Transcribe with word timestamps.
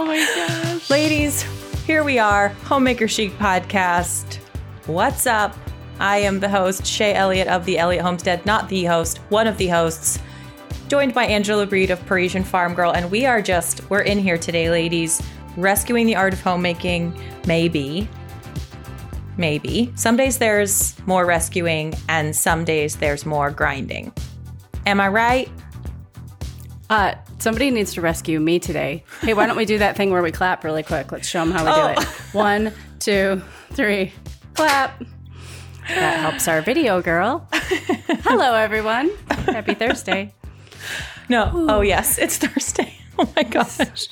Oh 0.00 0.04
my 0.04 0.18
gosh. 0.18 0.88
Ladies, 0.90 1.42
here 1.84 2.04
we 2.04 2.20
are, 2.20 2.50
Homemaker 2.66 3.08
Chic 3.08 3.32
Podcast. 3.32 4.36
What's 4.86 5.26
up? 5.26 5.56
I 5.98 6.18
am 6.18 6.38
the 6.38 6.48
host, 6.48 6.82
Shaye 6.82 7.14
Elliott 7.14 7.48
of 7.48 7.64
the 7.64 7.78
Elliott 7.78 8.04
Homestead, 8.04 8.46
not 8.46 8.68
the 8.68 8.84
host, 8.84 9.18
one 9.28 9.48
of 9.48 9.58
the 9.58 9.66
hosts, 9.66 10.20
joined 10.86 11.14
by 11.14 11.24
Angela 11.24 11.66
Breed 11.66 11.90
of 11.90 11.98
Parisian 12.06 12.44
Farm 12.44 12.74
Girl, 12.74 12.92
and 12.92 13.10
we 13.10 13.26
are 13.26 13.42
just, 13.42 13.90
we're 13.90 14.02
in 14.02 14.18
here 14.18 14.38
today, 14.38 14.70
ladies, 14.70 15.20
rescuing 15.56 16.06
the 16.06 16.14
art 16.14 16.32
of 16.32 16.40
homemaking, 16.42 17.12
maybe. 17.48 18.08
Maybe. 19.36 19.92
Some 19.96 20.16
days 20.16 20.38
there's 20.38 20.96
more 21.08 21.26
rescuing, 21.26 21.92
and 22.08 22.36
some 22.36 22.64
days 22.64 22.94
there's 22.94 23.26
more 23.26 23.50
grinding. 23.50 24.12
Am 24.86 25.00
I 25.00 25.08
right? 25.08 25.50
Uh, 26.88 27.14
somebody 27.38 27.70
needs 27.70 27.94
to 27.94 28.00
rescue 28.00 28.40
me 28.40 28.58
today. 28.58 29.04
Hey, 29.20 29.34
why 29.34 29.46
don't 29.46 29.56
we 29.56 29.64
do 29.64 29.78
that 29.78 29.96
thing 29.96 30.10
where 30.10 30.22
we 30.22 30.32
clap 30.32 30.64
really 30.64 30.82
quick? 30.82 31.12
Let's 31.12 31.28
show 31.28 31.40
them 31.44 31.50
how 31.52 31.64
we 31.64 31.70
Oh. 31.70 31.94
do 31.94 32.00
it. 32.00 32.06
One, 32.34 32.72
two, 33.00 33.42
three, 33.72 34.12
clap. 34.54 35.02
That 35.88 36.20
helps 36.20 36.46
our 36.48 36.60
video 36.60 37.00
girl. 37.00 37.48
Hello, 37.52 38.54
everyone. 38.54 39.10
Happy 39.30 39.72
Thursday. 39.74 40.34
No. 41.30 41.50
Oh, 41.54 41.80
yes. 41.80 42.18
It's 42.18 42.36
Thursday. 42.38 42.94
Oh 43.20 43.28
my 43.34 43.42
gosh. 43.42 44.06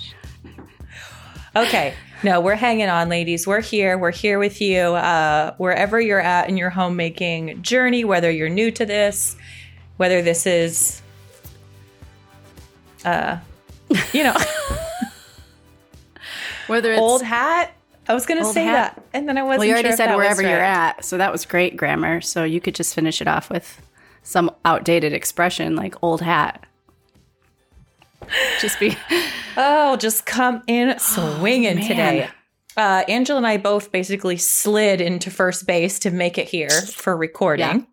Okay. 1.55 1.95
No, 2.25 2.41
we're 2.41 2.57
hanging 2.57 2.89
on, 2.89 3.09
ladies. 3.09 3.47
We're 3.47 3.61
here. 3.61 3.97
We're 3.97 4.11
here 4.11 4.41
with 4.41 4.61
you. 4.61 4.79
Uh, 4.81 5.55
wherever 5.59 6.01
you're 6.01 6.21
at 6.21 6.49
in 6.49 6.57
your 6.57 6.71
homemaking 6.71 7.63
journey, 7.63 8.05
whether 8.05 8.31
you're 8.31 8.49
new 8.49 8.73
to 8.73 8.85
this, 8.85 9.37
whether 9.97 10.23
this 10.23 10.45
is, 10.45 11.03
uh, 13.07 13.39
you 14.13 14.25
know, 14.25 14.37
Whether 16.67 16.93
it's 16.93 17.01
old 17.01 17.23
hat. 17.23 17.73
I 18.09 18.15
was 18.15 18.27
going 18.27 18.41
to 18.41 18.47
say 18.53 18.65
hat. 18.65 18.95
that. 18.97 19.05
And 19.13 19.29
then 19.29 19.39
I 19.39 19.43
wasn't 19.43 19.61
well, 19.61 19.67
you 19.69 19.73
already 19.75 19.89
sure 19.91 19.97
said 19.97 20.15
wherever 20.17 20.43
you're 20.43 20.51
at, 20.61 21.05
so 21.05 21.17
that 21.19 21.33
was 21.33 21.45
great 21.47 21.77
grammar. 21.77 22.21
So 22.21 22.45
you 22.45 22.61
could 22.61 22.75
just 22.75 22.95
finish 22.95 23.21
it 23.21 23.29
off 23.29 23.51
with 23.51 23.81
some 24.23 24.51
outdated 24.65 25.13
expression 25.13 25.77
like 25.77 25.95
old 26.03 26.21
hat. 26.21 26.65
Just 28.61 28.81
be 28.81 28.97
Oh, 29.57 29.97
just 29.97 30.27
come 30.27 30.63
in 30.67 30.99
swinging 31.39 31.77
man. 31.77 31.87
today. 31.89 32.29
Uh, 32.77 33.05
Angela 33.09 33.39
and 33.39 33.47
I 33.47 33.57
both 33.57 33.91
basically 33.93 34.37
slid 34.37 35.01
into 35.01 35.31
first 35.31 35.67
base 35.67 35.99
to 36.01 36.11
make 36.11 36.37
it 36.37 36.49
here 36.49 36.69
for 36.71 37.17
recording. 37.17 37.87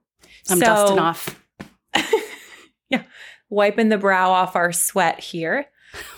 I'm 0.49 0.59
So, 0.59 0.59
dusting 0.59 0.99
off. 0.99 1.39
wiping 3.53 3.89
the 3.89 3.97
brow 3.97 4.31
off 4.31 4.55
our 4.55 4.71
sweat 4.71 5.19
here. 5.19 5.67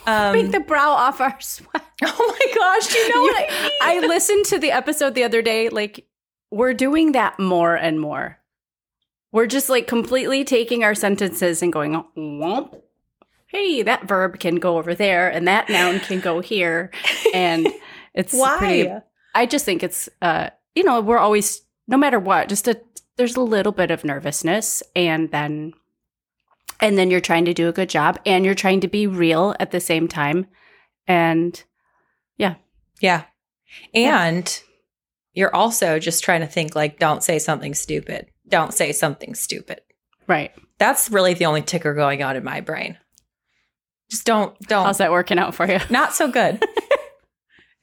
Um, 0.07 0.51
the 0.51 0.61
brow 0.61 0.91
off 0.91 1.19
our 1.19 1.35
sweat. 1.41 1.83
oh 2.03 2.37
my 2.39 2.55
gosh, 2.55 2.93
you 2.93 3.09
know 3.09 3.21
what 3.23 3.35
I 3.49 3.61
mean? 3.63 3.71
I 3.81 4.07
listened 4.07 4.45
to 4.45 4.59
the 4.59 4.71
episode 4.71 5.15
the 5.15 5.25
other 5.25 5.41
day. 5.41 5.67
Like, 5.67 6.07
we're 6.49 6.73
doing 6.73 7.11
that 7.11 7.39
more 7.39 7.75
and 7.75 7.99
more. 7.99 8.39
We're 9.33 9.47
just 9.47 9.67
like 9.67 9.85
completely 9.87 10.45
taking 10.45 10.85
our 10.85 10.95
sentences 10.95 11.61
and 11.61 11.73
going, 11.73 12.01
womp. 12.15 12.79
Hey, 13.47 13.81
that 13.81 14.07
verb 14.07 14.39
can 14.39 14.57
go 14.57 14.77
over 14.77 14.95
there 14.95 15.27
and 15.29 15.45
that 15.49 15.67
noun 15.67 15.99
can 15.99 16.21
go 16.21 16.39
here. 16.39 16.91
And 17.33 17.67
it's 18.13 18.33
Why? 18.33 18.57
pretty, 18.57 18.93
I 19.33 19.45
just 19.45 19.65
think 19.65 19.83
it's, 19.83 20.07
uh, 20.21 20.51
you 20.73 20.83
know, 20.83 21.01
we're 21.01 21.17
always, 21.17 21.63
no 21.85 21.97
matter 21.97 22.19
what, 22.19 22.47
just 22.47 22.69
a, 22.69 22.79
there's 23.17 23.35
a 23.35 23.41
little 23.41 23.73
bit 23.73 23.91
of 23.91 24.05
nervousness 24.05 24.83
and 24.95 25.31
then, 25.31 25.73
and 26.79 26.97
then 26.97 27.09
you're 27.11 27.21
trying 27.21 27.45
to 27.45 27.53
do 27.53 27.67
a 27.69 27.73
good 27.73 27.89
job 27.89 28.19
and 28.25 28.45
you're 28.45 28.55
trying 28.55 28.81
to 28.81 28.87
be 28.87 29.07
real 29.07 29.55
at 29.59 29.71
the 29.71 29.79
same 29.79 30.07
time. 30.07 30.47
And 31.07 31.61
yeah. 32.37 32.55
Yeah. 33.01 33.23
And 33.93 34.61
you're 35.33 35.53
also 35.55 35.99
just 35.99 36.23
trying 36.23 36.41
to 36.41 36.47
think 36.47 36.75
like, 36.75 36.99
don't 36.99 37.23
say 37.23 37.39
something 37.39 37.73
stupid. 37.73 38.27
Don't 38.47 38.73
say 38.73 38.91
something 38.91 39.35
stupid. 39.35 39.81
right. 40.27 40.51
That's 40.77 41.09
really 41.09 41.33
the 41.33 41.45
only 41.45 41.61
ticker 41.61 41.93
going 41.93 42.21
on 42.21 42.35
in 42.35 42.43
my 42.43 42.59
brain. 42.59 42.97
Just 44.11 44.25
don't, 44.25 44.59
don't. 44.67 44.85
How's 44.85 44.97
that 44.97 45.11
working 45.11 45.39
out 45.39 45.55
for 45.55 45.65
you? 45.65 45.79
Not 45.89 46.13
so 46.13 46.29
good. 46.29 46.61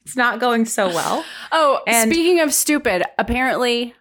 it's 0.05 0.15
not 0.15 0.39
going 0.39 0.65
so 0.65 0.87
well. 0.89 1.25
Oh, 1.51 1.81
And- 1.87 2.11
speaking 2.11 2.39
of 2.39 2.53
stupid, 2.53 3.03
apparently 3.17 3.95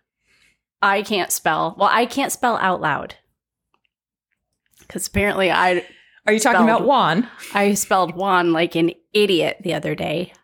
I 0.83 1.01
can't 1.03 1.33
spell. 1.33 1.75
Well, 1.79 1.89
I 1.91 2.05
can't 2.07 2.31
spell 2.33 2.57
out 2.59 2.81
loud. 2.83 3.15
Because 4.93 5.07
apparently 5.07 5.51
I 5.51 5.87
Are 6.27 6.35
you 6.35 6.39
talking 6.39 6.65
about 6.65 6.85
Juan? 6.85 7.27
I 7.55 7.73
spelled 7.73 8.15
Juan 8.15 8.53
like 8.53 8.75
an 8.75 8.93
idiot 9.15 9.57
the 9.63 9.73
other 9.73 9.95
day. 9.95 10.35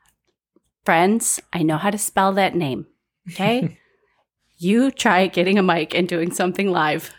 Friends, 0.86 1.38
I 1.52 1.62
know 1.62 1.76
how 1.76 1.90
to 1.90 1.98
spell 1.98 2.32
that 2.32 2.54
name. 2.54 2.86
Okay? 3.30 3.78
you 4.56 4.90
try 4.90 5.26
getting 5.26 5.58
a 5.58 5.62
mic 5.62 5.94
and 5.94 6.08
doing 6.08 6.32
something 6.32 6.70
live. 6.70 7.12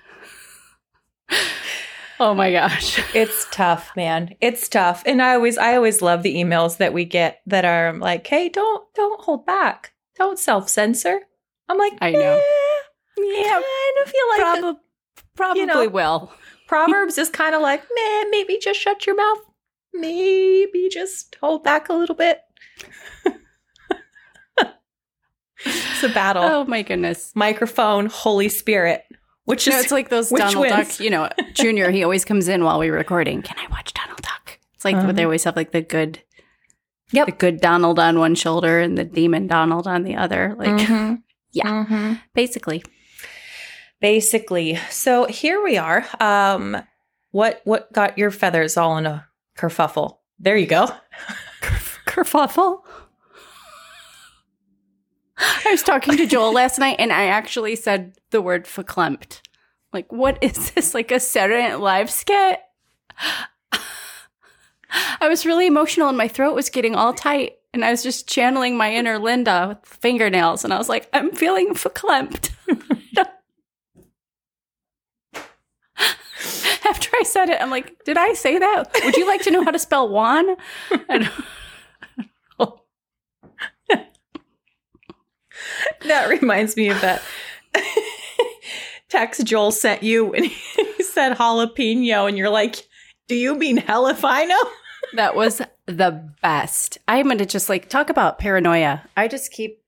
oh 2.19 2.33
my 2.33 2.51
gosh. 2.51 2.99
It's 3.13 3.45
tough, 3.51 3.95
man. 3.95 4.33
It's 4.41 4.67
tough. 4.67 5.03
And 5.05 5.21
I 5.21 5.35
always 5.35 5.59
I 5.59 5.75
always 5.75 6.01
love 6.01 6.23
the 6.23 6.35
emails 6.35 6.77
that 6.77 6.93
we 6.93 7.05
get 7.05 7.41
that 7.45 7.63
are 7.63 7.93
like, 7.93 8.25
"Hey, 8.25 8.49
don't 8.49 8.91
don't 8.95 9.21
hold 9.21 9.45
back. 9.45 9.93
Don't 10.17 10.39
self-censor." 10.39 11.21
I'm 11.69 11.77
like, 11.77 11.93
I 12.01 12.09
know. 12.09 12.41
"Eh, 12.41 13.43
Yeah, 13.43 13.51
kind 13.51 13.63
of 14.03 14.11
feel 14.11 14.29
like 14.29 14.61
the 14.61 14.79
probably 15.35 15.61
you 15.61 15.67
know, 15.67 15.87
will. 15.87 16.33
Proverbs 16.69 17.17
is 17.17 17.29
kind 17.29 17.53
of 17.55 17.61
like, 17.61 17.83
"Man, 17.95 18.29
maybe 18.31 18.57
just 18.61 18.79
shut 18.79 19.05
your 19.05 19.15
mouth. 19.15 19.39
Maybe 19.93 20.87
just 20.89 21.35
hold 21.41 21.63
back 21.63 21.89
a 21.89 21.93
little 21.93 22.15
bit." 22.15 22.39
it's 25.65 26.03
a 26.03 26.09
battle. 26.09 26.43
Oh 26.43 26.63
my 26.65 26.81
goodness. 26.83 27.31
Microphone, 27.35 28.05
Holy 28.05 28.49
Spirit. 28.49 29.03
Which 29.45 29.67
is 29.67 29.75
it's 29.83 29.91
like 29.91 30.09
those 30.09 30.29
Donald 30.29 30.61
wins? 30.61 30.73
Duck, 30.97 30.99
you 30.99 31.09
know, 31.09 31.27
Junior, 31.53 31.89
he 31.89 32.03
always 32.03 32.23
comes 32.23 32.47
in 32.47 32.63
while 32.63 32.77
we're 32.79 32.93
recording. 32.95 33.41
Can 33.41 33.57
I 33.57 33.67
watch 33.71 33.93
Donald 33.93 34.21
Duck? 34.21 34.59
It's 34.75 34.85
like 34.85 34.95
Uh-huh. 34.95 35.11
they 35.11 35.23
always 35.23 35.43
have 35.43 35.55
like 35.55 35.71
the 35.71 35.81
good 35.81 36.21
Yep. 37.11 37.25
the 37.25 37.31
good 37.31 37.59
Donald 37.59 37.97
on 37.97 38.19
one 38.19 38.35
shoulder 38.35 38.79
and 38.79 38.95
the 38.95 39.03
demon 39.03 39.47
Donald 39.47 39.87
on 39.87 40.03
the 40.03 40.15
other. 40.15 40.55
Like 40.57 40.69
Mhm. 40.87 41.23
Yeah. 41.51 41.85
Mhm. 41.85 42.21
basically. 42.35 42.83
Basically 44.01 44.75
so 44.89 45.25
here 45.25 45.61
we 45.63 45.77
are 45.77 46.05
um 46.19 46.77
what 47.31 47.61
what 47.65 47.91
got 47.93 48.17
your 48.17 48.31
feathers 48.31 48.77
all 48.77 48.97
in 48.97 49.05
a 49.05 49.25
kerfuffle 49.57 50.17
there 50.39 50.57
you 50.57 50.67
go 50.67 50.87
Kerfuffle. 52.09 52.81
I 55.37 55.71
was 55.71 55.83
talking 55.83 56.17
to 56.17 56.25
Joel 56.25 56.51
last 56.51 56.79
night 56.79 56.95
and 56.99 57.13
I 57.13 57.25
actually 57.25 57.75
said 57.75 58.15
the 58.31 58.41
word 58.41 58.65
verklempt. 58.65 59.41
Like, 59.93 60.11
what 60.11 60.37
is 60.41 60.71
this? 60.71 60.93
Like 60.93 61.11
a 61.11 61.19
Saturday 61.19 61.61
Night 61.61 61.79
Live 61.79 62.09
skit? 62.09 62.59
I 65.21 65.29
was 65.29 65.45
really 65.45 65.67
emotional 65.67 66.09
and 66.09 66.17
my 66.17 66.27
throat 66.27 66.55
was 66.55 66.69
getting 66.69 66.95
all 66.95 67.13
tight. 67.13 67.53
And 67.73 67.85
I 67.85 67.91
was 67.91 68.01
just 68.01 68.27
channeling 68.27 68.75
my 68.75 68.91
inner 68.91 69.19
Linda 69.19 69.67
with 69.69 69.85
fingernails. 69.85 70.63
And 70.63 70.73
I 70.73 70.79
was 70.79 70.89
like, 70.89 71.07
I'm 71.13 71.31
feeling 71.31 71.75
verklempt. 71.75 72.49
After 76.85 77.08
I 77.19 77.23
said 77.23 77.49
it, 77.49 77.61
I'm 77.61 77.69
like, 77.69 78.03
did 78.05 78.17
I 78.17 78.33
say 78.33 78.57
that? 78.57 78.85
Would 79.03 79.15
you 79.15 79.27
like 79.27 79.41
to 79.43 79.51
know 79.51 79.63
how 79.63 79.71
to 79.71 79.79
spell 79.79 80.09
Juan? 80.09 80.55
Don't- 81.09 81.29
that 86.05 86.29
reminds 86.29 86.77
me 86.77 86.89
of 86.89 86.99
that 87.01 87.21
text 89.09 89.45
joel 89.45 89.71
sent 89.71 90.01
you 90.01 90.25
when 90.25 90.45
he 90.45 91.03
said 91.03 91.35
jalapeno 91.35 92.27
and 92.27 92.37
you're 92.37 92.49
like 92.49 92.87
do 93.29 93.35
you 93.35 93.55
mean 93.55 93.77
hell 93.77 94.07
if 94.07 94.25
I 94.25 94.43
know? 94.43 94.61
That 95.13 95.35
was 95.35 95.61
the 95.85 96.33
best. 96.41 96.97
I'm 97.07 97.27
going 97.27 97.37
to 97.37 97.45
just 97.45 97.69
like 97.69 97.87
talk 97.87 98.09
about 98.09 98.39
paranoia. 98.39 99.03
I 99.15 99.27
just 99.27 99.51
keep 99.51 99.83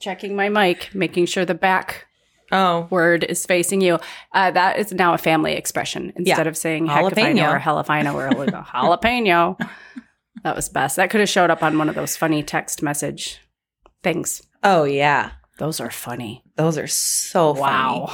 checking 0.00 0.36
my 0.36 0.48
mic, 0.48 0.94
making 0.94 1.26
sure 1.26 1.44
the 1.44 1.54
back 1.54 2.05
oh 2.52 2.86
word 2.90 3.24
is 3.24 3.44
facing 3.46 3.80
you. 3.80 3.98
Uh, 4.32 4.50
that 4.50 4.78
is 4.78 4.92
now 4.92 5.14
a 5.14 5.18
family 5.18 5.52
expression 5.54 6.12
instead 6.16 6.46
Yeah. 6.46 6.48
of 6.48 6.56
saying 6.56 6.86
Jalapeno. 6.86 7.60
jalapeno 7.60 8.14
or 8.14 8.30
jalapeno 8.30 8.36
or 8.38 8.46
jalapeno. 8.62 9.70
That 10.42 10.54
was 10.54 10.68
best. 10.68 10.96
That 10.96 11.10
could 11.10 11.20
have 11.20 11.28
showed 11.30 11.50
up 11.50 11.62
on 11.62 11.76
one 11.78 11.88
of 11.88 11.94
those 11.94 12.16
funny 12.16 12.42
text 12.42 12.82
message 12.82 13.40
things. 14.02 14.42
oh 14.62 14.84
yeah 14.84 15.30
Those 15.58 15.80
are 15.80 15.90
funny. 15.90 16.44
those 16.56 16.78
are 16.78 16.86
so 16.86 17.54
funny 17.54 17.62
Wow. 18.00 18.12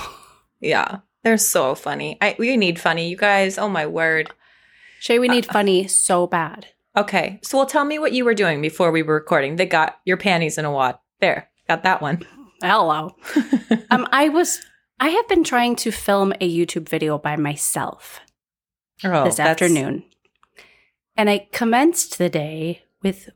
yeah 0.60 0.98
they're 1.24 1.36
so 1.36 1.74
funny 1.74 2.16
i 2.22 2.34
we 2.38 2.56
need 2.56 2.80
funny 2.80 3.08
you 3.08 3.16
guys 3.16 3.58
oh 3.58 3.68
my 3.68 3.86
word 3.86 4.30
Shaye, 5.02 5.20
we 5.20 5.26
need 5.28 5.44
funny 5.46 5.88
so 5.88 6.28
bad. 6.28 6.66
Okay. 6.96 7.40
So, 7.42 7.58
well, 7.58 7.66
tell 7.66 7.84
me 7.84 7.98
what 7.98 8.12
you 8.12 8.24
were 8.24 8.34
doing 8.34 8.62
before 8.62 8.92
we 8.92 9.02
were 9.02 9.14
recording. 9.14 9.56
They 9.56 9.66
got 9.66 9.96
your 10.04 10.16
panties 10.16 10.58
in 10.58 10.64
a 10.64 10.70
wad. 10.70 10.96
There, 11.20 11.48
got 11.68 11.82
that 11.82 12.00
one. 12.00 12.24
Hello. 12.62 13.16
um, 13.90 14.06
I 14.12 14.28
was. 14.28 14.60
I 15.00 15.08
have 15.08 15.28
been 15.28 15.42
trying 15.44 15.74
to 15.76 15.90
film 15.90 16.32
a 16.40 16.48
YouTube 16.48 16.88
video 16.88 17.18
by 17.18 17.34
myself 17.36 18.20
Oh, 19.04 19.24
this 19.24 19.36
that's- 19.36 19.50
afternoon, 19.52 20.04
and 21.16 21.28
I 21.28 21.48
commenced 21.52 22.18
the 22.18 22.28
day 22.28 22.82
with 23.02 23.28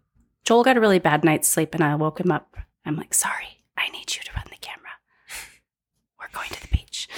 Joel 0.44 0.62
got 0.62 0.76
a 0.76 0.80
really 0.80 1.00
bad 1.00 1.24
night's 1.24 1.48
sleep 1.48 1.74
and 1.74 1.82
I 1.82 1.94
woke 1.96 2.20
him 2.20 2.30
up. 2.30 2.56
I'm 2.84 2.94
like, 2.96 3.14
sorry, 3.14 3.64
I 3.76 3.88
need 3.88 4.14
you 4.14 4.22
to 4.22 4.30
run 4.36 4.44
the 4.48 4.56
camera. 4.60 4.90
We're 6.20 6.28
going 6.32 6.50
to 6.50 6.60
the 6.62 6.68
beach. 6.68 7.08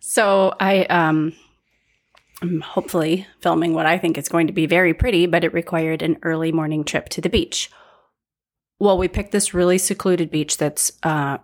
So 0.00 0.54
I 0.60 0.84
um 0.84 1.32
I'm 2.42 2.60
hopefully 2.60 3.26
filming 3.40 3.72
what 3.72 3.86
I 3.86 3.96
think 3.96 4.18
is 4.18 4.28
going 4.28 4.48
to 4.48 4.52
be 4.52 4.66
very 4.66 4.92
pretty, 4.92 5.24
but 5.26 5.44
it 5.44 5.54
required 5.54 6.02
an 6.02 6.18
early 6.22 6.52
morning 6.52 6.84
trip 6.84 7.08
to 7.10 7.20
the 7.22 7.30
beach. 7.30 7.70
Well, 8.80 8.96
we 8.98 9.08
picked 9.08 9.32
this 9.32 9.54
really 9.54 9.78
secluded 9.78 10.30
beach 10.30 10.56
that's 10.56 10.92
uh, 11.02 11.38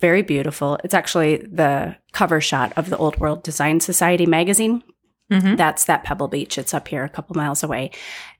very 0.00 0.22
beautiful. 0.22 0.78
It's 0.82 0.94
actually 0.94 1.36
the 1.38 1.96
cover 2.12 2.40
shot 2.40 2.72
of 2.76 2.90
the 2.90 2.96
Old 2.96 3.18
World 3.20 3.42
Design 3.42 3.80
Society 3.80 4.26
magazine. 4.26 4.82
Mhm. 5.30 5.56
That's 5.56 5.84
that 5.84 6.02
Pebble 6.02 6.26
Beach. 6.28 6.58
It's 6.58 6.74
up 6.74 6.88
here 6.88 7.04
a 7.04 7.08
couple 7.08 7.36
miles 7.36 7.62
away. 7.62 7.92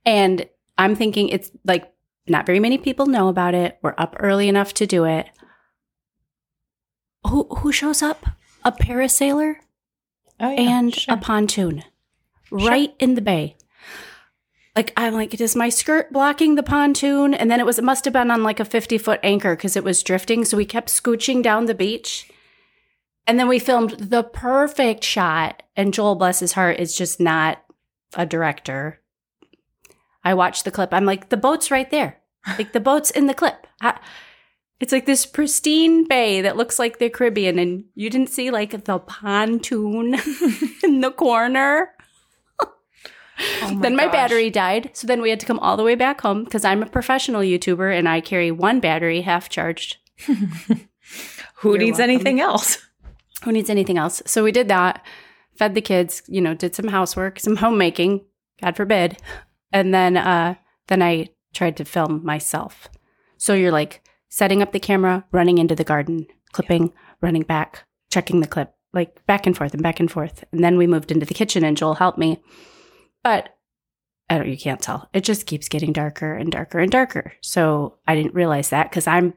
And 0.05 0.49
I'm 0.77 0.97
thinking 0.97 1.29
it's 1.29 1.51
like 1.65 1.93
not 2.27 2.47
very 2.47 2.59
many 2.59 2.79
people 2.79 3.07
know 3.07 3.29
about 3.29 3.55
it. 3.55 3.79
We're 3.83 3.95
up 3.97 4.17
early 4.19 4.49
enough 4.49 4.75
to 4.75 4.87
do 4.87 5.05
it. 5.05 5.29
Who 7.29 7.45
who 7.59 7.71
shows 7.73 8.03
up? 8.03 8.25
A 8.65 8.73
parasailer 8.73 9.57
Oh, 10.41 10.51
yeah, 10.51 10.79
and 10.79 10.95
sure. 10.95 11.15
a 11.15 11.17
pontoon 11.19 11.85
right 12.51 12.95
in 12.99 13.15
the 13.15 13.21
bay. 13.21 13.57
Like 14.81 14.95
I'm 14.97 15.13
like, 15.13 15.39
is 15.39 15.55
my 15.55 15.69
skirt 15.69 16.11
blocking 16.11 16.55
the 16.55 16.63
pontoon? 16.63 17.35
And 17.35 17.51
then 17.51 17.61
it 17.61 17.67
was 17.67 17.79
it 17.79 17.85
must 17.85 18.07
have 18.07 18.15
been 18.15 18.31
on 18.31 18.43
like 18.43 18.61
a 18.61 18.65
50 18.65 18.97
foot 18.97 19.21
anchor 19.23 19.55
because 19.55 19.77
it 19.77 19.85
was 19.85 20.03
drifting. 20.03 20.43
So 20.43 20.57
we 20.57 20.65
kept 20.65 20.89
scooching 20.89 21.43
down 21.43 21.67
the 21.67 21.75
beach. 21.75 22.31
And 23.27 23.39
then 23.39 23.47
we 23.47 23.59
filmed 23.59 23.91
the 23.91 24.23
perfect 24.23 25.05
shot. 25.05 25.63
And 25.77 25.93
Joel, 25.93 26.15
bless 26.15 26.41
his 26.41 26.55
heart, 26.55 26.81
is 26.81 26.97
just 26.97 27.21
not 27.21 27.63
a 28.15 28.25
director. 28.25 29.03
I 30.25 30.33
watched 30.33 30.65
the 30.65 30.71
clip. 30.71 30.95
I'm 30.95 31.05
like, 31.05 31.29
the 31.29 31.37
boat's 31.37 31.71
right 31.71 31.91
there. 31.91 32.17
Like 32.57 32.73
the 32.73 32.81
boat's 32.81 33.11
in 33.11 33.27
the 33.27 33.35
clip. 33.35 33.67
I, 33.83 34.01
it's 34.81 34.93
like 34.93 35.05
this 35.05 35.27
pristine 35.27 36.09
bay 36.09 36.41
that 36.41 36.57
looks 36.57 36.79
like 36.79 36.99
the 36.99 37.11
Caribbean, 37.11 37.59
and 37.59 37.85
you 37.95 38.09
didn't 38.09 38.31
see 38.31 38.51
like 38.51 38.85
the 38.85 38.99
pontoon 38.99 40.15
in 40.83 41.03
the 41.03 41.11
corner. 41.11 41.91
Oh 43.63 43.79
then 43.81 43.97
my 43.97 44.05
gosh. 44.05 44.13
battery 44.13 44.51
died. 44.51 44.91
So 44.95 45.07
then 45.07 45.21
we 45.23 45.31
had 45.31 45.41
to 45.41 45.47
come 45.47 45.59
all 45.59 45.77
the 45.77 45.83
way 45.83 45.95
back 45.95 46.21
home 46.21 46.45
because 46.45 46.65
I'm 46.65 46.83
a 46.83 46.87
professional 46.87 47.41
YouTuber 47.43 47.97
and 47.97 48.09
I 48.09 48.21
carry 48.21 48.51
one 48.51 48.81
battery 48.81 49.21
half 49.23 49.49
charged. 49.49 49.97
Who 50.27 51.71
You're 51.71 51.79
needs 51.79 51.99
welcome. 51.99 52.11
anything 52.15 52.41
else? 52.41 52.79
Who 53.45 53.53
needs 53.53 53.71
anything 53.71 53.99
else? 53.99 54.23
So 54.27 54.45
we 54.45 54.53
did 54.53 54.69
that, 54.69 55.05
fed 55.57 55.75
the 55.75 55.81
kids, 55.81 56.23
you 56.27 56.41
know, 56.41 56.55
did 56.55 56.75
some 56.75 56.89
housework, 56.89 57.39
some 57.41 57.57
homemaking, 57.57 58.25
God 58.63 58.77
forbid. 58.77 59.19
And 59.73 59.95
then 59.95 60.17
uh 60.17 60.55
then 60.89 61.03
I 61.03 61.29
tried 61.55 61.77
to 61.79 61.85
film 61.85 62.25
myself. 62.25 62.89
So 63.37 63.55
you're 63.55 63.73
like 63.73 64.03
setting 64.29 64.63
up 64.63 64.73
the 64.73 64.81
camera, 64.81 65.25
running 65.33 65.59
into 65.59 65.75
the 65.75 65.85
garden, 65.85 66.27
clipping, 66.53 66.93
running 67.21 67.43
back, 67.43 67.85
checking 68.11 68.41
the 68.41 68.47
clip, 68.49 68.73
like 68.93 69.25
back 69.27 69.47
and 69.47 69.57
forth 69.57 69.73
and 69.75 69.83
back 69.83 70.01
and 70.01 70.11
forth. 70.11 70.45
And 70.53 70.63
then 70.63 70.77
we 70.77 70.87
moved 70.87 71.11
into 71.11 71.27
the 71.27 71.35
kitchen 71.35 71.65
and 71.65 71.77
Joel 71.77 71.95
helped 71.95 72.19
me. 72.19 72.43
But 73.23 73.57
I 74.29 74.39
don't 74.39 74.49
you 74.49 74.57
can't 74.57 74.81
tell. 74.81 75.09
It 75.13 75.25
just 75.25 75.47
keeps 75.47 75.69
getting 75.69 75.93
darker 75.93 76.35
and 76.35 76.51
darker 76.53 76.79
and 76.79 76.91
darker. 76.91 77.33
So 77.41 77.99
I 78.07 78.15
didn't 78.15 78.35
realize 78.35 78.71
that 78.71 78.91
because 78.91 79.07
I'm 79.07 79.35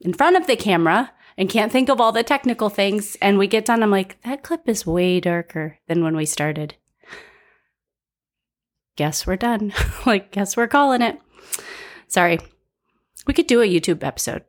in 0.00 0.14
front 0.14 0.36
of 0.36 0.46
the 0.46 0.56
camera 0.56 1.12
and 1.36 1.48
can't 1.48 1.70
think 1.70 1.88
of 1.88 2.00
all 2.00 2.12
the 2.12 2.22
technical 2.22 2.68
things. 2.68 3.16
And 3.20 3.38
we 3.38 3.46
get 3.46 3.64
done, 3.64 3.82
I'm 3.82 3.90
like, 3.90 4.20
that 4.22 4.42
clip 4.42 4.68
is 4.68 4.86
way 4.86 5.20
darker 5.20 5.78
than 5.86 6.02
when 6.02 6.16
we 6.16 6.24
started. 6.24 6.76
Guess 8.96 9.26
we're 9.26 9.36
done. 9.36 9.72
like, 10.06 10.30
guess 10.32 10.56
we're 10.56 10.66
calling 10.66 11.02
it. 11.02 11.18
Sorry. 12.08 12.38
We 13.26 13.34
could 13.34 13.46
do 13.46 13.62
a 13.62 13.66
YouTube 13.66 14.02
episode. 14.02 14.44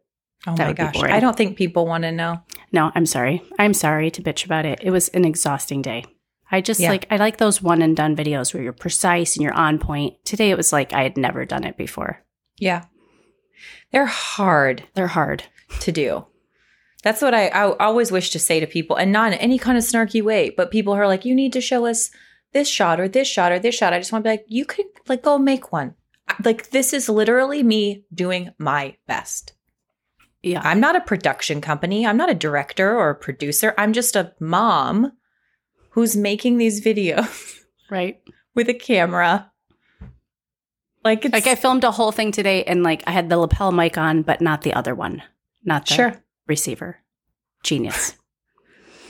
Oh 0.48 0.56
That 0.56 0.68
my 0.68 0.74
gosh. 0.74 1.04
I 1.04 1.20
don't 1.20 1.38
think 1.38 1.58
people 1.58 1.86
want 1.86 2.04
to 2.04 2.12
know. 2.12 2.42
No, 2.72 2.92
I'm 2.96 3.06
sorry. 3.06 3.44
I'm 3.60 3.74
sorry 3.74 4.10
to 4.12 4.24
bitch 4.24 4.44
about 4.46 4.66
it. 4.66 4.80
It 4.82 4.92
was 4.92 5.10
an 5.10 5.26
exhausting 5.26 5.82
day. 5.82 6.06
I 6.51 6.62
just 6.62 6.80
Yeah. 6.80 6.89
like, 6.89 7.06
I 7.09 7.18
like 7.18 7.38
those 7.38 7.62
one 7.62 7.81
and 7.81 7.95
done 7.95 8.15
videos 8.15 8.53
where 8.53 8.62
you're 8.62 8.74
precise 8.74 9.36
and 9.36 9.44
you're 9.44 9.53
on 9.53 9.80
point. 9.80 10.24
Today 10.25 10.50
it 10.51 10.57
was 10.57 10.74
like 10.74 10.94
I 10.94 11.03
had 11.03 11.18
never 11.18 11.45
done 11.45 11.63
it 11.63 11.77
before. 11.77 12.24
Yeah. 12.57 12.86
They're 13.92 14.06
hard 14.06 14.83
They're 14.95 15.07
hard. 15.07 15.44
to 15.81 15.92
do. 15.92 16.25
That's 17.03 17.21
what 17.21 17.33
I, 17.33 17.48
I 17.48 17.75
always 17.77 18.12
wish 18.12 18.30
to 18.31 18.39
say 18.39 18.59
to 18.59 18.68
people, 18.68 18.95
and 18.95 19.12
not 19.12 19.31
in 19.33 19.39
any 19.39 19.57
kind 19.57 19.75
of 19.77 19.83
snarky 19.83 20.21
way, 20.21 20.51
but 20.51 20.69
people 20.69 20.94
who 20.94 21.00
are 21.01 21.07
like, 21.07 21.25
you 21.25 21.33
need 21.33 21.53
to 21.53 21.62
show 21.62 21.86
us 21.88 22.12
this 22.54 22.68
shot 22.68 23.00
or 23.00 23.07
this 23.07 23.27
shot 23.27 23.51
or 23.51 23.57
this 23.57 23.74
shot. 23.74 23.92
I 23.94 23.97
just 24.00 24.12
want 24.12 24.24
to 24.24 24.27
be 24.27 24.33
like, 24.33 24.45
you 24.47 24.65
could 24.65 24.86
like 25.07 25.24
go 25.24 25.38
make 25.39 25.71
one. 25.71 25.95
Like, 26.44 26.69
this 26.69 26.94
is 26.94 27.09
literally 27.09 27.63
me 27.63 28.04
doing 28.13 28.51
my 28.59 28.97
best. 29.07 29.54
Yeah. 30.44 30.62
I'm 30.63 30.80
not 30.80 30.95
a 30.95 31.01
production 31.01 31.59
company. 31.62 32.06
I'm 32.06 32.18
not 32.18 32.30
a 32.30 32.36
director 32.36 32.95
or 32.95 33.09
a 33.09 33.15
producer. 33.15 33.74
I'm 33.77 33.94
just 33.94 34.15
a 34.15 34.33
mom 34.39 35.12
who's 35.92 36.16
making 36.16 36.58
these 36.58 36.82
videos 36.82 37.60
right. 37.90 38.22
with 38.56 38.70
a 38.70 38.74
camera. 38.74 39.52
Like 41.04 41.26
it's 41.26 41.34
Like 41.34 41.48
I 41.48 41.56
filmed 41.56 41.84
a 41.84 41.92
whole 41.92 42.12
thing 42.12 42.32
today 42.32 42.64
and 42.64 42.84
like 42.84 43.04
I 43.08 43.12
had 43.12 43.30
the 43.30 43.38
lapel 43.38 43.72
mic 43.72 43.98
on, 43.98 44.22
but 44.22 44.42
not 44.42 44.62
the 44.62 44.74
other 44.74 44.94
one, 44.94 45.24
not 45.64 45.88
the 45.88 45.94
sure. 45.94 46.24
receiver. 46.48 46.98
Genius. 47.64 48.16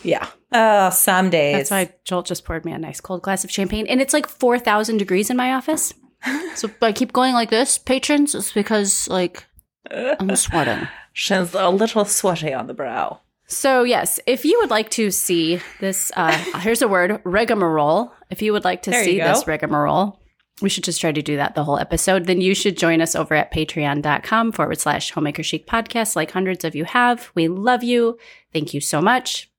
Yeah. 0.04 0.28
Oh, 0.52 0.90
some 0.90 1.30
days. 1.30 1.70
That's 1.70 1.70
why 1.70 1.94
Joel 2.06 2.24
just 2.24 2.44
poured 2.44 2.66
me 2.66 2.72
a 2.72 2.80
nice 2.80 3.00
cold 3.00 3.22
glass 3.22 3.44
of 3.44 3.52
champagne. 3.52 3.86
And 3.86 4.02
it's 4.02 4.14
like 4.14 4.28
4,000 4.28 4.98
degrees 4.98 5.30
in 5.30 5.38
my 5.38 5.54
office. 5.54 5.94
So 6.56 6.70
I 6.82 6.92
keep 6.92 7.14
going 7.14 7.34
like 7.34 7.52
this, 7.52 7.78
patrons, 7.78 8.34
it's 8.36 8.52
because 8.52 9.08
like 9.08 9.46
I'm 9.92 10.36
sweating. 10.36 10.88
She's 11.14 11.54
a 11.54 11.70
little 11.70 12.06
sweaty 12.06 12.52
on 12.54 12.66
the 12.68 12.74
brow. 12.74 13.22
So, 13.52 13.84
yes, 13.84 14.18
if 14.26 14.46
you 14.46 14.58
would 14.62 14.70
like 14.70 14.90
to 14.92 15.12
see 15.12 15.60
this, 15.82 16.10
uh, 16.16 16.32
here's 16.60 16.82
a 16.82 16.88
word 16.88 17.22
rigmarole. 17.26 18.14
If 18.30 18.42
you 18.42 18.54
would 18.54 18.64
like 18.64 18.84
to 18.84 18.92
There 18.92 19.04
see 19.04 19.20
this 19.20 19.46
rigmarole, 19.46 20.22
we 20.62 20.70
should 20.70 20.86
just 20.86 21.02
try 21.02 21.12
to 21.12 21.22
do 21.22 21.36
that 21.36 21.54
the 21.54 21.66
whole 21.66 21.78
episode. 21.78 22.28
Then 22.28 22.40
you 22.40 22.56
should 22.56 22.78
join 22.78 23.02
us 23.02 23.14
over 23.14 23.36
at 23.36 23.52
patreon.com 23.52 24.54
forward 24.54 24.80
slash 24.80 25.12
homemaker 25.12 25.44
chic 25.44 25.68
podcast, 25.68 26.16
like 26.16 26.32
hundreds 26.32 26.64
of 26.64 26.76
you 26.76 26.86
have. 26.86 27.30
We 27.36 27.50
love 27.50 27.84
you. 27.84 28.18
Thank 28.54 28.74
you 28.74 28.80
so 28.80 29.02
much. 29.02 29.52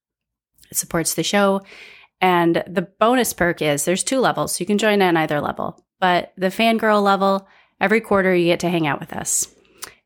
It 0.70 0.78
supports 0.78 1.12
the 1.12 1.22
show. 1.22 1.60
And 2.18 2.64
the 2.66 2.88
bonus 2.98 3.34
perk 3.34 3.60
is 3.60 3.84
there's 3.84 4.02
two 4.02 4.20
levels. 4.20 4.58
You 4.58 4.64
can 4.64 4.78
join 4.78 5.02
at 5.02 5.16
either 5.18 5.42
level. 5.42 5.84
But 6.00 6.32
the 6.38 6.46
fangirl 6.46 7.02
level, 7.02 7.46
every 7.78 8.00
quarter 8.00 8.34
you 8.34 8.46
get 8.46 8.60
to 8.60 8.70
hang 8.70 8.86
out 8.86 9.00
with 9.00 9.12
us. 9.12 9.51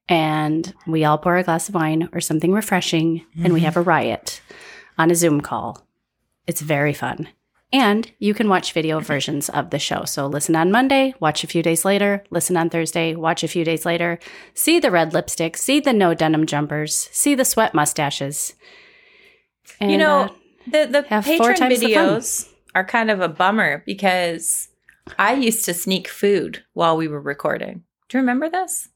And 0.08 0.72
we 0.86 1.04
all 1.04 1.18
pour 1.18 1.36
a 1.36 1.42
glass 1.42 1.68
of 1.68 1.74
wine 1.74 2.08
or 2.12 2.20
something 2.20 2.52
refreshing 2.52 3.26
and 3.42 3.52
we 3.52 3.60
have 3.60 3.76
a 3.76 3.82
riot 3.82 4.40
on 4.98 5.10
a 5.10 5.14
Zoom 5.14 5.40
call. 5.40 5.86
It's 6.46 6.60
very 6.60 6.92
fun. 6.92 7.28
And 7.72 8.10
you 8.20 8.32
can 8.32 8.48
watch 8.48 8.72
video 8.72 9.00
versions 9.00 9.48
of 9.48 9.70
the 9.70 9.80
show. 9.80 10.04
So 10.04 10.28
listen 10.28 10.54
on 10.54 10.70
Monday, 10.70 11.14
watch 11.18 11.42
a 11.42 11.48
few 11.48 11.62
days 11.62 11.84
later, 11.84 12.22
listen 12.30 12.56
on 12.56 12.70
Thursday, 12.70 13.16
watch 13.16 13.42
a 13.42 13.48
few 13.48 13.64
days 13.64 13.84
later, 13.84 14.20
see 14.54 14.78
the 14.78 14.92
red 14.92 15.12
lipstick, 15.12 15.56
see 15.56 15.80
the 15.80 15.92
no 15.92 16.14
denim 16.14 16.46
jumpers, 16.46 17.08
see 17.10 17.34
the 17.34 17.44
sweat 17.44 17.74
mustaches. 17.74 18.54
And, 19.80 19.90
you 19.90 19.98
know, 19.98 20.20
uh, 20.20 20.28
the 20.70 20.86
the 20.86 21.02
patron 21.02 21.56
times 21.56 21.80
the 21.80 21.86
videos 21.86 22.48
are 22.76 22.84
kind 22.84 23.10
of 23.10 23.20
a 23.20 23.28
bummer 23.28 23.82
because 23.84 24.68
I 25.18 25.34
used 25.34 25.64
to 25.64 25.74
sneak 25.74 26.06
food 26.06 26.62
while 26.72 26.96
we 26.96 27.08
were 27.08 27.20
recording. 27.20 27.82
Do 28.08 28.18
you 28.18 28.20
remember 28.20 28.48
this? 28.48 28.88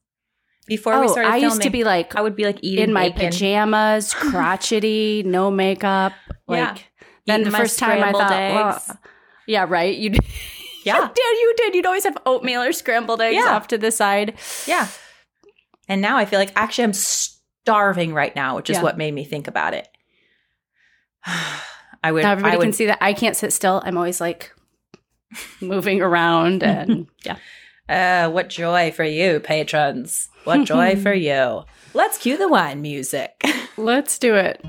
Before 0.71 1.01
we 1.01 1.07
oh, 1.09 1.11
started 1.11 1.29
I 1.29 1.41
filming, 1.41 1.51
used 1.51 1.63
to 1.63 1.71
be 1.71 1.83
like 1.83 2.15
I 2.15 2.21
would 2.23 2.37
be 2.37 2.45
like 2.45 2.61
eating 2.63 2.85
in 2.85 2.93
my 2.93 3.09
bacon. 3.09 3.31
pajamas, 3.33 4.15
crotchety, 4.15 5.25
no 5.27 5.51
makeup. 5.51 6.13
Like 6.47 6.77
Yeah. 6.79 6.83
then 7.27 7.43
the 7.43 7.51
first 7.51 7.81
time 7.81 8.03
I 8.05 8.13
thought, 8.13 8.31
eggs. 8.33 8.55
well, 8.89 8.99
yeah, 9.49 9.67
right. 9.69 9.95
You 9.99 10.11
Yeah. 10.85 11.09
did. 11.15 11.19
You 11.41 11.55
did. 11.57 11.75
You'd 11.75 11.87
always 11.87 12.05
have 12.05 12.17
oatmeal 12.25 12.63
or 12.63 12.73
scrambled 12.73 13.21
eggs 13.21 13.35
Yeah. 13.45 13.53
off 13.57 13.67
to 13.69 13.79
the 13.79 13.91
side. 13.91 14.39
Yeah. 14.67 14.87
And 15.89 16.01
now 16.01 16.17
I 16.17 16.25
feel 16.25 16.39
like 16.39 16.53
actually 16.55 16.85
I'm 16.85 16.93
starving 16.93 18.15
right 18.15 18.35
now, 18.37 18.55
which 18.55 18.71
is 18.71 18.77
Yeah. 18.77 18.83
what 18.85 18.97
made 18.97 19.13
me 19.13 19.25
think 19.25 19.49
about 19.49 19.75
it. 19.75 19.89
I 22.03 22.13
would. 22.13 22.23
Now 22.23 22.31
everybody 22.33 22.55
I 22.55 22.59
would, 22.59 22.65
can 22.65 22.73
see 22.73 22.87
that 22.87 22.99
I 23.01 23.13
can't 23.13 23.37
sit 23.37 23.53
still. 23.53 23.83
I'm 23.85 23.97
always 23.97 24.21
like 24.21 24.53
moving 25.61 26.01
around 26.01 26.63
and 26.63 27.09
yeah. 27.25 27.37
Uh, 27.91 28.31
what 28.31 28.49
joy 28.49 28.93
for 28.93 29.03
you, 29.03 29.41
patrons! 29.41 30.29
What 30.45 30.65
joy 30.65 30.95
for 31.03 31.13
you! 31.13 31.65
Let's 31.93 32.19
cue 32.19 32.37
the 32.37 32.47
wine 32.47 32.81
music. 32.81 33.43
Let's 33.77 34.17
do 34.17 34.37
it. 34.37 34.61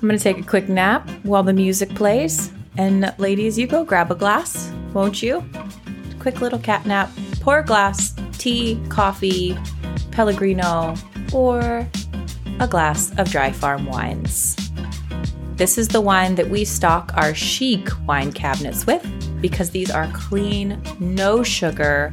gonna 0.00 0.16
take 0.16 0.38
a 0.38 0.44
quick 0.44 0.68
nap 0.68 1.10
while 1.24 1.42
the 1.42 1.52
music 1.52 1.92
plays. 1.96 2.52
And 2.76 3.12
ladies, 3.18 3.58
you 3.58 3.66
go 3.66 3.82
grab 3.82 4.12
a 4.12 4.14
glass, 4.14 4.70
won't 4.92 5.24
you? 5.24 5.44
Quick 6.20 6.40
little 6.40 6.60
cat 6.60 6.86
nap. 6.86 7.10
Pour 7.40 7.58
a 7.58 7.64
glass, 7.64 8.14
tea, 8.38 8.80
coffee, 8.88 9.58
Pellegrino, 10.12 10.94
or 11.32 11.84
a 12.60 12.68
glass 12.68 13.12
of 13.18 13.28
dry 13.28 13.50
farm 13.50 13.86
wines. 13.86 14.54
This 15.56 15.76
is 15.76 15.88
the 15.88 16.00
wine 16.00 16.36
that 16.36 16.48
we 16.48 16.64
stock 16.64 17.10
our 17.16 17.34
chic 17.34 17.88
wine 18.06 18.30
cabinets 18.30 18.86
with. 18.86 19.04
Because 19.40 19.70
these 19.70 19.90
are 19.90 20.10
clean, 20.12 20.80
no 20.98 21.42
sugar, 21.42 22.12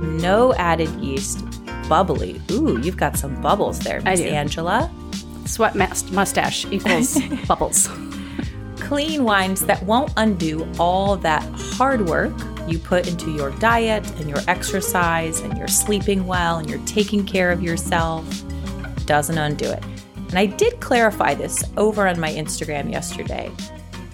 no 0.00 0.54
added 0.54 0.90
yeast, 1.00 1.44
bubbly. 1.88 2.40
Ooh, 2.50 2.80
you've 2.80 2.96
got 2.96 3.16
some 3.16 3.40
bubbles 3.40 3.78
there, 3.80 4.00
Miss. 4.00 4.20
Angela. 4.20 4.90
Sweat 5.44 5.74
mustache 5.74 6.64
equals 6.70 7.18
bubbles. 7.48 7.88
Clean 8.76 9.24
wines 9.24 9.66
that 9.66 9.82
won't 9.84 10.12
undo 10.16 10.66
all 10.78 11.16
that 11.16 11.42
hard 11.76 12.08
work 12.08 12.32
you 12.68 12.78
put 12.78 13.08
into 13.08 13.30
your 13.32 13.50
diet 13.52 14.08
and 14.20 14.28
your 14.28 14.38
exercise 14.48 15.40
and 15.40 15.56
your 15.58 15.68
sleeping 15.68 16.26
well 16.26 16.58
and 16.58 16.70
you're 16.70 16.84
taking 16.86 17.24
care 17.24 17.50
of 17.50 17.62
yourself. 17.62 18.24
Doesn't 19.06 19.38
undo 19.38 19.70
it. 19.70 19.82
And 20.16 20.38
I 20.38 20.46
did 20.46 20.80
clarify 20.80 21.34
this 21.34 21.62
over 21.76 22.06
on 22.08 22.18
my 22.18 22.32
Instagram 22.32 22.90
yesterday. 22.90 23.50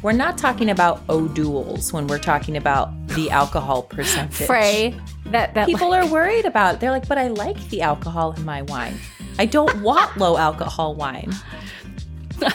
We're 0.02 0.12
not 0.12 0.38
talking 0.38 0.70
about 0.70 1.02
O'Doul's 1.08 1.92
when 1.92 2.06
we're 2.06 2.18
talking 2.20 2.56
about 2.56 3.08
the 3.08 3.30
alcohol 3.30 3.82
percentage. 3.82 4.46
Frey, 4.46 4.94
that 5.26 5.54
that 5.54 5.66
People 5.66 5.92
are 5.92 6.06
worried 6.06 6.44
about. 6.44 6.78
They're 6.80 6.92
like, 6.92 7.08
but 7.08 7.18
I 7.18 7.28
like 7.28 7.68
the 7.70 7.82
alcohol 7.82 8.32
in 8.32 8.44
my 8.44 8.62
wine. 8.62 8.94
I 9.38 9.46
don't 9.46 9.82
want 9.82 10.16
low 10.16 10.36
alcohol 10.36 10.94
wine. 10.94 11.32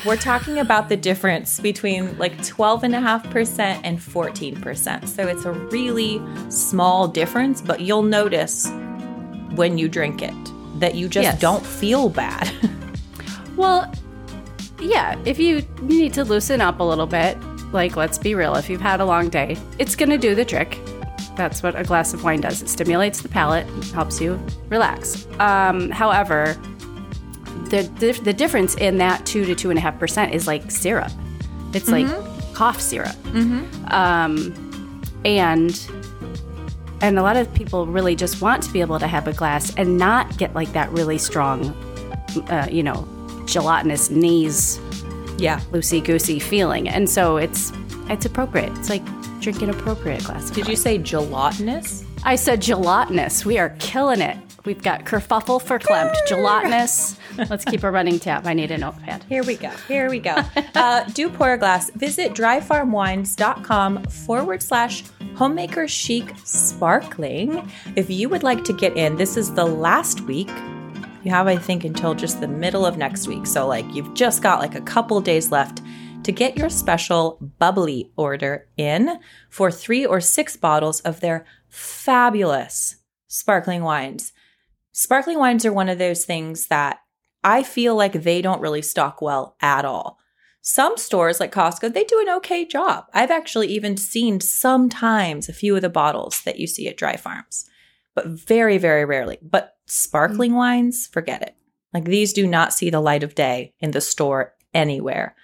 We're 0.05 0.15
talking 0.15 0.59
about 0.59 0.88
the 0.88 0.95
difference 0.95 1.59
between 1.59 2.17
like 2.17 2.38
12.5% 2.38 3.59
and 3.83 4.00
14%. 4.00 5.07
So 5.09 5.27
it's 5.27 5.43
a 5.43 5.51
really 5.51 6.21
small 6.50 7.07
difference, 7.09 7.62
but 7.62 7.81
you'll 7.81 8.03
notice 8.03 8.65
when 9.55 9.77
you 9.77 9.89
drink 9.89 10.21
it 10.21 10.33
that 10.79 10.95
you 10.95 11.09
just 11.09 11.23
Yes. 11.23 11.39
don't 11.41 11.65
feel 11.65 12.09
bad. 12.09 12.50
Well, 13.55 13.93
yeah, 14.83 15.19
if 15.25 15.39
you, 15.39 15.65
need 15.81 16.13
to 16.13 16.23
loosen 16.23 16.61
up 16.61 16.79
a 16.79 16.83
little 16.83 17.07
bit, 17.07 17.37
like 17.71 17.95
let's 17.95 18.17
be 18.17 18.35
real, 18.35 18.55
if 18.55 18.69
you've 18.69 18.81
had 18.81 18.99
a 19.01 19.05
long 19.05 19.29
day, 19.29 19.57
it's 19.79 19.95
going 19.95 20.09
to 20.09 20.17
do 20.17 20.35
the 20.35 20.45
trick. 20.45 20.79
That's 21.35 21.63
what 21.63 21.75
a 21.75 21.83
glass 21.83 22.13
of 22.13 22.23
wine 22.23 22.41
does. 22.41 22.61
It 22.61 22.69
stimulates 22.69 23.21
the 23.21 23.29
palate, 23.29 23.65
helps 23.91 24.21
you 24.21 24.39
relax. 24.69 25.27
Um, 25.39 25.89
however, 25.89 26.55
the, 27.69 27.81
the 27.97 28.11
the 28.23 28.33
difference 28.33 28.75
in 28.75 28.97
that 28.99 29.25
two 29.25 29.45
to 29.45 29.55
two 29.55 29.71
and 29.71 29.79
a 29.79 29.81
half 29.81 29.97
percent 29.97 30.33
is 30.35 30.45
like 30.45 30.69
syrup. 30.69 31.11
It's 31.73 31.89
like 31.89 32.05
cough 32.53 32.79
syrup. 32.79 33.15
Um, 33.91 35.01
and 35.25 35.89
and 37.01 37.17
a 37.17 37.23
lot 37.23 37.35
of 37.35 37.51
people 37.53 37.87
really 37.87 38.15
just 38.15 38.41
want 38.41 38.61
to 38.63 38.71
be 38.71 38.79
able 38.79 38.99
to 38.99 39.07
have 39.07 39.27
a 39.27 39.33
glass 39.33 39.73
and 39.75 39.97
not 39.97 40.37
get 40.37 40.53
like 40.53 40.71
that 40.73 40.91
really 40.91 41.17
strong, 41.17 41.69
uh, 42.49 42.67
you 42.71 42.83
know, 42.83 43.07
gelatinous 43.45 44.09
knees, 44.09 44.79
yeah. 45.38 45.59
loosey 45.71 46.03
goosey 46.03 46.39
feeling. 46.39 46.88
And 46.88 47.09
so 47.09 47.38
it's 47.38 47.71
it's 48.09 48.25
appropriate. 48.25 48.71
It's 48.77 48.89
like 48.89 49.03
drinking 49.39 49.69
appropriate 49.69 50.23
glass. 50.23 50.50
Did 50.50 50.67
you 50.67 50.75
say 50.75 50.97
gelatinous? 50.97 52.03
I 52.23 52.35
said 52.35 52.62
gelatinous. 52.62 53.45
We 53.45 53.57
are 53.57 53.75
killing 53.79 54.21
it. 54.21 54.38
We've 54.65 54.81
got 54.81 55.03
kerfuffle 55.03 55.62
verklempt, 55.62 56.15
gelatinous. 56.25 57.17
Let's 57.50 57.65
keep 57.65 57.83
a 57.83 57.91
running 57.91 58.17
tab. 58.17 58.47
I 58.47 58.53
need 58.53 58.71
a 58.71 58.77
notepad. 58.77 59.23
Here 59.27 59.43
we 59.43 59.55
go. 59.55 59.69
Here 59.89 60.09
we 60.09 60.19
go. 60.19 60.38
uh, 60.75 61.03
do 61.13 61.29
pour 61.29 61.53
a 61.53 61.57
glass. 61.57 61.89
Visit 61.91 62.33
dryfarmwines.com 62.33 64.03
forward 64.05 64.63
slash 64.63 65.03
homemaker 65.35 65.88
chic 65.88 66.31
sparkling. 66.45 67.69
If 67.97 68.09
you 68.09 68.29
would 68.29 68.43
like 68.43 68.63
to 68.65 68.73
get 68.73 68.95
in, 68.95 69.17
this 69.17 69.35
is 69.35 69.53
the 69.53 69.65
last 69.65 70.21
week. 70.21 70.51
You 71.23 71.31
have, 71.31 71.47
I 71.47 71.55
think, 71.55 71.85
until 71.85 72.13
just 72.13 72.41
the 72.41 72.47
middle 72.47 72.85
of 72.85 72.97
next 72.97 73.27
week. 73.27 73.47
So, 73.47 73.65
like, 73.65 73.85
you've 73.93 74.13
just 74.13 74.43
got 74.43 74.59
like 74.59 74.75
a 74.75 74.81
couple 74.81 75.21
days 75.21 75.51
left 75.51 75.81
to 76.23 76.31
get 76.31 76.57
your 76.57 76.69
special 76.69 77.37
bubbly 77.59 78.11
order 78.17 78.67
in 78.77 79.19
for 79.49 79.71
three 79.71 80.05
or 80.05 80.19
six 80.19 80.57
bottles 80.57 80.99
of 81.01 81.21
their 81.21 81.45
fabulous 81.69 82.97
sparkling 83.27 83.83
wines. 83.83 84.33
Sparkling 84.91 85.39
wines 85.39 85.65
are 85.65 85.73
one 85.73 85.89
of 85.89 85.97
those 85.97 86.25
things 86.25 86.67
that 86.67 86.99
I 87.43 87.63
feel 87.63 87.95
like 87.95 88.13
they 88.13 88.41
don't 88.41 88.61
really 88.61 88.81
stock 88.81 89.21
well 89.21 89.55
at 89.61 89.85
all. 89.85 90.19
Some 90.61 90.97
stores 90.97 91.39
like 91.39 91.51
Costco, 91.51 91.93
they 91.93 92.05
do 92.05 92.21
an 92.21 92.35
okay 92.37 92.65
job. 92.65 93.05
I've 93.13 93.31
actually 93.31 93.67
even 93.67 93.97
seen 93.97 94.39
sometimes 94.39 95.49
a 95.49 95.53
few 95.53 95.75
of 95.75 95.81
the 95.81 95.89
bottles 95.89 96.41
that 96.43 96.59
you 96.59 96.67
see 96.67 96.87
at 96.87 96.95
dry 96.95 97.17
farms, 97.17 97.65
but 98.13 98.27
very, 98.27 98.77
very 98.77 99.03
rarely. 99.03 99.39
But 99.41 99.72
sparkling 99.85 100.53
wines, 100.53 101.07
forget 101.07 101.41
it. 101.41 101.55
Like 101.93 102.05
these 102.05 102.33
do 102.33 102.47
not 102.47 102.73
see 102.73 102.89
the 102.89 102.99
light 102.99 103.23
of 103.23 103.35
day 103.35 103.73
in 103.79 103.91
the 103.91 104.01
store 104.01 104.53
anywhere. 104.73 105.35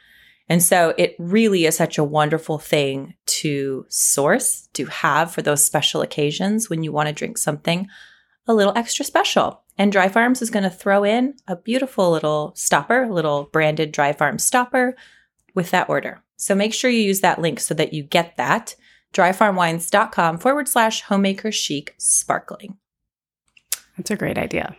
And 0.47 0.63
so 0.63 0.95
it 0.97 1.15
really 1.19 1.65
is 1.65 1.77
such 1.77 1.99
a 1.99 2.03
wonderful 2.03 2.57
thing 2.57 3.13
to 3.27 3.85
source, 3.87 4.67
to 4.73 4.87
have 4.87 5.31
for 5.31 5.43
those 5.43 5.63
special 5.63 6.01
occasions 6.01 6.69
when 6.69 6.83
you 6.83 6.91
want 6.91 7.07
to 7.07 7.13
drink 7.13 7.37
something 7.37 7.87
a 8.47 8.53
little 8.53 8.75
extra 8.75 9.05
special. 9.05 9.61
And 9.77 9.91
Dry 9.91 10.09
Farms 10.09 10.41
is 10.41 10.49
going 10.49 10.63
to 10.63 10.69
throw 10.71 11.03
in 11.03 11.35
a 11.47 11.55
beautiful 11.55 12.09
little 12.09 12.51
stopper, 12.55 13.03
a 13.03 13.13
little 13.13 13.43
branded 13.53 13.91
Dry 13.91 14.11
Farm 14.11 14.39
stopper 14.39 14.95
with 15.53 15.69
that 15.69 15.87
order. 15.87 16.23
So 16.35 16.55
make 16.55 16.73
sure 16.73 16.89
you 16.89 17.01
use 17.01 17.21
that 17.21 17.39
link 17.39 17.59
so 17.59 17.75
that 17.75 17.93
you 17.93 18.01
get 18.01 18.35
that. 18.37 18.75
Dryfarmwines.com 19.13 20.39
forward 20.39 20.67
slash 20.67 21.01
homemaker 21.03 21.51
chic 21.51 21.93
sparkling. 21.97 22.77
That's 23.99 24.11
a 24.11 24.15
great 24.15 24.37
idea. 24.37 24.77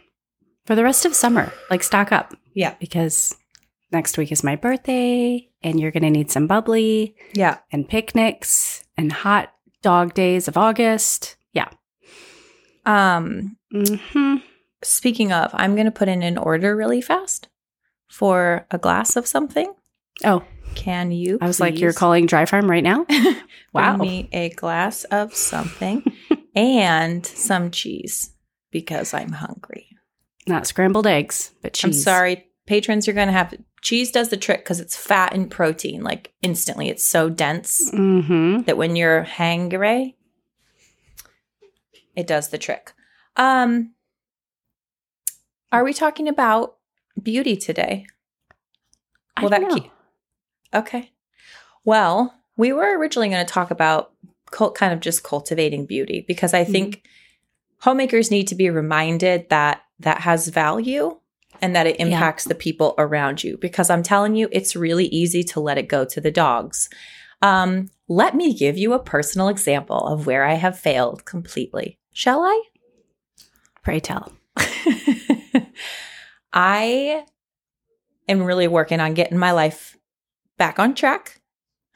For 0.65 0.75
the 0.75 0.83
rest 0.83 1.05
of 1.05 1.15
summer, 1.15 1.53
like 1.69 1.83
stock 1.83 2.11
up 2.11 2.33
Yeah. 2.55 2.75
because 2.81 3.37
next 3.93 4.17
week 4.17 4.33
is 4.33 4.43
my 4.43 4.57
birthday 4.57 5.47
and 5.63 5.79
you're 5.79 5.91
going 5.91 6.05
to 6.05 6.11
need 6.11 6.31
some 6.31 6.47
bubbly 6.47 7.15
Yeah. 7.35 7.59
and 7.71 7.87
picnics 7.87 8.83
and 8.97 9.13
hot 9.13 9.53
dog 9.83 10.15
days 10.15 10.49
of 10.49 10.57
August. 10.57 11.37
Yeah. 11.53 11.69
Um, 12.87 13.59
mm-hmm. 13.75 14.37
speaking 14.83 15.33
of, 15.33 15.51
I'm 15.53 15.75
going 15.75 15.85
to 15.85 15.91
put 15.93 16.09
in 16.09 16.23
an 16.23 16.39
order 16.39 16.75
really 16.75 17.03
fast 17.03 17.49
for 18.09 18.67
a 18.71 18.79
glass 18.79 19.17
of 19.17 19.27
something. 19.27 19.71
Oh, 20.25 20.43
Can 20.77 21.11
you? 21.11 21.37
I 21.43 21.47
was 21.47 21.61
like, 21.61 21.79
you're 21.79 21.93
calling 21.93 22.25
Dry 22.25 22.47
Farm 22.47 22.71
right 22.71 22.85
now? 22.85 23.05
Wow. 23.73 23.99
Bring 23.99 24.09
me 24.11 24.29
a 24.33 24.49
glass 24.49 25.05
of 25.05 25.33
something 25.33 26.03
and 26.57 27.25
some 27.25 27.71
cheese 27.71 28.33
because 28.71 29.13
I'm 29.15 29.33
hungry. 29.33 29.89
Not 30.47 30.67
scrambled 30.67 31.07
eggs, 31.07 31.53
but 31.63 31.75
cheese. 31.75 31.85
I'm 31.85 31.93
sorry, 31.93 32.47
patrons, 32.67 33.07
you're 33.07 33.15
going 33.15 33.29
to 33.29 33.33
have 33.33 33.55
cheese 33.83 34.11
does 34.11 34.29
the 34.29 34.37
trick 34.37 34.61
because 34.65 34.81
it's 34.81 34.97
fat 34.97 35.33
and 35.35 35.51
protein 35.51 36.03
like 36.03 36.33
instantly. 36.43 36.89
It's 36.89 37.05
so 37.07 37.29
dense 37.31 37.91
Mm-hmm. 37.93 38.63
that 38.63 38.77
when 38.77 38.97
you're 38.97 39.25
hangry, 39.25 40.15
it 42.17 42.27
does 42.27 42.49
the 42.49 42.59
trick. 42.59 42.93
Um, 43.37 43.93
are 45.73 45.85
we 45.85 45.93
talking 45.93 46.29
about 46.29 46.77
beauty 47.23 47.57
today? 47.57 48.07
I 49.37 49.43
Well, 49.43 49.51
that 49.51 49.63
know. 49.63 49.75
keep- 49.75 49.91
Okay. 50.75 51.13
Well, 51.85 52.35
we 52.57 52.73
were 52.73 52.97
originally 52.99 53.29
going 53.29 53.45
to 53.45 53.53
talk 53.53 53.71
about 53.71 54.13
cult, 54.51 54.75
kind 54.75 54.93
of 54.93 55.01
just 55.01 55.23
cultivating 55.25 55.87
beauty 55.87 56.25
because 56.27 56.55
I 56.55 56.65
think 56.65 57.03
homemakers 57.81 58.31
need 58.31 58.47
to 58.49 58.55
be 58.55 58.71
reminded 58.71 59.49
that 59.51 59.83
that 59.99 60.21
has 60.23 60.49
value 60.49 61.19
and 61.61 61.75
that 61.77 61.87
it 61.87 61.99
Yeah. 61.99 62.07
impacts 62.07 62.45
the 62.45 62.55
people 62.55 62.95
around 62.97 63.45
you. 63.45 63.59
Because 63.59 63.91
I'm 63.91 64.03
telling 64.03 64.35
you, 64.37 64.49
it's 64.53 64.75
really 64.77 65.07
easy 65.07 65.43
to 65.45 65.61
let 65.61 65.79
it 65.79 65.89
go 65.89 66.05
to 66.07 66.21
the 66.21 66.31
dogs. 66.31 66.89
Um, 67.43 67.91
let 68.09 68.35
me 68.35 68.55
give 68.55 68.77
you 68.79 68.93
a 68.93 68.99
personal 69.03 69.49
example 69.49 69.99
of 70.07 70.27
where 70.27 70.45
I 70.45 70.55
have 70.55 70.79
failed 70.79 71.25
completely. 71.25 71.99
Shall 72.13 72.43
I? 72.43 72.63
Pray 73.83 74.01
tell. 74.01 74.33
I 76.53 77.25
am 78.29 78.43
really 78.43 78.69
working 78.69 79.01
on 79.01 79.15
getting 79.15 79.39
my 79.39 79.53
life 79.53 79.97
back 80.59 80.79
on 80.79 80.95
track. 80.95 81.41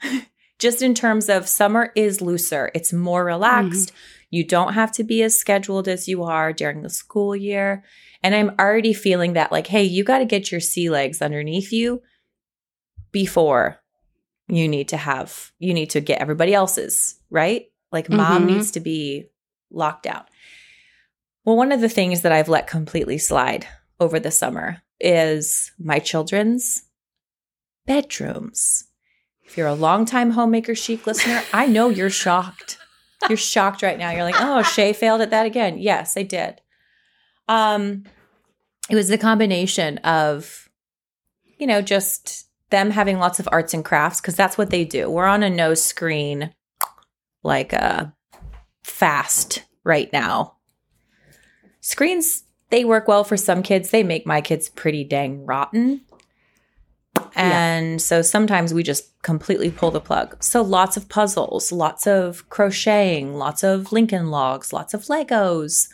Just 0.59 0.81
in 0.81 0.93
terms 0.95 1.27
of 1.29 1.47
summer 1.49 1.91
is 1.95 2.21
looser, 2.21 2.71
it's 2.73 2.93
more 2.93 3.25
relaxed. 3.25 3.91
You 4.29 4.43
don't 4.43 4.73
have 4.73 4.91
to 4.93 5.03
be 5.03 5.21
as 5.23 5.37
scheduled 5.37 5.87
as 5.87 6.07
you 6.07 6.23
are 6.23 6.51
during 6.51 6.81
the 6.81 6.89
school 6.89 7.35
year. 7.35 7.83
And 8.23 8.33
I'm 8.35 8.51
already 8.59 8.93
feeling 8.93 9.33
that, 9.33 9.51
like, 9.51 9.67
hey, 9.67 9.83
you 9.83 10.03
got 10.03 10.19
to 10.19 10.25
get 10.25 10.51
your 10.51 10.61
sea 10.61 10.89
legs 10.89 11.21
underneath 11.21 11.71
you 11.71 12.01
before 13.11 13.79
you 14.47 14.67
need 14.67 14.89
to 14.89 14.97
have, 14.97 15.51
you 15.57 15.73
need 15.73 15.89
to 15.91 16.01
get 16.01 16.21
everybody 16.21 16.53
else's, 16.53 17.19
right? 17.29 17.65
Like, 17.91 18.09
mom 18.09 18.43
Mhm. 18.43 18.45
needs 18.47 18.71
to 18.71 18.79
be 18.79 19.29
locked 19.71 20.05
out. 20.05 20.27
Well, 21.43 21.55
one 21.57 21.71
of 21.71 21.81
the 21.81 21.89
things 21.89 22.21
that 22.21 22.31
I've 22.31 22.49
let 22.49 22.67
completely 22.67 23.17
slide 23.17 23.67
over 23.99 24.19
the 24.19 24.31
summer 24.31 24.81
is 24.99 25.71
my 25.79 25.99
children's 25.99 26.83
bedrooms. 27.85 28.85
If 29.43 29.57
you're 29.57 29.67
a 29.67 29.73
longtime 29.75 30.31
homemaker 30.31 30.75
chic 30.75 31.05
listener, 31.05 31.43
I 31.53 31.67
know 31.67 31.89
you're 31.89 32.09
shocked. 32.09 32.77
You're 33.27 33.37
shocked 33.37 33.81
right 33.81 33.97
now. 33.97 34.11
You're 34.11 34.23
like, 34.23 34.39
oh, 34.39 34.61
Shaye 34.63 34.95
failed 34.95 35.21
at 35.21 35.31
that 35.31 35.45
again. 35.45 35.77
Yes, 35.77 36.15
I 36.17 36.23
did. 36.23 36.61
Um, 37.47 38.03
it 38.89 38.95
was 38.95 39.07
the 39.07 39.17
combination 39.17 39.97
of, 39.99 40.69
you 41.57 41.67
know, 41.67 41.81
just 41.81 42.47
them 42.69 42.91
having 42.91 43.19
lots 43.19 43.39
of 43.39 43.47
arts 43.51 43.73
and 43.73 43.85
crafts 43.85 44.21
because 44.21 44.35
that's 44.35 44.57
what 44.57 44.69
they 44.69 44.85
do. 44.85 45.09
We're 45.09 45.25
on 45.25 45.43
a 45.43 45.49
no 45.49 45.73
screen 45.73 46.53
like 47.43 47.73
uh 47.73 48.07
fast 48.83 49.63
right 49.83 50.11
now. 50.11 50.55
Screens 51.79 52.43
they 52.71 52.83
work 52.83 53.07
well 53.07 53.23
for 53.23 53.37
some 53.37 53.61
kids. 53.61 53.91
They 53.91 54.03
make 54.03 54.25
my 54.25 54.41
kids 54.41 54.69
pretty 54.69 55.03
dang 55.03 55.45
rotten. 55.45 56.01
And 57.35 58.01
so 58.01 58.21
sometimes 58.21 58.73
we 58.73 58.81
just 58.83 59.21
completely 59.21 59.69
pull 59.69 59.91
the 59.91 59.99
plug. 59.99 60.41
So 60.41 60.61
lots 60.61 60.95
of 60.97 61.09
puzzles, 61.09 61.71
lots 61.71 62.07
of 62.07 62.47
crocheting, 62.49 63.33
lots 63.35 63.63
of 63.63 63.91
Lincoln 63.91 64.31
logs, 64.31 64.71
lots 64.71 64.93
of 64.93 65.01
Legos, 65.03 65.89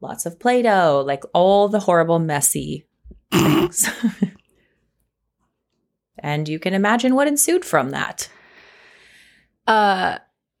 lots 0.00 0.24
of 0.24 0.38
Play 0.40 0.62
Doh, 0.62 1.02
like 1.06 1.22
all 1.34 1.68
the 1.68 1.80
horrible, 1.80 2.18
messy 2.18 2.86
things. 3.32 3.88
and 6.18 6.48
you 6.48 6.58
can 6.58 6.74
imagine 6.74 7.14
what 7.14 7.28
ensued 7.28 7.64
from 7.64 7.90
that. 7.90 8.28
Uh, 9.66 10.18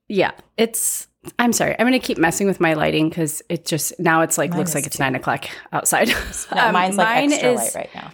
yeah, 0.08 0.32
it's. 0.56 1.06
I'm 1.38 1.52
sorry. 1.52 1.72
I'm 1.78 1.86
going 1.86 1.92
to 1.98 2.06
keep 2.06 2.16
messing 2.16 2.46
with 2.46 2.60
my 2.60 2.72
lighting 2.74 3.08
because 3.10 3.42
it 3.50 3.66
just 3.66 3.98
now 4.00 4.22
it's 4.22 4.38
like 4.38 4.50
Mine 4.50 4.58
looks 4.58 4.74
like 4.74 4.86
it's 4.86 4.96
too. 4.96 5.02
nine 5.02 5.14
o'clock 5.14 5.46
outside. 5.72 6.08
No, 6.54 6.66
Um, 6.66 6.72
mine's 6.72 6.96
like 6.96 7.06
mine 7.06 7.32
extra 7.32 7.50
is- 7.52 7.58
light 7.58 7.74
right 7.74 7.90
now. 7.94 8.10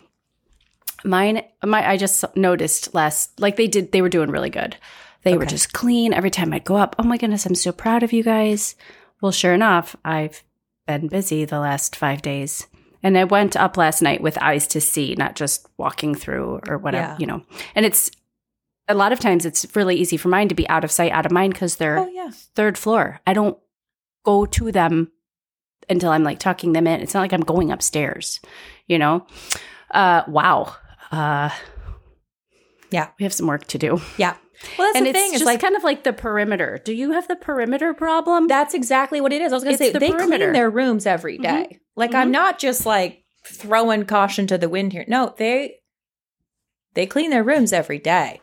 Mine, 1.07 1.43
my, 1.65 1.89
I 1.89 1.97
just 1.97 2.25
noticed 2.37 2.93
last, 2.95 3.41
like 3.41 3.57
they 3.57 3.67
did, 3.69 3.93
they 3.93 4.03
were 4.03 4.09
doing 4.09 4.31
really 4.31 4.51
good. 4.51 4.77
They 5.23 5.37
were 5.37 5.47
just 5.47 5.73
clean 5.73 6.13
every 6.13 6.31
time 6.31 6.53
I'd 6.53 6.65
go 6.65 6.77
up. 6.77 6.95
Oh 6.99 7.03
my 7.03 7.17
goodness, 7.17 7.47
I'm 7.47 7.55
so 7.55 7.73
proud 7.73 8.03
of 8.03 8.13
you 8.13 8.23
guys. 8.23 8.77
Well, 9.21 9.33
sure 9.33 9.55
enough, 9.55 9.97
I've 10.05 10.43
been 10.87 11.09
busy 11.09 11.45
the 11.45 11.59
last 11.59 11.97
five 11.97 12.23
days. 12.23 12.67
And 13.03 13.17
I 13.19 13.25
went 13.25 13.57
up 13.57 13.77
last 13.77 14.03
night 14.03 14.21
with 14.21 14.39
eyes 14.39 14.67
to 14.69 14.81
see, 14.81 15.15
not 15.17 15.35
just 15.37 15.67
walking 15.79 16.15
through 16.15 16.61
or 16.69 16.79
whatever, 16.79 17.09
Yeah. 17.13 17.17
you 17.19 17.27
know. 17.27 17.43
And 17.75 17.85
it's 17.87 18.11
a 18.89 18.95
lot 18.95 19.13
of 19.13 19.19
times 19.19 19.45
it's 19.45 19.67
really 19.75 19.97
easy 19.97 20.17
for 20.17 20.29
mine 20.29 20.49
to 20.49 20.55
be 20.55 20.69
out 20.69 20.85
of 20.85 20.93
sight, 20.93 21.11
out 21.13 21.27
of 21.27 21.33
mind 21.33 21.55
because 21.55 21.77
they're 21.77 21.99
Oh 21.99 22.09
yeah. 22.09 22.31
third 22.55 22.79
floor. 22.79 23.21
I 23.27 23.33
don't 23.33 23.59
go 24.25 24.47
to 24.47 24.71
them 24.71 25.11
until 25.89 26.11
I'm 26.11 26.23
like 26.25 26.39
tucking 26.39 26.73
them 26.73 26.87
in. 26.87 27.01
It's 27.01 27.15
not 27.15 27.21
like 27.21 27.33
I'm 27.33 27.41
going 27.41 27.71
upstairs, 27.73 28.41
you 28.87 28.99
know? 28.99 29.27
Uh, 29.91 30.23
wow. 30.29 30.75
Uh, 31.13 31.51
Yeah. 32.91 33.09
We 33.19 33.25
have 33.25 33.33
some 33.33 33.47
work 33.47 33.67
to 33.69 33.79
do. 33.79 34.01
Yeah. 34.17 34.37
Well, 34.79 34.87
that's 34.89 34.97
and 34.97 35.07
the 35.07 35.11
it's 35.11 35.19
thing. 35.19 35.31
just 35.33 35.43
Is 35.43 35.47
like 35.47 35.61
kind 35.61 35.77
of 35.77 35.85
like 35.85 36.05
the 36.05 36.13
perimeter. 36.15 36.81
Do 36.83 36.95
you 36.95 37.13
have 37.13 37.29
the 37.29 37.37
perimeter 37.37 37.93
problem? 37.93 38.49
that's 38.49 38.73
exactly 38.75 39.21
what 39.21 39.33
it 39.33 39.43
is. 39.43 39.53
I 39.53 39.57
was 39.57 39.65
going 39.65 39.77
to 39.77 39.83
It's 39.85 39.91
say 39.91 39.93
the 39.93 39.99
they 39.99 40.11
perimeter. 40.13 40.47
clean 40.47 40.53
their 40.55 40.71
rooms 40.71 41.05
every 41.07 41.39
Mhm. 41.39 41.43
day. 41.43 41.81
Like 41.95 42.15
I'm 42.15 42.29
Mhm. 42.29 42.33
not 42.33 42.59
just 42.59 42.87
like 42.87 43.25
throwing 43.47 44.07
caution 44.07 44.47
to 44.47 44.57
the 44.59 44.69
wind 44.69 44.93
here. 44.93 45.05
No, 45.09 45.35
they 45.37 45.77
they 46.95 47.07
clean 47.07 47.29
their 47.31 47.45
rooms 47.45 47.73
every 47.75 47.99
day. 47.99 48.41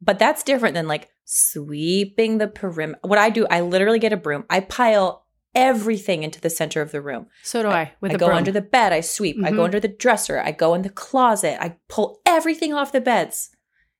But 0.00 0.18
that's 0.20 0.44
different 0.44 0.74
than 0.74 0.86
like 0.86 1.08
sweeping 1.24 2.38
the 2.38 2.46
perimeter. 2.46 3.00
What 3.02 3.18
I 3.18 3.30
do, 3.30 3.46
I 3.50 3.60
literally 3.62 3.98
get 3.98 4.12
a 4.12 4.16
broom. 4.16 4.44
I 4.48 4.60
pile 4.60 5.25
everything 5.56 6.22
into 6.22 6.40
the 6.40 6.50
center 6.50 6.80
of 6.82 6.92
the 6.92 7.00
room. 7.00 7.26
so 7.42 7.62
do 7.62 7.68
I. 7.68 7.92
With 8.00 8.12
I 8.12 8.16
go 8.16 8.26
broom. 8.26 8.36
under 8.38 8.52
the 8.52 8.60
bed, 8.60 8.92
I 8.92 9.00
sweep. 9.00 9.36
I 9.44 9.50
go 9.50 9.62
Mhm. 9.62 9.64
under 9.64 9.80
the 9.80 9.88
dresser, 9.88 10.38
I 10.38 10.52
go 10.52 10.74
in 10.74 10.82
the 10.82 10.90
closet, 10.90 11.56
I 11.60 11.76
pull 11.88 12.20
everything 12.26 12.72
off 12.74 12.92
the 12.92 13.00
beds 13.00 13.50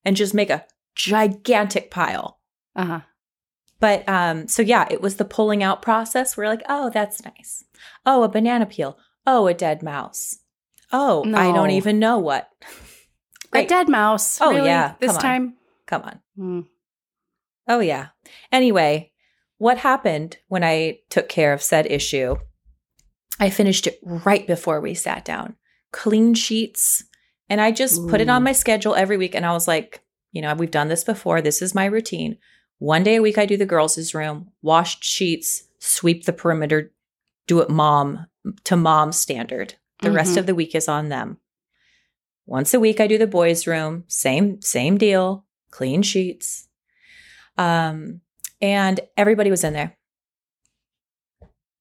and 0.04 0.14
just 0.16 0.34
make 0.34 0.50
a 0.50 0.64
gigantic 0.94 1.90
pile. 1.90 2.38
uh-huh. 2.76 3.00
But 3.80 4.08
um, 4.08 4.48
so 4.48 4.62
yeah, 4.62 4.86
it 4.90 5.00
was 5.02 5.16
the 5.16 5.24
pulling 5.24 5.62
out 5.62 5.82
process. 5.82 6.36
We're 6.36 6.46
like, 6.48 6.62
oh, 6.68 6.88
that's 6.90 7.22
nice. 7.24 7.64
Oh, 8.06 8.22
a 8.22 8.28
banana 8.28 8.64
peel. 8.66 8.98
Oh, 9.26 9.46
a 9.48 9.54
dead 9.54 9.82
mouse. 9.82 10.38
Oh, 10.92 11.24
I 11.34 11.52
don't 11.52 11.72
even 11.72 11.98
know 11.98 12.18
what. 12.18 12.48
A 13.52 13.64
dead 13.64 13.88
mouse. 13.88 14.38
Oh, 14.40 14.50
Really? 14.50 14.66
yeah. 14.68 14.94
This 15.00 15.12
Come 15.12 15.20
time. 15.20 15.54
Come 15.86 16.02
on. 16.02 16.20
Hmm. 16.36 16.60
Oh 17.68 17.80
yeah. 17.80 18.08
Anyway, 18.52 19.12
what 19.58 19.78
happened 19.78 20.38
when 20.48 20.62
I 20.64 21.00
took 21.10 21.28
care 21.28 21.52
of 21.52 21.62
said 21.62 21.86
issue? 21.86 22.36
I 23.38 23.50
finished 23.50 23.86
it 23.86 23.98
right 24.02 24.46
before 24.46 24.80
we 24.80 24.94
sat 24.94 25.24
down. 25.24 25.56
Clean 25.92 26.34
sheets. 26.34 27.04
And 27.48 27.60
I 27.60 27.70
just 27.70 28.06
put 28.08 28.20
it 28.20 28.28
on 28.28 28.42
my 28.42 28.52
schedule 28.52 28.94
every 28.94 29.16
week. 29.16 29.34
And 29.34 29.46
I 29.46 29.52
was 29.52 29.68
like, 29.68 30.00
you 30.32 30.42
know, 30.42 30.54
we've 30.54 30.70
done 30.70 30.88
this 30.88 31.04
before. 31.04 31.40
This 31.40 31.62
is 31.62 31.74
my 31.74 31.84
routine. 31.84 32.38
One 32.78 33.02
day 33.02 33.16
a 33.16 33.22
week, 33.22 33.38
I 33.38 33.46
do 33.46 33.56
the 33.56 33.64
girls' 33.66 34.14
room, 34.14 34.50
washed 34.62 35.04
sheets, 35.04 35.62
sweep 35.78 36.24
the 36.24 36.32
perimeter, 36.32 36.92
do 37.46 37.60
it 37.60 37.70
mom 37.70 38.26
to 38.64 38.76
mom 38.76 39.12
standard. 39.12 39.74
The 40.02 40.10
rest 40.10 40.34
Mhm. 40.34 40.38
of 40.38 40.46
the 40.46 40.54
week 40.54 40.74
is 40.74 40.88
on 40.88 41.08
them. 41.08 41.38
Once 42.44 42.74
a 42.74 42.80
week, 42.80 43.00
I 43.00 43.06
do 43.06 43.16
the 43.16 43.26
boys' 43.26 43.66
room. 43.66 44.04
Same, 44.08 44.60
same 44.60 44.98
deal. 44.98 45.46
Clean 45.70 46.02
sheets. 46.02 46.68
Um, 47.56 48.20
and 48.60 49.00
everybody 49.16 49.50
was 49.50 49.64
in 49.64 49.72
there. 49.72 49.96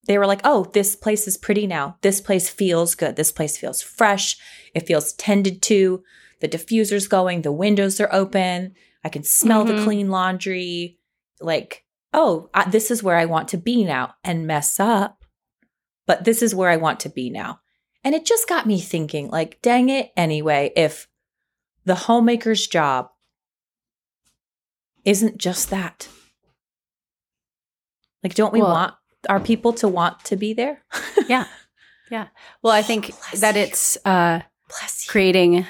They 0.07 0.17
were 0.19 0.27
like, 0.27 0.41
oh, 0.43 0.65
this 0.73 0.95
place 0.95 1.27
is 1.27 1.35
pretty 1.38 1.65
now. 1.65 1.97
This 2.01 2.21
place 2.21 2.47
feels 2.47 2.93
good. 2.93 3.15
This 3.15 3.31
place 3.31 3.57
feels 3.57 3.81
fresh. 3.81 4.38
It 4.75 4.85
feels 4.85 5.13
tended 5.13 5.61
to. 5.63 6.03
The 6.41 6.47
diffuser's 6.47 7.07
going. 7.07 7.41
The 7.41 7.51
windows 7.51 7.99
are 7.99 8.13
open. 8.13 8.75
I 9.03 9.09
can 9.09 9.23
smell 9.23 9.63
the 9.65 9.73
Mhm. 9.73 9.83
clean 9.83 10.09
laundry. 10.09 10.99
Like, 11.41 11.85
oh, 12.13 12.49
I, 12.53 12.69
this 12.69 12.91
is 12.91 13.01
where 13.01 13.17
I 13.17 13.25
want 13.25 13.47
to 13.49 13.57
be 13.57 13.83
now 13.83 14.13
and 14.23 14.45
mess 14.45 14.79
up. 14.79 15.23
But 16.05 16.23
this 16.23 16.43
is 16.43 16.53
where 16.53 16.69
I 16.69 16.75
want 16.77 16.99
to 17.01 17.09
be 17.09 17.31
now. 17.31 17.61
And 18.03 18.13
it 18.13 18.25
just 18.25 18.47
got 18.47 18.67
me 18.67 18.79
thinking, 18.79 19.29
like, 19.31 19.59
dang 19.63 19.89
it, 19.89 20.11
anyway, 20.15 20.71
if 20.75 21.07
the 21.83 21.95
homemaker's 21.95 22.67
job 22.67 23.09
isn't 25.03 25.39
just 25.39 25.71
that. 25.71 26.07
Like, 28.25 28.33
don't 28.33 28.51
we 28.51 28.59
Well- 28.61 28.71
want 28.71 28.93
our 29.29 29.39
people 29.39 29.71
to 29.73 29.88
want 29.88 30.25
to 30.25 30.35
be 30.35 30.53
there? 30.53 30.81
Yeah. 31.29 31.45
Yeah. 32.09 32.27
Well, 32.63 32.73
I 32.73 32.81
think 32.81 33.11
that 33.39 33.53
you. 33.55 33.61
it's 33.61 33.97
uh, 34.03 34.39
creating 35.07 35.65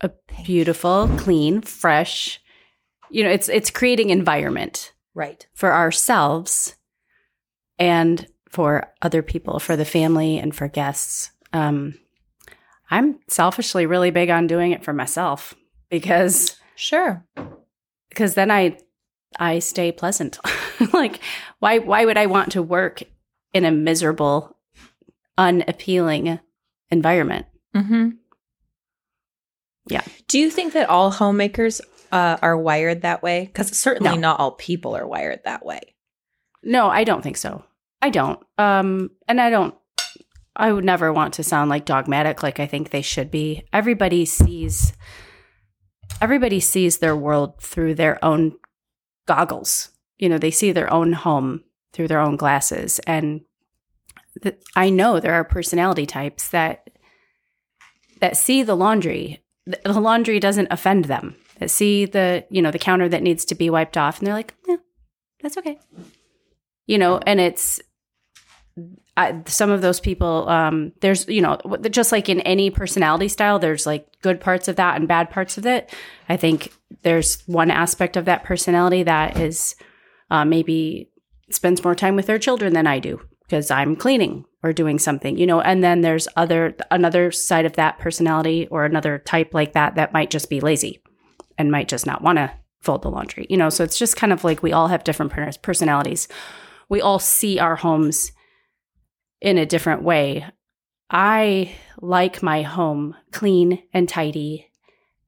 a 0.00 0.10
beautiful, 0.44 1.08
clean, 1.18 1.62
fresh, 1.62 2.40
you 3.10 3.24
know, 3.24 3.30
it's 3.30 3.48
it's 3.48 3.70
creating 3.70 4.10
environment 4.10 4.92
Right. 5.14 5.46
for 5.54 5.72
ourselves 5.72 6.76
and 7.78 8.26
for 8.50 8.92
other 9.02 9.22
people, 9.22 9.58
for 9.58 9.76
the 9.76 9.84
family 9.84 10.38
and 10.38 10.54
for 10.54 10.68
guests. 10.68 11.30
Um, 11.52 11.98
I'm 12.90 13.18
selfishly 13.28 13.86
really 13.86 14.10
big 14.12 14.30
on 14.30 14.46
doing 14.46 14.70
it 14.72 14.84
for 14.84 14.92
myself 14.92 15.54
because 15.90 16.56
Sure. 16.76 17.24
because 18.10 18.34
then 18.34 18.50
I 18.50 18.78
I 19.38 19.58
stay 19.60 19.92
pleasant. 19.92 20.38
like 20.92 21.20
why 21.58 21.78
why 21.78 22.04
would 22.04 22.16
I 22.18 22.26
want 22.26 22.52
to 22.52 22.62
work 22.62 23.02
in 23.52 23.64
a 23.64 23.70
miserable, 23.70 24.56
unappealing 25.38 26.38
environment? 26.90 27.46
Mm-hmm. 27.76 28.10
Yeah. 29.88 30.02
Do 30.28 30.38
you 30.38 30.50
think 30.50 30.74
that 30.74 30.88
all 30.88 31.10
homemakers 31.10 31.80
uh, 32.12 32.36
are 32.40 32.56
wired 32.56 33.02
that 33.02 33.22
way? 33.22 33.46
Because 33.46 33.76
certainly 33.76 34.14
No. 34.14 34.20
not 34.20 34.40
all 34.40 34.52
people 34.52 34.96
are 34.96 35.06
wired 35.06 35.40
that 35.44 35.64
way. 35.64 35.80
No, 36.62 36.88
I 36.88 37.04
don't 37.04 37.22
think 37.22 37.36
so. 37.36 37.64
I 38.00 38.10
don't. 38.10 38.38
Um, 38.58 39.10
and 39.26 39.40
I 39.40 39.50
don't. 39.50 39.74
I 40.54 40.70
would 40.72 40.84
never 40.84 41.12
want 41.12 41.34
to 41.34 41.42
sound 41.42 41.70
like 41.70 41.84
dogmatic. 41.86 42.42
Like 42.42 42.60
I 42.60 42.66
think 42.66 42.90
they 42.90 43.02
should 43.02 43.30
be. 43.30 43.64
Everybody 43.72 44.24
sees. 44.24 44.92
Everybody 46.20 46.60
sees 46.60 46.98
their 46.98 47.16
world 47.16 47.60
through 47.60 47.94
their 47.94 48.22
own 48.24 48.56
goggles. 49.26 49.91
You 50.22 50.28
know, 50.28 50.38
they 50.38 50.50
see 50.50 50.72
their 50.72 50.92
own 50.92 51.12
home 51.12 51.64
through 51.92 52.08
their 52.08 52.20
own 52.20 52.36
glasses, 52.36 52.98
and 53.00 53.42
th- 54.42 54.56
I 54.76 54.88
know 54.88 55.20
there 55.20 55.34
are 55.34 55.44
personality 55.44 56.06
types 56.06 56.48
that 56.48 56.88
that 58.20 58.36
see 58.36 58.62
the 58.62 58.76
laundry. 58.76 59.42
The 59.66 60.00
laundry 60.00 60.40
doesn't 60.40 60.68
offend 60.70 61.04
them. 61.06 61.36
That 61.58 61.70
see 61.70 62.04
the 62.04 62.44
you 62.50 62.62
know 62.62 62.70
the 62.70 62.78
counter 62.78 63.08
that 63.08 63.22
needs 63.22 63.44
to 63.46 63.54
be 63.54 63.68
wiped 63.68 63.96
off, 63.96 64.18
and 64.18 64.26
they're 64.26 64.34
like, 64.34 64.54
yeah, 64.66 64.76
that's 65.42 65.58
okay 65.58 65.78
you 66.86 66.98
know 66.98 67.18
and 67.26 67.40
it's 67.40 67.80
I, 69.16 69.42
some 69.46 69.70
of 69.70 69.82
those 69.82 70.00
people 70.00 70.48
um 70.48 70.92
there's 71.00 71.28
you 71.28 71.42
know 71.42 71.58
just 71.90 72.12
like 72.12 72.28
in 72.28 72.40
any 72.40 72.70
personality 72.70 73.28
style 73.28 73.58
there's 73.58 73.86
like 73.86 74.06
good 74.22 74.40
parts 74.40 74.68
of 74.68 74.76
that 74.76 74.96
and 74.96 75.06
bad 75.06 75.30
parts 75.30 75.58
of 75.58 75.66
it 75.66 75.92
i 76.28 76.36
think 76.36 76.72
there's 77.02 77.42
one 77.46 77.70
aspect 77.70 78.16
of 78.16 78.24
that 78.24 78.44
personality 78.44 79.02
that 79.02 79.38
is 79.38 79.76
uh, 80.32 80.44
maybe 80.44 81.08
spends 81.50 81.84
more 81.84 81.94
time 81.94 82.16
with 82.16 82.26
their 82.26 82.38
children 82.38 82.72
than 82.72 82.86
i 82.86 82.98
do 82.98 83.20
because 83.44 83.70
i'm 83.70 83.94
cleaning 83.94 84.44
or 84.64 84.72
doing 84.72 84.98
something 84.98 85.38
you 85.38 85.46
know 85.46 85.60
and 85.60 85.84
then 85.84 86.00
there's 86.00 86.26
other 86.36 86.74
another 86.90 87.30
side 87.30 87.66
of 87.66 87.74
that 87.74 87.98
personality 87.98 88.66
or 88.70 88.84
another 88.84 89.18
type 89.20 89.54
like 89.54 89.72
that 89.74 89.94
that 89.94 90.12
might 90.12 90.30
just 90.30 90.50
be 90.50 90.60
lazy 90.60 91.00
and 91.56 91.70
might 91.70 91.88
just 91.88 92.06
not 92.06 92.22
want 92.22 92.38
to 92.38 92.50
fold 92.80 93.02
the 93.02 93.10
laundry 93.10 93.46
you 93.48 93.56
know 93.56 93.68
so 93.68 93.84
it's 93.84 93.98
just 93.98 94.16
kind 94.16 94.32
of 94.32 94.42
like 94.42 94.62
we 94.62 94.72
all 94.72 94.88
have 94.88 95.04
different 95.04 95.32
personalities 95.62 96.26
we 96.88 97.00
all 97.00 97.18
see 97.18 97.58
our 97.58 97.76
homes 97.76 98.32
in 99.42 99.58
a 99.58 99.66
different 99.66 100.02
way. 100.02 100.46
I 101.10 101.74
like 102.00 102.42
my 102.42 102.62
home 102.62 103.16
clean 103.32 103.82
and 103.92 104.08
tidy 104.08 104.70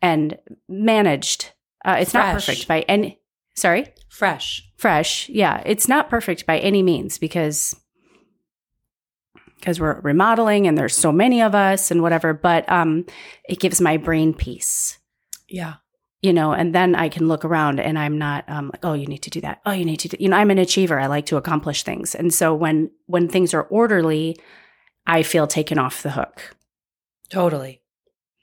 and 0.01 0.38
managed. 0.69 1.53
Uh, 1.85 1.97
it's 2.01 2.14
not 2.14 2.35
perfect 2.35 2.67
by 2.69 2.81
any. 2.83 3.19
Sorry? 3.55 3.87
Fresh. 4.09 4.69
Fresh. 4.77 5.29
Yeah. 5.29 5.62
It's 5.64 5.88
not 5.88 6.11
perfect 6.11 6.47
by 6.47 6.59
any 6.59 6.83
means 6.83 7.19
because 7.19 7.75
because 9.59 9.81
we're 9.81 10.01
remodeling 10.01 10.67
and 10.67 10.77
there's 10.77 10.95
so 10.95 11.11
many 11.11 11.40
of 11.40 11.55
us 11.55 11.90
and 11.90 12.03
whatever, 12.03 12.33
but 12.35 12.71
um 12.71 13.07
it 13.49 13.61
gives 13.61 13.81
my 13.81 13.97
brain 13.97 14.35
peace. 14.35 14.99
Yeah. 15.49 15.75
You 16.21 16.33
know, 16.33 16.53
and 16.53 16.75
then 16.75 16.95
I 16.95 17.09
can 17.11 17.29
look 17.29 17.45
around 17.45 17.81
and 17.81 17.99
I'm 17.99 18.19
not 18.19 18.45
um 18.49 18.71
like, 18.73 18.85
oh, 18.85 18.95
you 18.95 19.07
need 19.07 19.23
to 19.23 19.31
do 19.31 19.40
that. 19.43 19.61
Oh, 19.67 19.73
you 19.73 19.85
need 19.85 19.99
to 20.01 20.09
do 20.09 20.17
you 20.21 20.29
know, 20.29 20.37
I'm 20.37 20.51
an 20.51 20.59
achiever. 20.59 20.99
I 20.99 21.07
like 21.07 21.27
to 21.27 21.37
accomplish 21.37 21.83
things. 21.83 22.14
And 22.14 22.33
so 22.33 22.55
when 22.55 22.90
when 23.07 23.29
things 23.29 23.55
are 23.55 23.62
orderly, 23.64 24.38
I 25.07 25.23
feel 25.23 25.47
taken 25.47 25.79
off 25.79 26.03
the 26.03 26.11
hook. 26.12 26.57
Totally. 27.31 27.81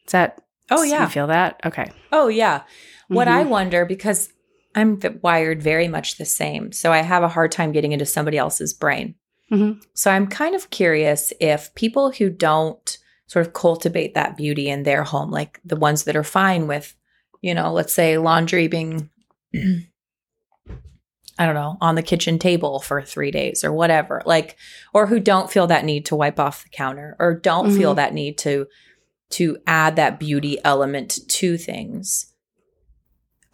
Is 0.07 0.11
that 0.13 0.41
Oh, 0.73 0.83
you 0.83 0.91
yeah. 0.91 1.07
feel 1.09 1.27
that? 1.27 1.59
Okay. 1.65 1.91
Oh, 2.13 2.29
yeah. 2.29 2.61
What 3.09 3.27
Mhm. 3.27 3.31
I 3.31 3.43
wonder, 3.43 3.83
because 3.85 4.31
I'm 4.75 4.99
wired 5.21 5.61
very 5.61 5.87
much 5.87 6.17
the 6.17 6.25
same, 6.25 6.71
so 6.71 6.91
I 6.91 6.99
have 6.99 7.23
a 7.23 7.27
hard 7.29 7.51
time 7.51 7.71
getting 7.71 7.91
into 7.91 8.05
somebody 8.05 8.37
else's 8.37 8.73
brain. 8.73 9.15
Mhm. 9.51 9.83
So 9.93 10.09
I'm 10.11 10.27
kind 10.27 10.55
of 10.55 10.69
curious 10.69 11.33
if 11.41 11.73
people 11.75 12.11
who 12.11 12.29
don't 12.29 12.97
sort 13.27 13.45
of 13.45 13.53
cultivate 13.53 14.13
that 14.13 14.37
beauty 14.37 14.69
in 14.69 14.83
their 14.83 15.03
home, 15.03 15.29
like 15.31 15.59
the 15.65 15.75
ones 15.75 16.03
that 16.05 16.15
are 16.15 16.23
fine 16.23 16.67
with, 16.67 16.95
you 17.41 17.53
know, 17.53 17.71
let's 17.73 17.93
say 17.93 18.17
laundry 18.17 18.67
being, 18.67 19.09
I 21.39 21.45
don't 21.45 21.55
know, 21.55 21.77
on 21.81 21.95
the 21.95 22.03
kitchen 22.03 22.37
table 22.39 22.79
for 22.79 23.01
three 23.01 23.31
days 23.31 23.63
or 23.63 23.71
whatever, 23.73 24.21
like, 24.25 24.57
or 24.93 25.07
who 25.07 25.19
don't 25.19 25.49
feel 25.51 25.67
that 25.67 25.85
need 25.85 26.05
to 26.07 26.15
wipe 26.15 26.39
off 26.39 26.63
the 26.63 26.69
counter 26.69 27.15
or 27.19 27.33
don't 27.33 27.75
feel 27.75 27.93
Mhm. 27.93 27.97
that 27.97 28.13
need 28.13 28.37
to 28.39 28.67
to 29.31 29.57
add 29.65 29.95
that 29.95 30.19
beauty 30.19 30.59
element 30.65 31.17
to 31.29 31.57
things. 31.57 32.33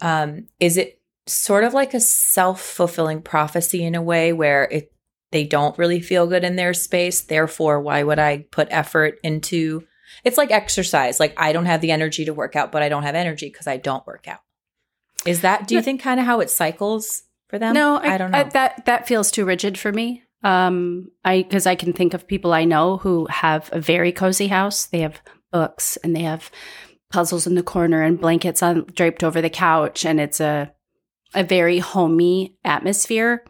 Um, 0.00 0.48
is 0.58 0.76
it 0.76 0.97
sort 1.28 1.64
of 1.64 1.74
like 1.74 1.94
a 1.94 2.00
self-fulfilling 2.00 3.22
prophecy 3.22 3.84
in 3.84 3.94
a 3.94 4.02
way 4.02 4.32
where 4.32 4.64
it 4.64 4.92
they 5.30 5.44
don't 5.44 5.76
really 5.76 6.00
feel 6.00 6.26
good 6.26 6.42
in 6.42 6.56
their 6.56 6.72
space. 6.72 7.20
Therefore 7.20 7.80
why 7.80 8.02
would 8.02 8.18
i 8.18 8.46
put 8.50 8.68
effort 8.70 9.18
into 9.22 9.84
it's 10.24 10.38
like 10.38 10.50
exercise. 10.50 11.20
Like 11.20 11.34
i 11.36 11.52
don't 11.52 11.66
have 11.66 11.80
the 11.80 11.90
energy 11.90 12.24
to 12.24 12.34
work 12.34 12.56
out 12.56 12.72
but 12.72 12.82
i 12.82 12.88
don't 12.88 13.04
have 13.04 13.14
energy 13.14 13.48
because 13.48 13.66
i 13.66 13.76
don't 13.76 14.06
work 14.06 14.26
out. 14.28 14.40
Is 15.26 15.42
that 15.42 15.66
do 15.66 15.74
you 15.74 15.82
think 15.82 16.00
kind 16.00 16.20
of 16.20 16.26
how 16.26 16.40
it 16.40 16.50
cycles 16.50 17.24
for 17.48 17.58
them? 17.58 17.74
No, 17.74 17.98
I, 17.98 18.18
don't 18.18 18.30
know. 18.30 18.44
that 18.52 18.84
that 18.86 19.06
feels 19.06 19.30
too 19.30 19.44
rigid 19.44 19.78
for 19.78 19.92
me. 19.92 20.22
Um, 20.42 21.10
I 21.24 21.42
because 21.42 21.66
I 21.66 21.74
can 21.74 21.92
think 21.92 22.14
of 22.14 22.28
people 22.28 22.52
I 22.52 22.64
know 22.64 22.98
who 22.98 23.26
have 23.26 23.68
a 23.72 23.80
very 23.80 24.12
cozy 24.12 24.46
house. 24.48 24.86
They 24.86 25.00
have 25.00 25.20
books 25.50 25.96
and 25.98 26.14
they 26.14 26.22
have 26.22 26.50
puzzles 27.10 27.46
in 27.46 27.54
the 27.54 27.62
corner 27.62 28.02
and 28.02 28.20
blankets 28.20 28.62
on 28.62 28.86
draped 28.94 29.24
over 29.24 29.40
the 29.40 29.50
couch, 29.50 30.04
and 30.04 30.20
it's 30.20 30.40
a 30.40 30.72
a 31.34 31.44
very 31.44 31.78
homey 31.78 32.56
atmosphere. 32.64 33.44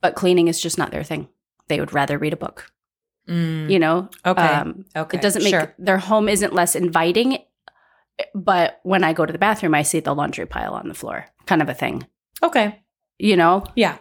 But 0.00 0.14
cleaning 0.14 0.48
is 0.48 0.60
just 0.60 0.78
not 0.78 0.90
their 0.90 1.02
thing. 1.04 1.28
They 1.68 1.80
would 1.80 1.92
rather 1.92 2.18
read 2.18 2.32
a 2.32 2.36
book. 2.36 2.70
Mm, 3.28 3.68
You 3.70 3.78
know, 3.78 4.08
okay 4.24 4.40
um, 4.54 4.84
okay 4.96 5.18
it 5.18 5.20
doesn't 5.22 5.42
make 5.44 5.50
sure. 5.50 5.74
their 5.78 5.98
home 5.98 6.28
isn't 6.28 6.54
less 6.54 6.74
inviting. 6.74 7.38
But 8.34 8.80
when 8.84 9.04
I 9.04 9.12
go 9.12 9.26
to 9.26 9.32
the 9.32 9.38
bathroom, 9.38 9.74
I 9.74 9.82
see 9.82 10.00
the 10.00 10.14
laundry 10.14 10.46
pile 10.46 10.72
on 10.74 10.88
the 10.88 10.94
floor, 10.94 11.26
kind 11.46 11.60
of 11.62 11.68
a 11.68 11.74
thing. 11.74 12.06
okay 12.42 12.80
You 13.18 13.36
know, 13.36 13.64
yeah 13.76 13.98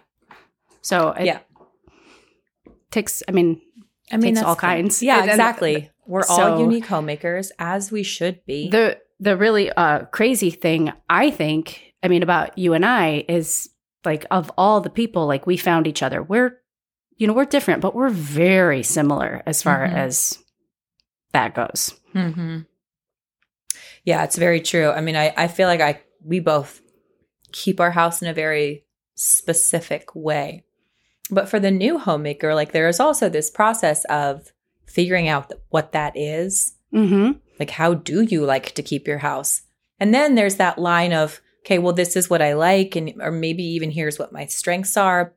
So 0.81 1.09
it 1.11 1.25
Yeah. 1.25 1.39
takes. 2.91 3.21
I 3.27 3.31
mean, 3.31 3.61
i 4.11 4.17
mean 4.17 4.35
Takes 4.35 4.45
all 4.47 4.55
kinds. 4.55 5.03
yeah 5.03 5.21
And 5.21 5.29
exactly 5.29 5.89
we're 6.05 6.23
all 6.29 6.59
unique 6.61 6.85
homemakers 6.87 7.51
as 7.59 7.91
we 7.91 8.03
should 8.03 8.45
be 8.45 8.69
the 8.69 8.97
the 9.19 9.35
really 9.35 9.69
uh, 9.71 10.05
crazy 10.05 10.51
thing 10.51 10.93
I 11.09 11.31
think. 11.31 11.87
I 12.03 12.07
mean, 12.07 12.23
about 12.23 12.57
you 12.57 12.73
and 12.73 12.86
I 12.86 13.25
is 13.27 13.69
like 14.05 14.25
of 14.31 14.51
all 14.57 14.81
the 14.81 14.89
people, 14.89 15.25
like 15.27 15.45
we 15.47 15.57
found 15.57 15.88
each 15.88 16.03
other. 16.03 16.21
We're, 16.21 16.60
you 17.17 17.27
know, 17.27 17.33
we're 17.33 17.45
different, 17.45 17.81
but 17.81 17.95
we're 17.95 18.10
very 18.10 18.83
similar 18.83 19.41
as 19.45 19.63
far 19.63 19.88
Mhm. 19.88 19.93
as 19.93 20.38
that 21.33 21.53
goes. 21.55 21.93
hmm 22.13 22.60
Yeah, 24.03 24.23
it's 24.23 24.38
very 24.38 24.62
true. 24.62 24.89
I 24.91 25.01
mean, 25.01 25.15
I, 25.15 25.33
I 25.36 25.47
feel 25.47 25.67
like 25.67 25.81
I 25.81 26.01
we 26.23 26.39
both 26.39 26.81
keep 27.51 27.79
our 27.79 27.91
house 27.91 28.21
in 28.21 28.27
a 28.27 28.33
very 28.33 28.86
specific 29.15 30.13
way. 30.15 30.63
But 31.29 31.49
for 31.49 31.60
the 31.60 31.71
new 31.71 31.97
homemaker, 31.97 32.55
like 32.55 32.71
there 32.71 32.88
is 32.88 32.99
also 32.99 33.27
this 33.29 33.49
process 33.51 34.05
of 34.05 34.51
figuring 34.86 35.27
out 35.27 35.51
what 35.69 35.91
that 35.91 36.15
is. 36.15 36.75
Mm-hmm. 36.93 37.31
Like, 37.60 37.71
how 37.71 37.93
do 37.95 38.21
you 38.21 38.45
like 38.45 38.73
to 38.75 38.83
keep 38.83 39.07
your 39.07 39.17
house? 39.17 39.63
And 39.99 40.13
then 40.13 40.36
there's 40.36 40.55
that 40.55 40.77
line 40.79 41.12
of, 41.12 41.41
okay, 41.67 41.80
well, 41.80 41.91
this 41.91 42.15
is 42.15 42.30
what 42.30 42.41
I 42.41 42.53
like, 42.53 42.95
and 42.95 43.13
or 43.19 43.30
maybe 43.30 43.62
even 43.63 43.91
here's 43.91 44.17
what 44.17 44.32
my 44.32 44.45
strengths 44.45 44.95
are, 44.95 45.36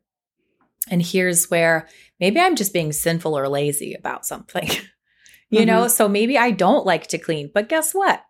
and 0.88 1.02
here's 1.02 1.50
where 1.50 1.88
maybe 2.20 2.38
I'm 2.38 2.54
just 2.54 2.72
being 2.72 2.92
sinful 2.92 3.36
or 3.36 3.48
lazy 3.48 3.94
about 3.94 4.24
something. 4.24 4.68
you 5.50 5.66
know, 5.66 5.88
so 5.88 6.08
maybe 6.08 6.38
I 6.38 6.52
don't 6.52 6.86
like 6.86 7.08
to 7.08 7.18
clean, 7.18 7.50
but 7.52 7.68
guess 7.68 7.92
what? 7.92 8.22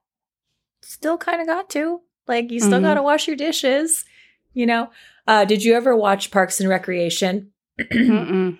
Still 0.80 1.18
kind 1.18 1.42
of 1.42 1.46
got 1.46 1.68
to. 1.70 2.00
Like, 2.26 2.50
you 2.50 2.60
still 2.60 2.78
Mhm. 2.78 2.84
got 2.84 2.94
to 2.94 3.02
wash 3.02 3.26
your 3.26 3.36
dishes. 3.36 4.06
You 4.54 4.64
know, 4.64 4.90
uh, 5.26 5.44
did 5.44 5.62
you 5.62 5.74
ever 5.74 5.94
watch 5.94 6.30
Parks 6.30 6.58
and 6.58 6.68
Recreation? 6.70 7.52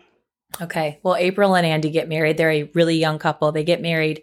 Okay. 0.60 0.98
Well, 1.04 1.14
April 1.14 1.54
and 1.54 1.64
Andy 1.64 1.90
get 1.90 2.08
married. 2.08 2.36
They're 2.36 2.50
a 2.50 2.70
really 2.74 2.96
young 2.96 3.20
couple. 3.20 3.52
They 3.52 3.62
get 3.62 3.80
married 3.80 4.22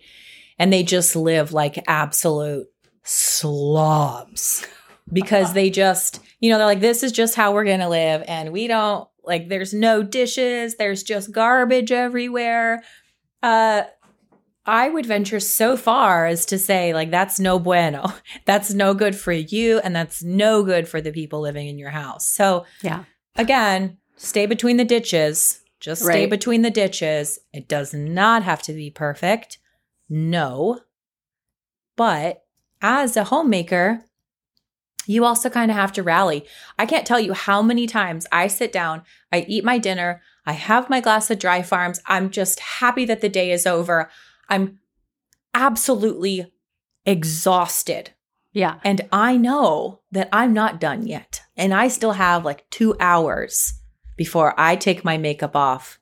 and 0.59 0.71
they 0.73 0.83
just 0.83 1.15
live 1.15 1.53
like 1.53 1.81
absolute 1.87 2.67
slobs 3.03 4.67
because 5.11 5.53
they 5.53 5.69
just, 5.69 6.19
you 6.39 6.49
know, 6.49 6.57
they're 6.57 6.65
like, 6.67 6.79
this 6.81 7.03
is 7.03 7.11
just 7.11 7.35
how 7.35 7.53
we're 7.53 7.63
going 7.65 7.79
to 7.79 7.89
live. 7.89 8.23
And 8.27 8.51
we 8.51 8.67
don't 8.67 9.07
like, 9.23 9.49
there's 9.49 9.73
no 9.73 10.03
dishes, 10.03 10.75
there's 10.77 11.03
just 11.03 11.31
garbage 11.31 11.91
everywhere. 11.91 12.83
Uh, 13.43 13.83
I 14.65 14.89
would 14.89 15.05
venture 15.05 15.39
so 15.39 15.77
far 15.77 16.25
as 16.25 16.45
to 16.47 16.59
say, 16.59 16.93
like, 16.93 17.09
that's 17.09 17.39
no 17.39 17.57
bueno. 17.57 18.11
That's 18.45 18.73
no 18.73 18.93
good 18.93 19.15
for 19.15 19.31
you. 19.31 19.79
And 19.79 19.95
that's 19.95 20.23
no 20.23 20.61
good 20.63 20.89
for 20.89 20.99
the 20.99 21.13
people 21.13 21.39
living 21.39 21.67
in 21.67 21.77
your 21.79 21.89
house. 21.91 22.27
So, 22.27 22.65
Yeah. 22.83 23.05
again, 23.37 23.97
stay 24.17 24.45
between 24.45 24.75
the 24.75 24.83
ditches. 24.83 25.61
Just 25.79 26.01
stay 26.03 26.21
Right. 26.21 26.29
between 26.29 26.63
the 26.63 26.69
ditches. 26.69 27.39
It 27.53 27.69
does 27.69 27.93
not 27.93 28.43
have 28.43 28.61
to 28.63 28.73
be 28.73 28.89
perfect. 28.91 29.57
No. 30.09 30.81
But 31.95 32.43
as 32.81 33.15
a 33.15 33.23
homemaker, 33.25 34.03
you 35.07 35.25
also 35.25 35.49
kind 35.49 35.71
of 35.71 35.77
have 35.77 35.93
to 35.93 36.03
rally. 36.03 36.45
I 36.77 36.85
can't 36.85 37.07
tell 37.07 37.19
you 37.19 37.33
how 37.33 37.61
many 37.61 37.87
times 37.87 38.27
I 38.31 38.47
sit 38.47 38.71
down, 38.71 39.03
I 39.31 39.45
eat 39.47 39.63
my 39.63 39.77
dinner, 39.77 40.21
I 40.45 40.53
have 40.53 40.89
my 40.89 41.01
glass 41.01 41.29
of 41.29 41.39
dry 41.39 41.61
farms. 41.61 41.99
I'm 42.05 42.29
just 42.29 42.59
happy 42.59 43.05
that 43.05 43.21
the 43.21 43.29
day 43.29 43.51
is 43.51 43.65
over. 43.67 44.09
I'm 44.47 44.79
absolutely 45.53 46.53
exhausted. 47.05 48.11
Yeah. 48.53 48.79
And 48.83 49.07
I 49.11 49.37
know 49.37 50.01
that 50.11 50.29
I'm 50.31 50.53
not 50.53 50.79
done 50.79 51.05
yet. 51.05 51.41
And 51.55 51.73
I 51.73 51.89
still 51.89 52.13
have 52.13 52.45
like 52.45 52.69
two 52.69 52.95
hours 52.99 53.73
before 54.15 54.53
I 54.57 54.75
take 54.75 55.05
my 55.05 55.17
makeup 55.17 55.55
off 55.55 55.99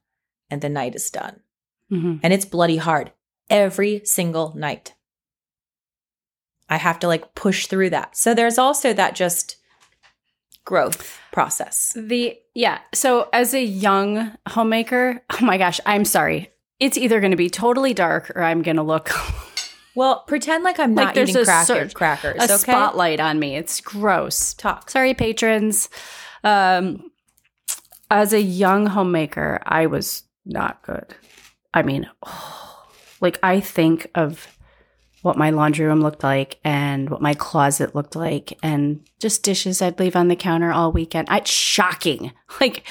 and 0.50 0.62
the 0.62 0.70
night 0.70 0.96
is 0.96 1.10
done. 1.10 1.42
Mm-hmm. 1.92 2.18
And 2.24 2.34
it's 2.34 2.46
bloody 2.46 2.78
hard 2.78 3.12
every 3.50 4.02
single 4.06 4.56
night. 4.56 4.94
I 6.70 6.78
have 6.78 7.00
to 7.00 7.08
like 7.08 7.36
push 7.36 7.68
through 7.68 7.92
that. 7.92 8.18
So 8.18 8.34
there's 8.34 8.58
also 8.58 8.94
that 8.94 9.16
just 9.16 9.58
growth 10.66 11.20
process. 11.32 11.94
The 11.96 12.38
yeah. 12.54 12.80
So 12.94 13.30
as 13.34 13.54
a 13.54 13.64
young 13.64 14.32
homemaker, 14.48 15.22
oh 15.34 15.46
my 15.46 15.58
gosh, 15.58 15.80
I'm 15.86 16.06
sorry. 16.06 16.52
It's 16.80 16.98
either 16.98 17.20
going 17.20 17.32
to 17.32 17.38
be 17.38 17.50
totally 17.50 17.94
dark 17.94 18.32
or 18.36 18.44
I'm 18.44 18.62
going 18.62 18.78
to 18.78 18.84
look 18.84 19.10
Well, 19.96 20.24
pretend 20.28 20.66
like 20.66 20.78
I'm 20.78 20.94
Like 20.94 21.06
not 21.08 21.16
there's 21.16 21.30
eating 21.30 21.44
a 21.44 21.46
cracker, 21.46 21.90
sur- 21.90 21.96
crackers. 21.96 22.42
a 22.42 22.44
okay? 22.46 22.56
spotlight 22.58 23.22
on 23.22 23.40
me. 23.40 23.56
It's 23.56 23.80
gross. 23.80 24.54
Talk. 24.54 24.90
Sorry, 24.90 25.14
patrons. 25.14 25.88
Um, 26.44 27.12
as 28.12 28.34
a 28.34 28.42
young 28.42 28.88
homemaker, 28.88 29.62
I 29.66 29.86
was 29.86 30.24
not 30.46 30.82
good. 30.84 31.16
I 31.74 31.82
mean, 31.84 32.10
like 33.22 33.40
I 33.42 33.62
think 33.62 34.12
of 34.16 34.48
what 35.26 35.38
my 35.38 35.50
laundry 35.50 35.86
room 35.86 36.02
looked 36.02 36.24
like 36.24 36.60
and 36.64 37.10
what 37.10 37.22
my 37.22 37.34
closet 37.34 37.96
looked 37.96 38.16
like, 38.16 38.58
and 38.62 39.02
just 39.20 39.44
dishes 39.44 39.82
I'd 39.82 40.00
leave 40.00 40.16
on 40.16 40.28
the 40.28 40.36
counter 40.36 40.72
all 40.72 40.92
weekend. 40.92 41.28
I, 41.30 41.38
it's 41.38 41.52
shocking. 41.52 42.32
Like 42.62 42.84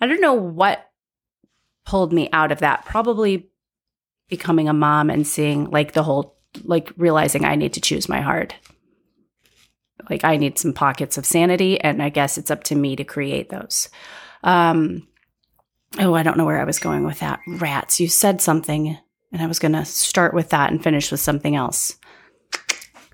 I 0.00 0.06
don't 0.06 0.22
know 0.22 0.32
what 0.32 0.90
pulled 1.84 2.10
me 2.10 2.30
out 2.32 2.52
of 2.52 2.60
that. 2.60 2.86
Probably 2.86 3.50
becoming 4.28 4.66
a 4.66 4.72
mom 4.72 5.10
and 5.10 5.26
seeing 5.26 5.68
like 5.70 5.92
the 5.92 6.02
whole 6.02 6.38
like 6.64 6.90
realizing 6.96 7.44
I 7.44 7.54
need 7.54 7.74
to 7.74 7.82
choose 7.82 8.08
my 8.08 8.22
heart 8.22 8.54
like 10.08 10.24
I 10.24 10.36
need 10.36 10.58
some 10.58 10.72
pockets 10.72 11.18
of 11.18 11.26
sanity, 11.26 11.80
and 11.80 12.02
I 12.02 12.08
guess 12.08 12.38
it's 12.38 12.50
up 12.50 12.64
to 12.64 12.74
me 12.74 12.96
to 12.96 13.04
create 13.04 13.50
those. 13.50 13.88
Um, 14.42 15.06
oh, 15.98 16.14
I 16.14 16.22
don't 16.22 16.36
know 16.36 16.44
where 16.44 16.60
I 16.60 16.64
was 16.64 16.78
going 16.78 17.04
with 17.04 17.20
that. 17.20 17.40
Rats. 17.46 18.00
You 18.00 18.08
said 18.08 18.40
something, 18.40 18.96
and 19.32 19.40
I 19.42 19.46
was 19.46 19.58
going 19.58 19.72
to 19.72 19.84
start 19.84 20.34
with 20.34 20.50
that 20.50 20.70
and 20.70 20.82
finish 20.82 21.10
with 21.10 21.20
something 21.20 21.54
else. 21.56 21.96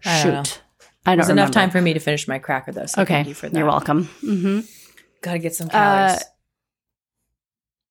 I 0.04 0.22
don't 0.22 0.32
know. 0.34 0.42
Shoot. 0.44 0.60
I 1.04 1.10
don't 1.10 1.18
There's 1.18 1.28
enough 1.30 1.50
time 1.52 1.70
for 1.70 1.80
me 1.80 1.92
to 1.94 2.00
finish 2.00 2.26
my 2.26 2.38
cracker 2.38 2.72
though. 2.72 2.86
So 2.86 3.02
Okay, 3.02 3.14
thank 3.14 3.28
you 3.28 3.34
for 3.34 3.48
that. 3.48 3.56
you're 3.56 3.66
welcome. 3.66 4.04
hmm 4.20 4.60
Gotta 5.22 5.38
get 5.38 5.54
some 5.54 5.68
Uh, 5.68 5.70
calories. 5.72 6.22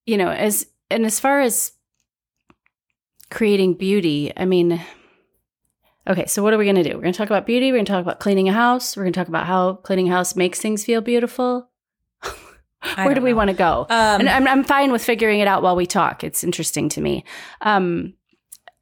you 0.06 0.16
know, 0.16 0.28
as 0.30 0.66
and 0.90 1.04
as 1.06 1.18
far 1.20 1.40
as 1.40 1.72
creating 3.30 3.74
beauty, 3.74 4.32
I 4.36 4.44
mean, 4.44 4.80
okay, 6.06 6.26
so 6.26 6.42
what 6.42 6.52
are 6.54 6.58
we 6.58 6.64
going 6.64 6.76
to 6.76 6.82
do? 6.84 6.90
We're 6.94 7.02
going 7.02 7.12
to 7.12 7.18
talk 7.18 7.28
about 7.28 7.44
beauty. 7.46 7.70
We're 7.72 7.78
going 7.78 7.86
to 7.86 7.92
talk 7.92 8.02
about 8.02 8.20
cleaning 8.20 8.48
a 8.48 8.52
house. 8.52 8.96
We're 8.96 9.02
going 9.02 9.12
to 9.14 9.18
talk 9.20 9.28
about 9.28 9.46
how 9.46 9.74
cleaning 9.74 10.08
a 10.08 10.12
house 10.12 10.36
makes 10.36 10.60
things 10.60 10.84
feel 10.84 11.00
beautiful. 11.00 11.68
Where 12.94 13.14
do 13.14 13.20
we 13.20 13.32
want 13.34 13.48
to 13.50 13.56
go? 13.56 13.86
um, 13.90 14.20
and 14.20 14.28
I'm, 14.28 14.46
I'm 14.46 14.64
fine 14.64 14.92
with 14.92 15.04
figuring 15.04 15.40
it 15.40 15.48
out 15.48 15.62
while 15.62 15.76
we 15.76 15.86
talk. 15.86 16.22
It's 16.24 16.42
interesting 16.44 16.88
to 16.90 17.00
me. 17.00 17.24
Um, 17.62 18.14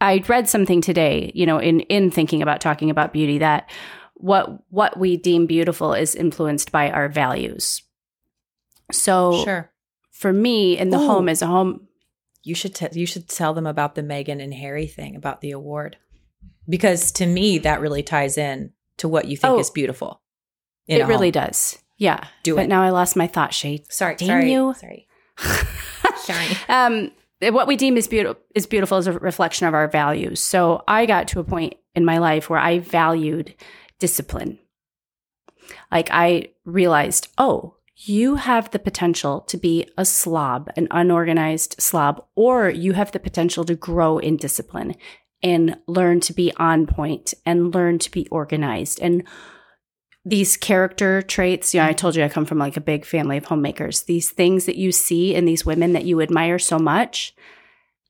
I 0.00 0.22
read 0.28 0.48
something 0.48 0.80
today, 0.80 1.30
you 1.34 1.46
know, 1.46 1.58
in 1.58 1.80
in 1.80 2.10
thinking 2.10 2.42
about 2.42 2.60
talking 2.60 2.90
about 2.90 3.12
beauty, 3.12 3.38
that 3.38 3.70
what 4.14 4.62
what 4.70 4.98
we 4.98 5.16
deem 5.16 5.46
beautiful 5.46 5.94
is 5.94 6.14
influenced 6.14 6.70
by 6.72 6.90
our 6.90 7.08
values. 7.08 7.82
So 8.92 9.42
sure. 9.44 9.70
for 10.10 10.32
me, 10.32 10.76
in 10.78 10.90
the 10.90 10.98
Ooh. 10.98 11.06
home 11.06 11.28
as 11.28 11.42
a 11.42 11.46
home, 11.46 11.88
You 12.42 12.54
should 12.54 12.74
t- 12.74 12.88
you 12.92 13.06
should 13.06 13.28
tell 13.28 13.54
them 13.54 13.66
about 13.66 13.94
the 13.94 14.02
Meghan 14.02 14.42
and 14.42 14.52
Harry 14.52 14.86
thing 14.86 15.16
about 15.16 15.40
the 15.40 15.52
award, 15.52 15.96
because 16.68 17.10
to 17.12 17.26
me 17.26 17.58
that 17.58 17.80
really 17.80 18.02
ties 18.02 18.36
in 18.36 18.72
to 18.98 19.08
what 19.08 19.24
you 19.26 19.36
think 19.36 19.54
Oh. 19.54 19.58
is 19.60 19.70
beautiful. 19.70 20.20
it 20.86 21.06
really 21.06 21.28
home. 21.28 21.46
does. 21.46 21.78
Yeah. 21.96 22.24
Do 22.42 22.56
but 22.56 22.64
it. 22.64 22.68
now 22.68 22.82
I 22.82 22.90
lost 22.90 23.16
my 23.16 23.26
thought 23.26 23.54
shade. 23.54 23.90
Sorry, 23.92 24.16
Dang 24.16 24.28
sorry, 24.28 24.52
you. 24.52 24.74
sorry. 24.74 25.06
Um, 26.68 27.10
what 27.42 27.66
we 27.66 27.76
deem 27.76 27.96
is 27.98 28.08
beautiful 28.08 28.40
is 28.54 28.66
beautiful 28.66 28.96
is 28.98 29.06
a 29.06 29.12
reflection 29.12 29.66
of 29.66 29.74
our 29.74 29.88
values. 29.88 30.40
So 30.40 30.82
I 30.88 31.04
got 31.04 31.28
to 31.28 31.40
a 31.40 31.44
point 31.44 31.74
in 31.94 32.04
my 32.04 32.18
life 32.18 32.48
where 32.48 32.58
I 32.58 32.78
valued 32.78 33.54
discipline. 33.98 34.58
Like 35.92 36.08
I 36.10 36.48
realized, 36.64 37.28
oh, 37.36 37.76
you 37.96 38.36
have 38.36 38.70
the 38.70 38.78
potential 38.78 39.42
to 39.42 39.56
be 39.56 39.86
a 39.96 40.04
slob, 40.04 40.70
an 40.76 40.88
unorganized 40.90 41.76
slob, 41.78 42.24
or 42.34 42.68
you 42.68 42.92
have 42.94 43.12
the 43.12 43.20
potential 43.20 43.64
to 43.64 43.74
grow 43.74 44.18
in 44.18 44.36
discipline 44.36 44.94
and 45.42 45.76
learn 45.86 46.20
to 46.20 46.32
be 46.32 46.52
on 46.56 46.86
point 46.86 47.34
and 47.44 47.74
learn 47.74 47.98
to 48.00 48.10
be 48.10 48.26
organized 48.28 48.98
and 49.00 49.22
these 50.24 50.56
character 50.56 51.20
traits, 51.22 51.74
you 51.74 51.80
know, 51.80 51.86
I 51.86 51.92
told 51.92 52.16
you 52.16 52.24
I 52.24 52.28
come 52.28 52.46
from 52.46 52.58
like 52.58 52.76
a 52.76 52.80
big 52.80 53.04
family 53.04 53.36
of 53.36 53.44
homemakers. 53.44 54.02
These 54.02 54.30
things 54.30 54.64
that 54.66 54.76
you 54.76 54.90
see 54.92 55.34
in 55.34 55.44
these 55.44 55.66
women 55.66 55.92
that 55.92 56.04
you 56.06 56.20
admire 56.22 56.58
so 56.58 56.78
much, 56.78 57.34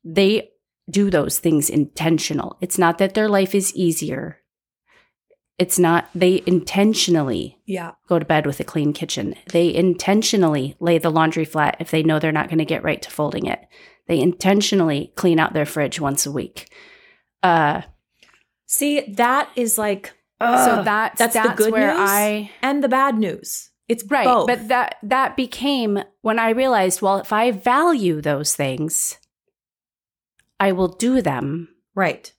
they 0.04 0.50
do 0.88 1.10
those 1.10 1.38
things 1.38 1.68
intentional. 1.70 2.56
It's 2.60 2.78
not 2.78 2.98
that 2.98 3.14
their 3.14 3.28
life 3.28 3.54
is 3.54 3.74
easier. 3.74 4.38
It's 5.58 5.78
not, 5.78 6.08
they 6.14 6.42
intentionally 6.46 7.58
Yeah. 7.64 7.92
go 8.08 8.18
to 8.18 8.24
bed 8.24 8.44
with 8.46 8.60
a 8.60 8.64
clean 8.64 8.92
kitchen. 8.92 9.34
They 9.52 9.72
intentionally 9.74 10.76
lay 10.80 10.98
the 10.98 11.10
laundry 11.10 11.44
flat 11.44 11.76
if 11.80 11.90
they 11.90 12.02
know 12.02 12.18
they're 12.18 12.32
not 12.32 12.48
going 12.48 12.58
to 12.58 12.64
get 12.64 12.82
right 12.84 13.00
to 13.02 13.10
folding 13.10 13.46
it. 13.46 13.60
They 14.06 14.20
intentionally 14.20 15.12
clean 15.14 15.38
out 15.38 15.52
their 15.52 15.64
fridge 15.66 15.98
once 16.00 16.26
a 16.26 16.32
week. 16.32 16.72
Uh, 17.42 17.82
See, 18.66 19.00
that 19.02 19.48
is 19.56 19.78
like 19.78 20.12
so 20.40 20.46
ugh, 20.46 20.84
that's, 20.84 21.18
that's 21.18 21.34
the 21.34 21.54
good 21.54 21.72
where 21.72 21.92
news? 21.94 22.10
I 22.10 22.50
and 22.62 22.82
the 22.82 22.88
bad 22.88 23.18
news. 23.18 23.70
It's 23.88 24.04
Right. 24.10 24.24
both. 24.24 24.46
But 24.46 24.68
that 24.68 24.96
that 25.02 25.36
became 25.36 26.02
when 26.22 26.38
I 26.38 26.50
realized, 26.50 27.02
well, 27.02 27.18
if 27.18 27.32
I 27.32 27.50
value 27.50 28.20
those 28.20 28.54
things, 28.54 29.18
I 30.60 30.72
will 30.72 30.88
do 30.88 31.20
them. 31.22 31.68
right. 31.94 32.32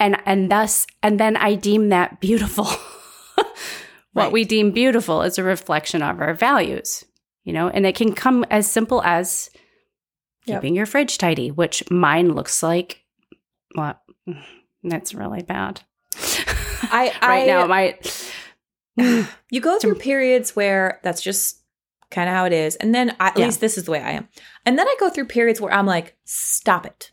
And 0.00 0.16
and 0.26 0.50
thus 0.50 0.86
and 1.02 1.18
then 1.18 1.36
I 1.36 1.54
deem 1.56 1.88
that 1.88 2.20
beautiful. 2.20 2.64
what 3.34 3.46
Right. 4.14 4.32
we 4.32 4.44
deem 4.44 4.70
beautiful 4.70 5.22
is 5.22 5.38
a 5.38 5.42
reflection 5.42 6.02
of 6.02 6.20
our 6.20 6.34
values. 6.34 7.04
You 7.44 7.52
know, 7.52 7.68
and 7.68 7.84
it 7.86 7.94
can 7.96 8.14
come 8.14 8.44
as 8.50 8.70
simple 8.70 9.02
as 9.02 9.50
Yep. 10.46 10.62
keeping 10.62 10.74
your 10.76 10.86
fridge 10.86 11.18
tidy, 11.18 11.50
which 11.50 11.82
mine 11.90 12.32
looks 12.32 12.62
like 12.62 13.02
what 13.74 14.00
that's 14.82 15.12
really 15.14 15.42
bad. 15.42 15.80
I, 16.82 17.06
right 17.22 17.42
I 17.42 17.46
now 17.46 17.64
it 17.64 17.68
might 17.68 18.32
you 19.50 19.60
go 19.60 19.78
through 19.78 19.94
periods 19.96 20.56
where 20.56 20.98
that's 21.02 21.22
just 21.22 21.62
kind 22.10 22.28
of 22.28 22.34
how 22.34 22.44
it 22.46 22.52
is. 22.52 22.74
And 22.76 22.94
then 22.94 23.14
I, 23.20 23.28
at 23.28 23.38
Yeah. 23.38 23.44
least 23.46 23.60
this 23.60 23.76
is 23.78 23.84
the 23.84 23.90
way 23.92 24.00
I 24.02 24.12
am. 24.12 24.28
And 24.66 24.78
then 24.78 24.88
I 24.88 24.96
go 24.98 25.08
through 25.10 25.26
periods 25.26 25.60
where 25.60 25.72
I'm 25.72 25.86
like, 25.86 26.16
stop 26.24 26.84
it. 26.86 27.12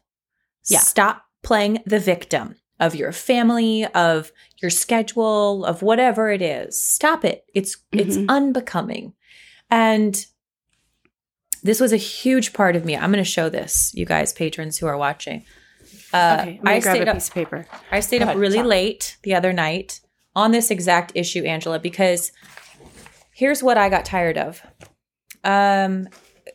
Yeah. 0.68 0.80
Stop 0.80 1.24
playing 1.44 1.80
the 1.86 2.00
victim 2.00 2.56
of 2.80 2.96
your 2.96 3.12
family, 3.12 3.86
of 3.94 4.32
your 4.62 4.72
schedule, 4.72 5.64
of 5.66 5.82
whatever 5.82 6.30
it 6.32 6.42
is. 6.42 6.82
Stop 6.84 7.24
it. 7.24 7.46
It's 7.54 7.78
it's 7.92 8.18
Mhm. 8.18 8.26
unbecoming. 8.30 9.14
And 9.70 10.26
this 11.64 11.80
was 11.80 11.92
a 11.94 11.98
huge 11.98 12.54
part 12.54 12.76
of 12.76 12.86
me. 12.86 12.96
I'm 12.96 13.12
going 13.12 13.24
to 13.24 13.30
show 13.30 13.50
this, 13.50 13.92
you 13.96 14.06
guys, 14.06 14.34
patrons 14.34 14.78
who 14.78 14.88
are 14.88 14.98
watching. 14.98 15.44
Uh, 16.16 16.38
okay, 16.42 16.60
I'm 16.62 16.68
I 16.68 16.80
grab 16.80 16.96
stayed 16.96 17.08
a 17.08 17.12
up, 17.12 17.16
piece 17.18 17.28
of 17.28 17.34
paper. 17.34 17.66
I 17.92 18.00
stayed 18.00 18.20
Go 18.20 18.24
up 18.26 18.30
ahead, 18.30 18.40
really 18.40 18.58
talk. 18.58 18.66
late 18.68 19.18
the 19.24 19.36
other 19.36 19.54
night 19.54 20.02
on 20.36 20.52
this 20.52 20.72
exact 20.72 21.12
issue, 21.16 21.44
Angela, 21.44 21.80
because 21.80 22.32
here's 23.34 23.62
what 23.64 23.78
I 23.78 23.90
got 23.90 24.06
tired 24.06 24.38
of. 24.38 24.62
Um, 25.44 26.08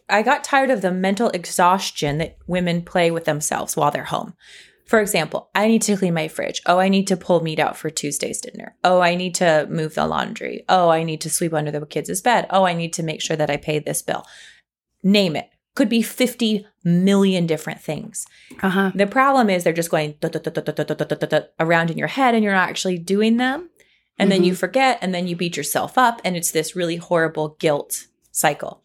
I 0.08 0.22
got 0.22 0.44
tired 0.44 0.70
of 0.70 0.82
the 0.82 0.90
mental 0.90 1.28
exhaustion 1.30 2.18
that 2.18 2.36
women 2.46 2.82
play 2.82 3.10
with 3.10 3.24
themselves 3.24 3.76
while 3.76 3.90
they're 3.90 4.04
home. 4.04 4.34
For 4.86 5.00
example, 5.00 5.50
I 5.54 5.68
need 5.68 5.82
to 5.82 5.96
clean 5.96 6.14
my 6.14 6.26
fridge. 6.26 6.62
Oh, 6.66 6.78
I 6.80 6.88
need 6.88 7.06
to 7.06 7.16
pull 7.16 7.44
meat 7.44 7.60
out 7.60 7.76
for 7.76 7.90
Tuesday's 7.90 8.40
dinner. 8.40 8.76
Oh, 8.82 9.00
I 9.00 9.14
need 9.14 9.36
to 9.36 9.68
move 9.70 9.94
the 9.94 10.04
laundry. 10.04 10.64
Oh, 10.68 10.88
I 10.88 11.04
need 11.04 11.20
to 11.20 11.30
sweep 11.30 11.54
under 11.54 11.70
the 11.70 11.86
kids' 11.86 12.20
bed. 12.20 12.48
Oh, 12.50 12.64
I 12.64 12.74
need 12.74 12.92
to 12.94 13.04
make 13.04 13.22
sure 13.22 13.36
that 13.36 13.50
I 13.50 13.56
pay 13.56 13.78
this 13.78 14.02
bill. 14.02 14.24
Name 15.04 15.36
it 15.36 15.48
could 15.74 15.88
be 15.88 16.02
50 16.02 16.66
million 16.84 17.46
different 17.46 17.80
things. 17.80 18.26
Uh-huh. 18.62 18.92
The 18.94 19.06
problem 19.06 19.48
is 19.50 19.64
they're 19.64 19.72
just 19.72 19.90
going 19.90 20.16
around 21.58 21.90
in 21.90 21.98
your 21.98 22.08
head 22.08 22.34
and 22.34 22.42
you're 22.42 22.52
not 22.52 22.68
actually 22.68 22.98
doing 22.98 23.36
them. 23.36 23.70
And 24.18 24.30
then 24.30 24.44
you 24.44 24.54
forget 24.54 24.98
and 25.00 25.14
then 25.14 25.26
you 25.26 25.34
beat 25.34 25.56
yourself 25.56 25.96
up. 25.96 26.20
And 26.24 26.36
it's 26.36 26.50
this 26.50 26.76
really 26.76 26.96
horrible 26.96 27.56
guilt 27.58 28.06
cycle. 28.30 28.82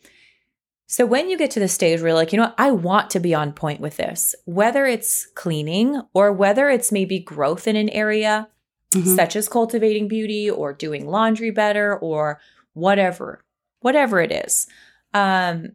So 0.88 1.06
when 1.06 1.30
you 1.30 1.38
get 1.38 1.52
to 1.52 1.60
the 1.60 1.68
stage 1.68 2.00
where 2.00 2.10
you're 2.10 2.16
like, 2.16 2.32
you 2.32 2.38
know 2.38 2.46
what, 2.46 2.56
I 2.58 2.72
want 2.72 3.10
to 3.12 3.20
be 3.20 3.34
on 3.34 3.52
point 3.52 3.82
with 3.82 3.98
this, 3.98 4.36
whether 4.46 4.86
it's 4.86 5.28
cleaning 5.36 6.02
or 6.14 6.32
whether 6.32 6.70
it's 6.70 6.92
maybe 6.92 7.20
growth 7.20 7.68
in 7.68 7.76
an 7.76 7.90
area, 7.90 8.48
mm-hmm. 8.94 9.16
such 9.16 9.36
as 9.36 9.50
cultivating 9.50 10.08
beauty 10.08 10.50
or 10.50 10.74
doing 10.74 11.08
laundry 11.08 11.50
better 11.50 11.98
or 11.98 12.40
whatever, 12.74 13.44
whatever 13.80 14.22
it 14.22 14.32
is. 14.32 14.68
Um, 15.14 15.74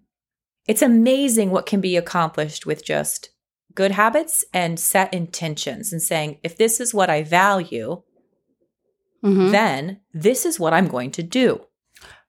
it's 0.71 0.83
amazing 0.83 1.51
what 1.51 1.67
can 1.67 1.81
be 1.81 1.97
accomplished 1.97 2.67
with 2.67 2.85
just 2.85 3.31
good 3.75 3.91
habits 3.93 4.45
and 4.53 4.79
set 4.79 5.13
intentions 5.15 5.93
and 5.93 6.03
saying, 6.03 6.39
if 6.43 6.57
this 6.57 6.81
is 6.81 6.93
what 6.95 7.09
I 7.11 7.23
value, 7.23 8.03
Mhm. 9.25 9.51
then 9.51 10.01
this 10.15 10.47
is 10.47 10.59
what 10.59 10.73
I'm 10.73 10.89
going 10.89 11.11
to 11.13 11.23
do. 11.23 11.61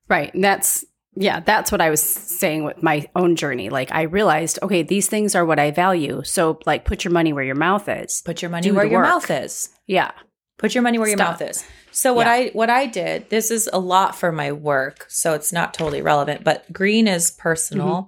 Right. 0.10 0.34
And 0.34 0.44
that's, 0.44 0.84
yeah, 1.16 1.40
that's 1.40 1.72
what 1.72 1.82
I 1.82 1.90
was 1.90 2.02
saying 2.04 2.64
with 2.66 2.82
my 2.84 3.08
own 3.16 3.36
journey. 3.36 3.70
Like, 3.70 3.92
I 3.92 4.04
realized, 4.04 4.60
okay, 4.62 4.84
these 4.84 5.08
things 5.08 5.36
are 5.36 5.46
what 5.46 5.60
I 5.60 5.72
value. 5.72 6.22
So, 6.26 6.60
like, 6.66 6.86
put 6.86 7.04
your 7.06 7.14
money 7.14 7.34
where 7.34 7.44
your 7.44 7.56
mouth 7.56 7.88
is. 7.88 8.22
Put 8.26 8.42
your 8.42 8.52
money 8.52 8.64
Do 8.70 8.76
where 8.76 8.86
your 8.86 9.00
work. 9.02 9.10
mouth 9.10 9.32
is. 9.32 9.70
Yeah. 9.88 10.12
Put 10.58 10.76
your 10.76 10.82
money 10.84 11.00
where 11.00 11.08
your 11.08 11.18
mouth 11.18 11.42
is. 11.42 11.64
So 11.92 12.14
what 12.14 12.28
Yeah. 12.28 12.34
I 12.34 12.50
what 12.54 12.70
I 12.70 12.86
did, 12.86 13.30
this 13.30 13.52
is 13.52 13.70
a 13.74 13.80
lot 13.80 14.16
for 14.16 14.32
my 14.32 14.52
work, 14.52 15.06
so 15.10 15.34
it's 15.34 15.52
not 15.52 15.74
totally 15.74 16.02
relevant, 16.02 16.44
but 16.44 16.72
green 16.72 17.08
is 17.08 17.32
personal 17.32 17.88
Mm-hmm. 17.88 18.08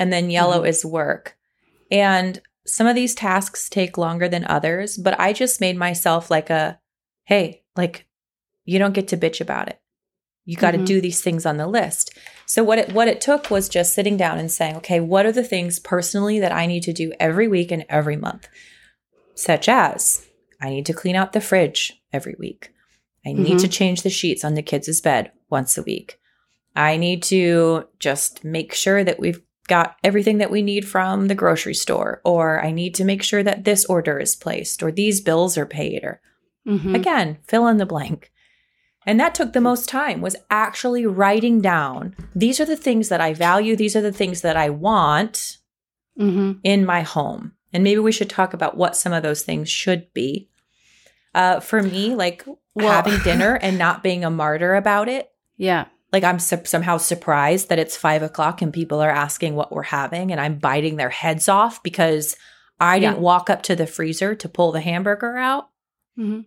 And 0.00 0.12
then 0.12 0.30
yellow 0.30 0.64
is 0.64 0.84
work. 0.84 1.36
And 1.90 2.40
some 2.66 2.86
of 2.86 2.94
these 2.94 3.14
tasks 3.14 3.68
take 3.68 3.98
longer 3.98 4.28
than 4.28 4.44
others, 4.46 4.96
but 4.96 5.18
I 5.20 5.32
just 5.32 5.60
made 5.60 5.76
myself 5.76 6.30
like 6.30 6.50
a 6.50 6.80
hey, 7.24 7.62
like 7.76 8.06
you 8.64 8.78
don't 8.80 8.94
get 8.94 9.08
to 9.08 9.16
bitch 9.16 9.40
about 9.40 9.68
it. 9.68 9.80
You 10.44 10.56
got 10.56 10.72
to 10.72 10.78
Mhm. 10.78 10.86
do 10.86 11.00
these 11.00 11.20
things 11.22 11.46
on 11.46 11.58
the 11.58 11.66
list. 11.68 12.16
So 12.46 12.64
what 12.64 12.78
it 12.78 12.92
what 12.92 13.08
it 13.08 13.20
took 13.20 13.50
was 13.50 13.68
just 13.68 13.94
sitting 13.94 14.16
down 14.16 14.38
and 14.38 14.50
saying, 14.50 14.76
okay, 14.76 14.98
what 15.00 15.26
are 15.26 15.32
the 15.32 15.44
things 15.44 15.78
personally 15.78 16.40
that 16.40 16.50
I 16.52 16.66
need 16.66 16.82
to 16.84 16.92
do 16.92 17.12
every 17.20 17.46
week 17.46 17.70
and 17.70 17.84
every 17.88 18.16
month? 18.16 18.48
Such 19.34 19.68
as 19.68 20.26
I 20.60 20.70
need 20.70 20.86
to 20.86 20.92
clean 20.94 21.14
out 21.16 21.32
the 21.32 21.40
fridge 21.40 22.02
every 22.12 22.34
week. 22.38 22.72
I 23.24 23.32
need 23.32 23.58
Mhm. 23.58 23.60
to 23.62 23.68
change 23.68 24.02
the 24.02 24.10
sheets 24.10 24.44
on 24.44 24.54
the 24.54 24.62
kids' 24.62 25.00
bed 25.00 25.30
once 25.50 25.76
a 25.76 25.82
week. 25.82 26.18
I 26.74 26.96
need 26.96 27.22
to 27.24 27.88
just 27.98 28.44
make 28.44 28.72
sure 28.72 29.04
that 29.04 29.20
we've 29.20 29.42
got 29.70 29.96
everything 30.04 30.38
that 30.38 30.50
we 30.50 30.60
need 30.60 30.86
from 30.86 31.28
the 31.28 31.34
grocery 31.34 31.74
store, 31.74 32.20
or 32.24 32.62
I 32.62 32.70
need 32.72 32.94
to 32.96 33.04
make 33.04 33.22
sure 33.22 33.42
that 33.42 33.64
this 33.64 33.84
order 33.86 34.18
is 34.18 34.36
placed, 34.36 34.82
or 34.82 34.90
these 34.92 35.22
bills 35.22 35.56
are 35.56 35.64
paid, 35.66 36.04
or 36.04 36.20
Mhm. 36.66 36.94
again, 36.94 37.38
fill 37.48 37.66
in 37.68 37.78
the 37.78 37.86
blank. 37.86 38.30
And 39.06 39.18
that 39.18 39.34
took 39.34 39.52
the 39.54 39.62
most 39.62 39.88
time 39.88 40.20
was 40.20 40.36
actually 40.50 41.06
writing 41.06 41.60
down 41.62 42.14
these 42.34 42.60
are 42.60 42.66
the 42.66 42.76
things 42.76 43.08
that 43.08 43.20
I 43.20 43.32
value, 43.32 43.74
these 43.76 43.96
are 43.96 44.02
the 44.02 44.12
things 44.20 44.42
that 44.42 44.56
I 44.58 44.68
want 44.68 45.56
Mhm. 46.18 46.58
in 46.62 46.84
my 46.84 47.00
home. 47.00 47.52
And 47.72 47.82
maybe 47.82 48.00
we 48.00 48.12
should 48.12 48.28
talk 48.28 48.52
about 48.52 48.76
what 48.76 48.96
some 48.96 49.12
of 49.14 49.22
those 49.22 49.42
things 49.42 49.70
should 49.70 50.12
be. 50.12 50.50
Uh, 51.34 51.60
for 51.60 51.82
me, 51.82 52.14
like 52.14 52.44
Well- 52.74 52.90
having 52.92 53.18
dinner 53.22 53.54
and 53.62 53.78
not 53.78 54.02
being 54.02 54.24
a 54.24 54.30
martyr 54.30 54.74
about 54.74 55.08
it. 55.08 55.30
Yeah. 55.56 55.84
Like 56.12 56.24
I'm 56.24 56.38
su- 56.38 56.64
somehow 56.64 56.96
surprised 56.98 57.68
that 57.68 57.78
it's 57.78 57.96
five 57.96 58.22
o'clock 58.22 58.62
and 58.62 58.72
people 58.72 59.00
are 59.00 59.10
asking 59.10 59.54
what 59.54 59.72
we're 59.72 59.82
having, 59.82 60.32
and 60.32 60.40
I'm 60.40 60.58
biting 60.58 60.96
their 60.96 61.10
heads 61.10 61.48
off 61.48 61.82
because 61.82 62.36
I 62.80 62.98
didn't 62.98 63.20
walk 63.20 63.50
up 63.50 63.62
to 63.64 63.76
the 63.76 63.86
freezer 63.86 64.34
to 64.34 64.48
pull 64.48 64.72
the 64.72 64.80
hamburger 64.80 65.36
out. 65.36 65.68
Mhm. 66.18 66.46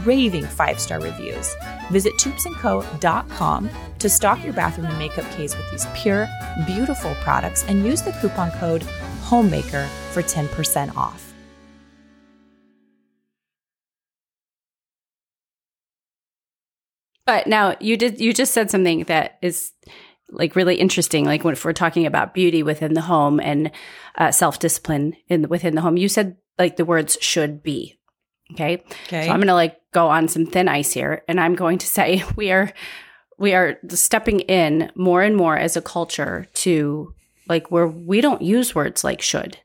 raving 0.06 0.46
five 0.46 0.80
star 0.80 1.00
reviews. 1.00 1.54
Visit 1.92 2.14
toupsandco.com 2.16 3.70
to 4.00 4.10
stock 4.10 4.44
your 4.44 4.54
bathroom 4.54 4.88
and 4.88 5.00
makeup 5.00 5.30
case 5.32 5.56
with 5.56 5.70
these 5.72 5.88
pure, 5.96 6.28
beautiful 6.66 7.16
products 7.16 7.64
and 7.66 7.86
use 7.86 8.02
the 8.02 8.12
coupon 8.14 8.52
code 8.52 8.84
HOMEMAKER 9.24 9.88
for 10.12 10.22
10% 10.22 10.96
off. 10.96 11.28
But 17.26 17.46
now 17.46 17.76
you 17.82 17.98
did 17.98 18.22
you 18.22 18.34
just 18.34 18.54
said 18.54 18.72
something 18.72 19.04
that 19.04 19.38
is 19.42 19.74
like 20.30 20.56
really 20.56 20.76
interesting. 20.76 21.26
Like 21.26 21.44
when 21.44 21.54
if 21.54 21.66
we're 21.66 21.74
talking 21.74 22.06
about 22.06 22.34
beauty 22.34 22.64
within 22.64 22.94
the 22.94 23.02
home 23.02 23.42
and 23.42 23.70
uh, 24.18 24.32
self 24.32 24.60
discipline 24.60 25.14
in 25.28 25.50
within 25.50 25.76
the 25.76 25.82
home, 25.82 25.98
you 25.98 26.08
said 26.08 26.38
like 26.58 26.78
the 26.78 26.86
words 26.86 27.18
should 27.20 27.62
be. 27.62 27.97
Okay. 28.54 28.84
Okay. 29.08 29.26
So 29.26 29.32
I'm 29.32 29.40
going 29.40 29.48
to 29.48 29.54
like 29.54 29.78
go 29.94 30.08
on 30.08 30.28
some 30.28 30.46
thin 30.46 30.68
ice 30.68 30.94
here 30.94 31.24
and 31.28 31.40
I'm 31.40 31.56
going 31.56 31.78
to 31.80 31.88
say 31.88 32.24
we 32.36 32.52
are 32.52 32.72
we 33.38 33.54
are 33.54 33.78
stepping 33.90 34.42
in 34.42 34.92
more 34.96 35.22
and 35.22 35.36
more 35.36 35.58
as 35.58 35.78
a 35.78 35.82
culture 35.82 36.48
to 36.54 37.14
like 37.48 37.72
where 37.72 37.88
we 37.88 38.22
don't 38.22 38.42
use 38.42 38.74
words 38.76 39.04
like 39.04 39.22
should. 39.22 39.58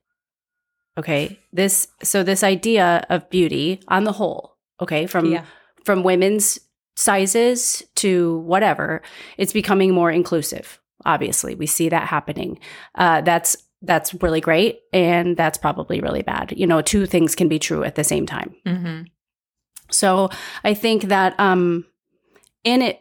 Okay? 0.99 1.39
This 1.53 1.89
so 2.03 2.23
this 2.23 2.43
idea 2.43 3.07
of 3.09 3.29
beauty 3.31 3.81
on 3.89 4.05
the 4.05 4.13
whole, 4.13 4.57
okay, 4.81 5.07
from 5.07 5.33
yeah. 5.33 5.45
from 5.85 6.03
women's 6.03 6.59
sizes 6.97 7.83
to 7.97 8.39
whatever, 8.41 9.01
it's 9.39 9.55
becoming 9.55 9.95
more 9.95 10.11
inclusive. 10.11 10.79
Obviously, 11.05 11.55
we 11.55 11.67
see 11.67 11.89
that 11.89 12.09
happening. 12.09 12.59
Uh, 12.95 13.23
that's 13.23 13.57
that's 13.83 14.15
really 14.23 14.41
great, 14.41 14.81
and 14.93 15.37
that's 15.37 15.59
probably 15.59 16.01
really 16.01 16.23
bad. 16.23 16.55
You 16.57 16.67
know, 16.67 16.81
two 16.83 17.05
things 17.07 17.35
can 17.35 17.49
be 17.49 17.59
true 17.59 17.83
at 17.85 17.95
the 17.97 18.05
same 18.05 18.27
time. 18.27 18.55
Mm-hmm. 18.67 19.03
So 19.91 20.31
I 20.65 20.75
think 20.75 21.05
that 21.05 21.39
um, 21.39 21.85
in 22.65 22.81
it, 22.83 23.01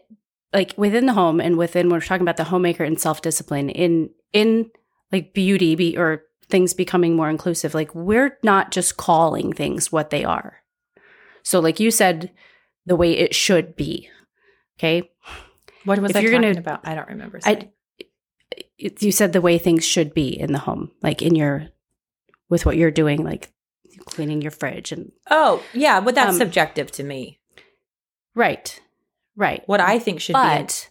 like 0.54 0.74
within 0.78 1.06
the 1.06 1.13
home 1.13 1.39
and 1.39 1.58
within 1.58 1.88
when 1.88 1.98
we're 2.00 2.06
talking 2.06 2.24
about 2.24 2.38
the 2.38 2.44
homemaker 2.46 2.84
and 2.84 3.00
self 3.00 3.22
discipline 3.22 3.70
in 3.70 4.10
in 4.34 4.70
like 5.12 5.34
beauty 5.34 5.76
be, 5.76 5.98
or 5.98 6.24
things 6.50 6.74
becoming 6.74 7.15
more 7.15 7.30
inclusive, 7.30 7.74
like 7.74 7.94
we're 7.96 8.38
not 8.44 8.72
just 8.72 8.98
calling 8.98 9.54
things 9.54 9.91
what 9.91 10.10
they 10.10 10.24
are. 10.26 10.58
So, 11.44 11.60
like 11.60 11.80
you 11.80 11.91
said, 11.91 12.32
the 12.86 12.96
way 12.96 13.13
it 13.13 13.34
should 13.36 13.76
be. 13.76 14.10
Okay, 14.80 15.12
What 15.86 16.00
was 16.00 16.12
If 16.12 16.17
I 16.17 16.20
you're 16.22 16.32
talking 16.32 16.50
gonna- 16.54 16.60
about? 16.60 16.82
I 16.88 16.96
don't 16.96 17.08
remember. 17.10 17.39
I- 17.46 17.54
saying. 17.54 17.70
It- 18.82 19.02
you 19.04 19.12
said 19.12 19.32
the 19.34 19.41
way 19.41 19.58
things 19.58 19.86
should 19.86 20.13
be 20.13 20.28
in 20.39 20.52
the 20.54 20.60
home, 20.60 20.91
like 21.02 21.22
in 21.22 21.36
your 21.36 21.70
with 22.50 22.65
what 22.65 22.76
you're 22.78 22.91
doing, 22.91 23.24
like 23.24 23.52
cleaning 24.06 24.41
your 24.41 24.52
fridge 24.52 24.91
and 24.91 25.12
oh, 25.30 25.63
yeah, 25.74 26.00
but 26.02 26.15
that's 26.15 26.32
Um, 26.32 26.38
subjective 26.38 26.91
to 26.94 27.04
me. 27.04 27.39
right, 28.36 28.80
right. 29.36 29.62
What 29.67 29.80
I 29.80 30.00
think 30.00 30.20
should 30.22 30.34
be. 30.34 30.39
but 30.39 30.89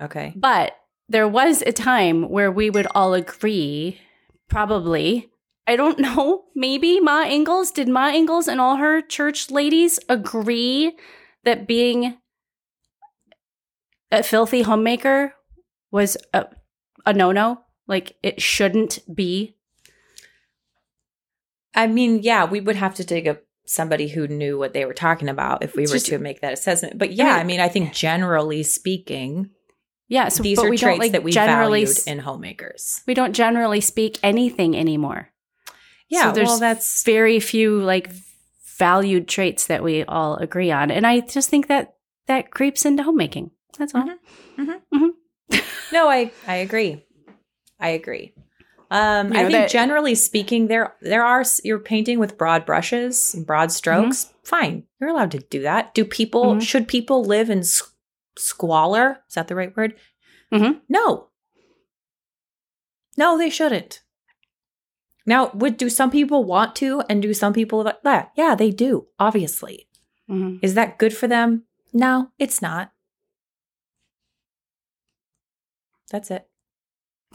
be. 0.00 0.04
Okay. 0.04 0.32
But 0.36 0.72
there 1.08 1.28
was 1.28 1.62
a 1.62 1.72
time 1.72 2.28
where 2.28 2.50
we 2.50 2.70
would 2.70 2.86
all 2.94 3.14
agree, 3.14 4.00
probably. 4.48 5.30
I 5.66 5.76
don't 5.76 5.98
know. 6.06 6.44
Maybe 6.54 6.98
Ma 7.00 7.22
Ingalls, 7.24 7.70
did 7.70 7.88
Ma 7.88 8.08
Ingalls 8.08 8.48
and 8.48 8.60
all 8.60 8.76
her 8.76 9.00
church 9.02 9.50
ladies 9.50 9.98
agree 10.08 10.96
that 11.44 11.66
being 11.68 12.18
a 14.10 14.22
filthy 14.22 14.62
homemaker 14.62 15.34
was 15.90 16.16
a, 16.32 16.46
a 17.06 17.12
no 17.12 17.32
no? 17.32 17.60
Like 17.86 18.16
it 18.22 18.42
shouldn't 18.42 18.98
be? 19.14 19.56
I 21.74 21.86
mean, 21.86 22.20
yeah, 22.22 22.44
we 22.44 22.60
would 22.60 22.76
have 22.76 22.94
to 22.96 23.04
dig 23.04 23.28
up 23.28 23.42
somebody 23.66 24.08
who 24.08 24.26
knew 24.28 24.56
what 24.58 24.72
they 24.72 24.84
were 24.84 24.94
talking 24.94 25.28
about 25.28 25.62
if 25.62 25.74
we 25.76 25.82
It's 25.82 25.92
were 25.92 25.96
just- 25.98 26.06
to 26.06 26.18
make 26.18 26.40
that 26.40 26.52
assessment. 26.52 26.98
But 26.98 27.12
yeah, 27.12 27.24
mean- 27.24 27.34
I 27.34 27.44
mean, 27.44 27.60
I 27.60 27.68
think 27.68 27.92
generally 27.92 28.62
speaking, 28.62 29.50
Yeah. 30.08 30.28
So 30.28 30.42
these 30.44 30.58
are 30.60 30.70
we 30.70 30.78
traits 30.78 31.00
like 31.00 31.12
that 31.12 31.24
we 31.24 31.32
generally 31.32 31.84
valued 31.84 31.98
in 32.06 32.18
homemakers. 32.20 33.02
we 33.08 33.14
don't 33.14 33.32
generally 33.32 33.80
speak 33.80 34.18
anything 34.22 34.76
anymore. 34.76 35.30
Yeah, 36.08 36.28
so 36.28 36.32
there's 36.32 36.48
well, 36.48 36.58
that's 36.60 37.02
very 37.02 37.40
few 37.40 37.80
like 37.82 38.10
valued 38.78 39.26
traits 39.26 39.66
that 39.66 39.82
we 39.82 40.04
all 40.04 40.36
agree 40.36 40.70
on, 40.70 40.92
and 40.92 41.04
I 41.06 41.20
just 41.20 41.50
think 41.50 41.66
that 41.66 41.94
that 42.28 42.52
creeps 42.52 42.84
into 42.84 43.02
homemaking. 43.02 43.50
That's 43.76 43.94
all. 43.96 44.08
Mhm. 44.56 45.10
No, 45.92 46.08
I 46.08 46.30
I 46.46 46.56
agree. 46.56 47.04
I 47.80 47.90
agree. 47.90 48.32
Um, 48.90 49.32
You 49.32 49.38
I 49.40 49.42
think 49.42 49.52
that- 49.52 49.70
generally 49.70 50.14
speaking, 50.14 50.68
there 50.68 50.94
there 51.00 51.24
are 51.24 51.44
you're 51.64 51.78
painting 51.80 52.18
with 52.18 52.38
broad 52.38 52.64
brushes, 52.64 53.34
and 53.34 53.46
broad 53.46 53.72
strokes. 53.72 54.32
Fine, 54.44 54.84
you're 55.00 55.10
allowed 55.10 55.32
to 55.32 55.38
do 55.38 55.62
that. 55.62 55.92
Do 55.94 56.04
people 56.04 56.54
Mhm. 56.54 56.62
should 56.62 56.86
people 56.88 57.24
live 57.24 57.50
in 57.50 57.62
squalor? 58.38 59.22
Is 59.28 59.34
that 59.34 59.48
the 59.48 59.54
right 59.56 59.76
word? 59.76 59.94
Mhm. 60.52 60.80
No, 60.88 61.28
no, 63.16 63.36
they 63.38 63.50
shouldn't. 63.50 64.02
Now, 65.28 65.50
would 65.54 65.76
do 65.76 65.88
some 65.90 66.10
people 66.12 66.44
want 66.44 66.76
to, 66.76 67.02
and 67.08 67.20
do 67.20 67.34
some 67.34 67.52
people 67.52 67.82
that? 68.04 68.30
Yeah, 68.36 68.54
they 68.54 68.70
do. 68.70 69.08
Obviously, 69.18 69.88
Mhm. 70.30 70.60
is 70.62 70.74
that 70.74 70.98
good 70.98 71.16
for 71.16 71.26
them? 71.26 71.64
No, 71.92 72.30
it's 72.38 72.62
not. 72.62 72.92
That's 76.10 76.30
it. 76.30 76.46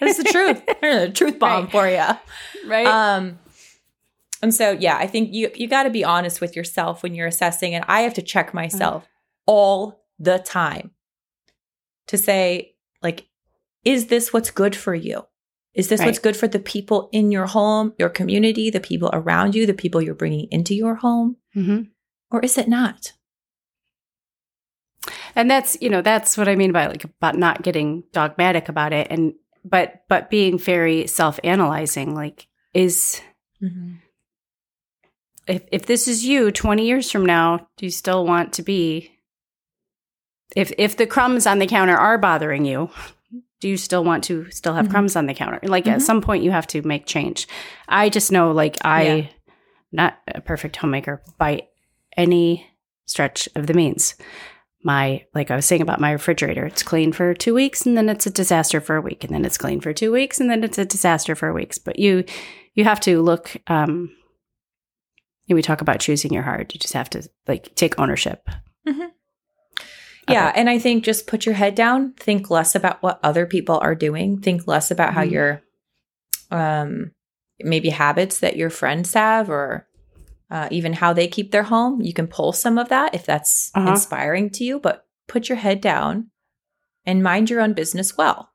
That's 0.00 0.18
the 0.18 0.24
truth. 0.24 0.62
the 0.80 1.12
truth 1.14 1.38
bomb 1.38 1.64
Right. 1.64 1.70
for 1.72 1.88
you. 1.88 2.68
right? 2.68 2.86
Um, 2.86 3.38
and 4.42 4.52
so 4.54 4.72
yeah, 4.72 4.96
I 4.98 5.06
think 5.06 5.32
you 5.32 5.50
you 5.54 5.66
got 5.68 5.84
to 5.84 5.90
be 5.90 6.04
honest 6.04 6.40
with 6.40 6.54
yourself 6.56 7.02
when 7.02 7.14
you're 7.14 7.26
assessing, 7.26 7.74
and 7.74 7.84
I 7.88 8.02
have 8.02 8.14
to 8.14 8.22
check 8.22 8.52
myself 8.52 9.08
all 9.46 10.04
the 10.18 10.38
time 10.38 10.90
to 12.08 12.18
say 12.18 12.74
like, 13.02 13.26
is 13.84 14.06
this 14.08 14.32
what's 14.32 14.50
good 14.50 14.76
for 14.76 14.94
you? 14.94 15.26
Is 15.74 15.88
this 15.88 16.00
what's 16.06 16.18
good 16.18 16.36
for 16.36 16.48
the 16.48 16.58
people 16.58 17.08
in 17.12 17.30
your 17.30 17.46
home, 17.46 17.92
your 17.98 18.08
community, 18.08 18.70
the 18.70 18.80
people 18.80 19.10
around 19.12 19.54
you, 19.54 19.66
the 19.66 19.74
people 19.74 20.00
you're 20.02 20.14
bringing 20.14 20.48
into 20.50 20.74
your 20.74 20.96
home, 20.96 21.36
hmm 21.54 21.82
or 22.30 22.40
is 22.40 22.58
it 22.58 22.68
not? 22.68 23.12
And 25.36 25.48
that's 25.50 25.76
you 25.80 25.88
know 25.88 26.02
that's 26.02 26.36
what 26.36 26.48
i 26.48 26.56
mean 26.56 26.72
by 26.72 26.86
like 26.86 27.04
about 27.04 27.36
not 27.36 27.62
getting 27.62 28.02
dogmatic 28.12 28.68
about 28.68 28.92
it 28.92 29.06
and 29.10 29.34
but 29.64 30.02
but 30.08 30.30
being 30.30 30.58
very 30.58 31.06
self-analyzing 31.06 32.14
like 32.14 32.46
is 32.74 33.20
if 35.46 35.62
if 35.70 35.86
this 35.86 36.08
is 36.08 36.24
you 36.24 36.50
20 36.50 36.84
years 36.86 37.10
from 37.10 37.24
now 37.24 37.68
do 37.76 37.86
you 37.86 37.90
still 37.90 38.24
want 38.26 38.52
to 38.54 38.62
be 38.62 39.12
if 40.54 40.72
if 40.78 40.96
the 40.96 41.06
crumbs 41.06 41.46
on 41.46 41.58
the 41.58 41.66
counter 41.66 41.96
are 41.96 42.18
bothering 42.18 42.64
you 42.64 42.90
do 43.60 43.68
you 43.68 43.76
still 43.76 44.04
want 44.04 44.22
to 44.24 44.48
still 44.50 44.74
have 44.74 44.86
Mhm. 44.86 44.90
crumbs 44.90 45.16
on 45.16 45.26
the 45.26 45.34
counter 45.34 45.60
like 45.62 45.84
Mhm. 45.84 45.92
at 45.94 46.02
some 46.02 46.20
point 46.20 46.44
you 46.44 46.50
have 46.50 46.66
to 46.68 46.82
make 46.82 47.06
change 47.06 47.46
i 47.88 48.08
just 48.08 48.30
know 48.32 48.52
like 48.52 48.76
i 48.84 49.02
Yeah. 49.02 49.26
not 49.92 50.18
a 50.28 50.40
perfect 50.40 50.76
homemaker 50.76 51.22
by 51.38 51.62
any 52.16 52.66
stretch 53.06 53.48
of 53.54 53.66
the 53.66 53.74
means 53.74 54.14
my 54.86 55.24
like 55.34 55.50
i 55.50 55.56
was 55.56 55.66
saying 55.66 55.82
about 55.82 56.00
my 56.00 56.12
refrigerator 56.12 56.64
it's 56.64 56.82
clean 56.82 57.12
for 57.12 57.34
two 57.34 57.52
weeks 57.52 57.84
and 57.84 57.96
then 57.96 58.08
it's 58.08 58.26
a 58.26 58.30
disaster 58.30 58.80
for 58.80 58.96
a 58.96 59.00
week 59.02 59.22
and 59.24 59.34
then 59.34 59.44
it's 59.44 59.58
clean 59.58 59.80
for 59.80 59.92
two 59.92 60.10
weeks 60.12 60.40
and 60.40 60.48
then 60.48 60.64
it's 60.64 60.78
a 60.78 60.84
disaster 60.84 61.34
for 61.34 61.52
weeks 61.52 61.76
but 61.76 61.98
you 61.98 62.24
you 62.74 62.84
have 62.84 63.00
to 63.00 63.20
look 63.20 63.56
um 63.66 64.10
we 65.48 65.60
talk 65.62 65.80
about 65.80 66.00
choosing 66.00 66.32
your 66.32 66.42
heart 66.44 66.72
you 66.72 66.80
just 66.80 66.94
have 66.94 67.10
to 67.10 67.28
like 67.46 67.74
take 67.74 67.98
ownership 67.98 68.48
Mhm. 68.88 69.10
Yeah. 70.28 70.48
Okay. 70.50 70.60
And 70.60 70.68
I 70.70 70.78
think 70.80 71.04
just 71.04 71.26
put 71.28 71.46
your 71.46 71.54
head 71.54 71.74
down, 71.76 72.12
think 72.14 72.50
less 72.50 72.74
about 72.74 73.00
what 73.00 73.20
other 73.22 73.46
people 73.46 73.78
are 73.80 73.94
doing, 73.94 74.40
think 74.40 74.66
less 74.66 74.90
about 74.90 75.14
how 75.14 75.22
Mhm. 75.24 75.30
your 75.30 75.62
um 76.50 77.12
maybe 77.60 77.88
habits 77.90 78.40
that 78.40 78.56
your 78.56 78.70
friends 78.70 79.14
have 79.14 79.48
or 79.50 79.85
uh, 80.50 80.68
even 80.70 80.92
how 80.92 81.12
they 81.12 81.28
keep 81.28 81.50
their 81.50 81.64
home. 81.64 82.00
You 82.02 82.12
can 82.12 82.26
pull 82.26 82.52
some 82.52 82.78
of 82.78 82.88
that 82.88 83.14
if 83.14 83.24
that's 83.26 83.70
Uh-huh. 83.74 83.90
inspiring 83.90 84.50
to 84.50 84.64
you, 84.64 84.78
but 84.78 85.06
put 85.26 85.48
your 85.48 85.58
head 85.58 85.80
down 85.80 86.30
and 87.04 87.22
mind 87.22 87.50
your 87.50 87.60
own 87.60 87.72
business 87.72 88.16
well. 88.16 88.52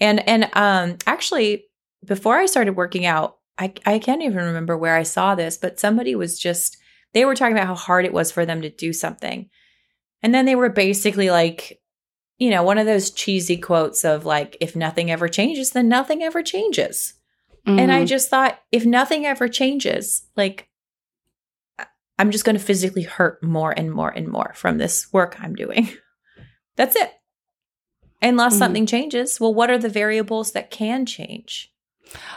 And 0.00 0.26
and 0.28 0.48
um 0.54 0.96
actually 1.06 1.66
before 2.04 2.38
I 2.38 2.46
started 2.46 2.76
working 2.76 3.06
out, 3.06 3.36
I 3.58 3.72
I 3.84 3.98
can't 3.98 4.22
even 4.22 4.38
remember 4.44 4.76
where 4.76 4.96
I 4.96 5.02
saw 5.02 5.34
this, 5.34 5.56
but 5.58 5.78
somebody 5.78 6.14
was 6.14 6.38
just 6.38 6.78
they 7.12 7.24
were 7.24 7.34
talking 7.34 7.56
about 7.56 7.66
how 7.66 7.74
hard 7.74 8.04
it 8.04 8.12
was 8.12 8.32
for 8.32 8.46
them 8.46 8.62
to 8.62 8.70
do 8.70 8.92
something. 8.92 9.50
And 10.22 10.34
then 10.34 10.44
they 10.46 10.54
were 10.54 10.68
basically 10.70 11.30
like, 11.30 11.80
you 12.38 12.50
know, 12.50 12.62
one 12.62 12.78
of 12.78 12.86
those 12.86 13.10
cheesy 13.10 13.56
quotes 13.58 14.04
of 14.04 14.24
like, 14.24 14.56
if 14.60 14.76
nothing 14.76 15.10
ever 15.10 15.28
changes, 15.28 15.70
then 15.70 15.88
nothing 15.88 16.22
ever 16.22 16.42
changes. 16.42 17.14
And 17.66 17.92
I 17.92 18.02
Mhm. 18.02 18.06
just 18.08 18.28
thought, 18.28 18.58
if 18.72 18.84
nothing 18.84 19.26
ever 19.26 19.48
changes, 19.48 20.22
like, 20.36 20.68
I'm 22.18 22.30
just 22.30 22.44
going 22.44 22.56
to 22.56 22.62
physically 22.62 23.02
hurt 23.02 23.42
more 23.42 23.72
and 23.76 23.90
more 23.92 24.10
and 24.10 24.28
more 24.28 24.52
from 24.54 24.78
this 24.78 25.10
work 25.12 25.36
I'm 25.40 25.54
doing. 25.54 25.88
That's 26.76 26.96
it. 26.96 27.12
Unless 28.22 28.54
Mhm. 28.54 28.58
something 28.58 28.86
changes, 28.86 29.40
well, 29.40 29.54
what 29.54 29.70
are 29.70 29.78
the 29.78 29.88
variables 29.88 30.52
that 30.52 30.70
can 30.70 31.06
change? 31.06 31.72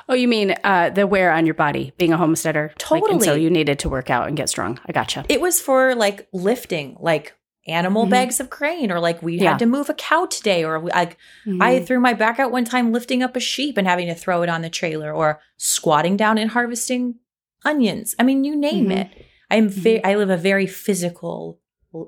oh 0.07 0.13
you 0.13 0.27
mean 0.27 0.53
uh 0.63 0.91
the 0.91 1.07
wear 1.07 1.31
on 1.31 1.47
your 1.47 1.55
body 1.55 1.93
being 1.97 2.13
a 2.13 2.17
homesteader 2.17 2.71
Like, 2.91 3.01
and 3.09 3.23
so 3.23 3.27
Totally. 3.31 3.41
you 3.43 3.49
needed 3.49 3.79
to 3.79 3.89
work 3.89 4.11
out 4.11 4.27
and 4.27 4.37
get 4.37 4.47
strong 4.47 4.79
i 4.85 4.91
gotcha 4.91 5.25
It 5.29 5.41
was 5.41 5.59
for 5.59 5.95
like 5.95 6.27
lifting, 6.31 6.95
like 6.99 7.33
animal 7.67 8.05
Mhm. 8.05 8.09
bags 8.09 8.39
of 8.39 8.49
grain, 8.49 8.91
or 8.91 8.99
like 8.99 9.21
we 9.23 9.37
Yeah. 9.39 9.51
had 9.51 9.59
to 9.59 9.65
move 9.65 9.89
a 9.89 9.93
cow 9.93 10.25
today, 10.25 10.63
or 10.63 10.79
like 10.79 11.17
I 11.61 11.79
Mhm. 11.79 11.87
threw 11.87 11.99
my 11.99 12.13
back 12.13 12.39
out 12.39 12.51
one 12.51 12.65
time 12.65 12.91
lifting 12.91 13.23
up 13.23 13.35
a 13.35 13.39
sheep 13.39 13.77
and 13.77 13.87
having 13.87 14.07
to 14.07 14.15
throw 14.15 14.41
it 14.43 14.49
on 14.49 14.61
the 14.61 14.69
trailer, 14.69 15.13
or 15.13 15.39
squatting 15.57 16.17
down 16.17 16.37
and 16.37 16.51
harvesting 16.51 17.15
onions. 17.63 18.15
I 18.19 18.23
mean, 18.23 18.43
you 18.43 18.55
name 18.55 18.87
Mhm. 18.89 18.97
it. 18.97 19.25
I'm 19.49 19.69
ve- 19.69 20.03
I 20.03 20.15
live 20.15 20.29
a 20.29 20.37
very 20.37 20.67
physical 20.67 21.59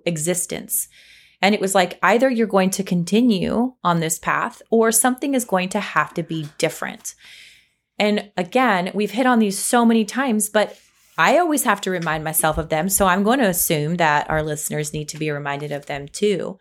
existence. 0.06 0.88
And 1.42 1.54
it 1.54 1.62
was 1.62 1.76
like 1.76 2.00
either 2.02 2.30
you're 2.30 2.48
going 2.48 2.70
to 2.72 2.84
continue 2.84 3.74
on 3.84 4.00
this 4.00 4.18
path 4.18 4.62
or 4.70 4.92
something 4.92 5.36
is 5.36 5.46
going 5.46 5.70
to 5.70 5.80
have 5.80 6.14
to 6.16 6.24
be 6.24 6.48
different. 6.58 7.14
And 8.00 8.32
again, 8.36 8.92
we've 8.94 9.12
hit 9.12 9.26
on 9.26 9.40
these 9.40 9.58
so 9.60 9.86
many 9.86 10.04
times, 10.06 10.50
but 10.50 10.78
I 11.18 11.38
always 11.38 11.64
have 11.64 11.82
to 11.82 11.92
remind 11.92 12.24
myself 12.24 12.58
of 12.58 12.70
them. 12.70 12.90
So 12.90 13.08
I'm 13.08 13.24
going 13.24 13.40
to 13.40 13.48
assume 13.48 13.96
that 13.96 14.30
our 14.30 14.44
listeners 14.44 14.94
need 14.94 15.10
to 15.10 15.18
be 15.18 15.32
reminded 15.32 15.72
of 15.72 15.86
them 15.86 16.08
too. 16.08 16.58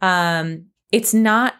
Um, 0.00 0.66
it's 0.92 1.12
not 1.12 1.54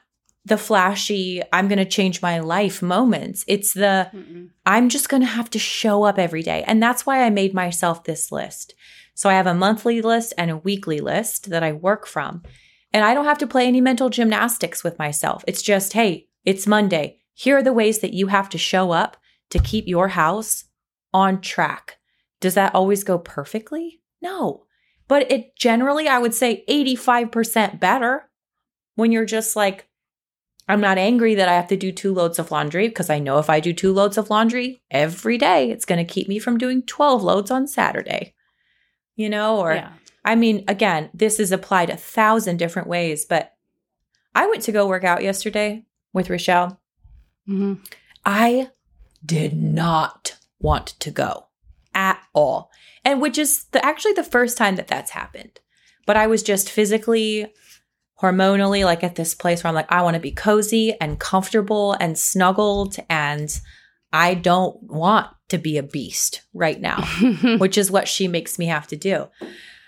the 0.45 0.57
flashy, 0.57 1.43
I'm 1.53 1.69
going 1.69 1.79
to 1.79 1.85
change 1.85 2.23
my 2.23 2.39
life 2.39 2.81
moments. 2.81 3.45
It's 3.47 3.75
the, 3.75 4.11
Mm-mm. 4.15 4.51
I'm 4.65 4.89
just 4.89 5.09
going 5.09 5.21
to 5.21 5.27
have 5.27 5.51
to 5.51 5.59
show 5.59 6.05
up 6.05 6.19
every 6.19 6.43
day. 6.43 6.65
And 6.67 6.83
that's 6.83 7.05
why 7.05 7.23
I 7.23 7.31
made 7.31 7.53
myself 7.53 8.05
this 8.05 8.33
list. 8.33 8.75
So 9.15 9.29
I 9.29 9.35
have 9.35 9.47
a 9.47 9.55
monthly 9.55 10.01
list 10.01 10.33
and 10.39 10.51
a 10.51 10.57
weekly 10.57 10.99
list 11.01 11.51
that 11.51 11.63
I 11.63 11.73
work 11.73 12.07
from. 12.07 12.43
And 12.93 13.05
I 13.05 13.13
don't 13.13 13.27
have 13.27 13.39
to 13.39 13.47
play 13.47 13.67
any 13.67 13.81
mental 13.81 14.09
gymnastics 14.09 14.83
with 14.83 14.99
myself. 14.99 15.45
It's 15.47 15.63
just, 15.63 15.93
hey, 15.93 16.29
it's 16.45 16.67
Monday. 16.67 17.19
Here 17.35 17.59
are 17.59 17.63
the 17.63 17.73
ways 17.73 17.99
that 17.99 18.15
you 18.15 18.29
have 18.29 18.49
to 18.49 18.59
show 18.59 18.93
up 18.93 19.19
to 19.51 19.59
keep 19.59 19.87
your 19.87 20.09
house 20.09 20.65
on 21.13 21.41
track. 21.41 21.99
Does 22.41 22.55
that 22.55 22.75
always 22.75 23.05
go 23.05 23.19
perfectly? 23.19 24.01
No. 24.21 24.65
But 25.09 25.31
it 25.31 25.57
generally, 25.57 26.09
I 26.09 26.19
would 26.19 26.35
say 26.35 26.65
85% 26.69 27.81
better 27.81 28.29
when 28.95 29.13
you're 29.13 29.27
just 29.27 29.57
like, 29.57 29.89
I'm 30.69 30.81
not 30.81 30.99
angry 30.99 31.35
that 31.35 31.49
I 31.49 31.55
have 31.55 31.69
to 31.69 31.77
do 31.77 31.91
two 31.91 32.15
loads 32.15 32.39
of 32.39 32.51
laundry 32.51 32.89
because 32.89 33.11
I 33.11 33.19
know 33.19 33.39
if 33.39 33.51
I 33.51 33.59
do 33.61 33.73
two 33.73 33.93
loads 33.93 34.17
of 34.17 34.31
laundry 34.31 34.83
every 34.91 35.37
day, 35.37 35.71
it's 35.71 35.85
going 35.85 36.05
to 36.05 36.13
keep 36.13 36.29
me 36.29 36.39
from 36.39 36.59
doing 36.59 36.83
12 36.83 37.23
loads 37.23 37.51
on 37.51 37.67
Saturday. 37.67 38.35
You 39.17 39.29
know, 39.29 39.59
or 39.59 39.75
yeah 39.75 39.93
I 40.25 40.35
mean, 40.35 40.65
again, 40.69 41.11
this 41.15 41.41
is 41.41 41.53
applied 41.53 41.91
a 41.91 41.97
thousand 41.97 42.59
different 42.59 42.89
ways, 42.89 43.25
but 43.25 43.55
I 44.35 44.47
went 44.47 44.63
to 44.65 44.73
go 44.73 44.87
work 44.87 45.05
out 45.05 45.23
yesterday 45.23 45.85
with 46.13 46.31
Rochelle. 46.31 46.81
Mhm. 47.49 47.81
I 48.25 48.71
did 49.25 49.55
not 49.55 50.37
want 50.61 50.89
to 51.01 51.11
go 51.11 51.47
all. 52.33 52.71
And 53.05 53.21
which 53.21 53.39
is 53.39 53.65
the, 53.73 53.85
actually 53.85 54.13
the 54.13 54.25
first 54.25 54.57
time 54.57 54.77
that 54.77 54.89
that's 54.89 55.11
happened. 55.11 55.61
But 56.07 56.17
I 56.17 56.27
was 56.27 56.43
just 56.43 56.71
physically, 56.71 57.53
hormonally, 58.21 58.85
like 58.85 59.05
at 59.05 59.17
this 59.17 59.35
place 59.35 59.63
where 59.63 59.69
I'm 59.69 59.75
like, 59.75 59.91
I 59.91 60.03
want 60.03 60.15
to 60.15 60.21
be 60.21 60.33
cozy 60.33 60.95
and 61.01 61.19
comfortable 61.19 61.97
and 62.01 62.19
snuggled. 62.19 62.97
And 63.09 63.51
I 64.13 64.35
don't 64.35 64.83
want 64.83 65.29
to 65.51 65.59
be 65.59 65.77
a 65.77 65.83
beast 65.83 66.43
right 66.55 66.81
now 66.81 67.05
which 67.59 67.77
is 67.77 67.91
what 67.91 68.09
she 68.09 68.29
makes 68.29 68.59
me 68.59 68.67
have 68.67 68.87
to 68.89 68.97
do. 68.97 69.29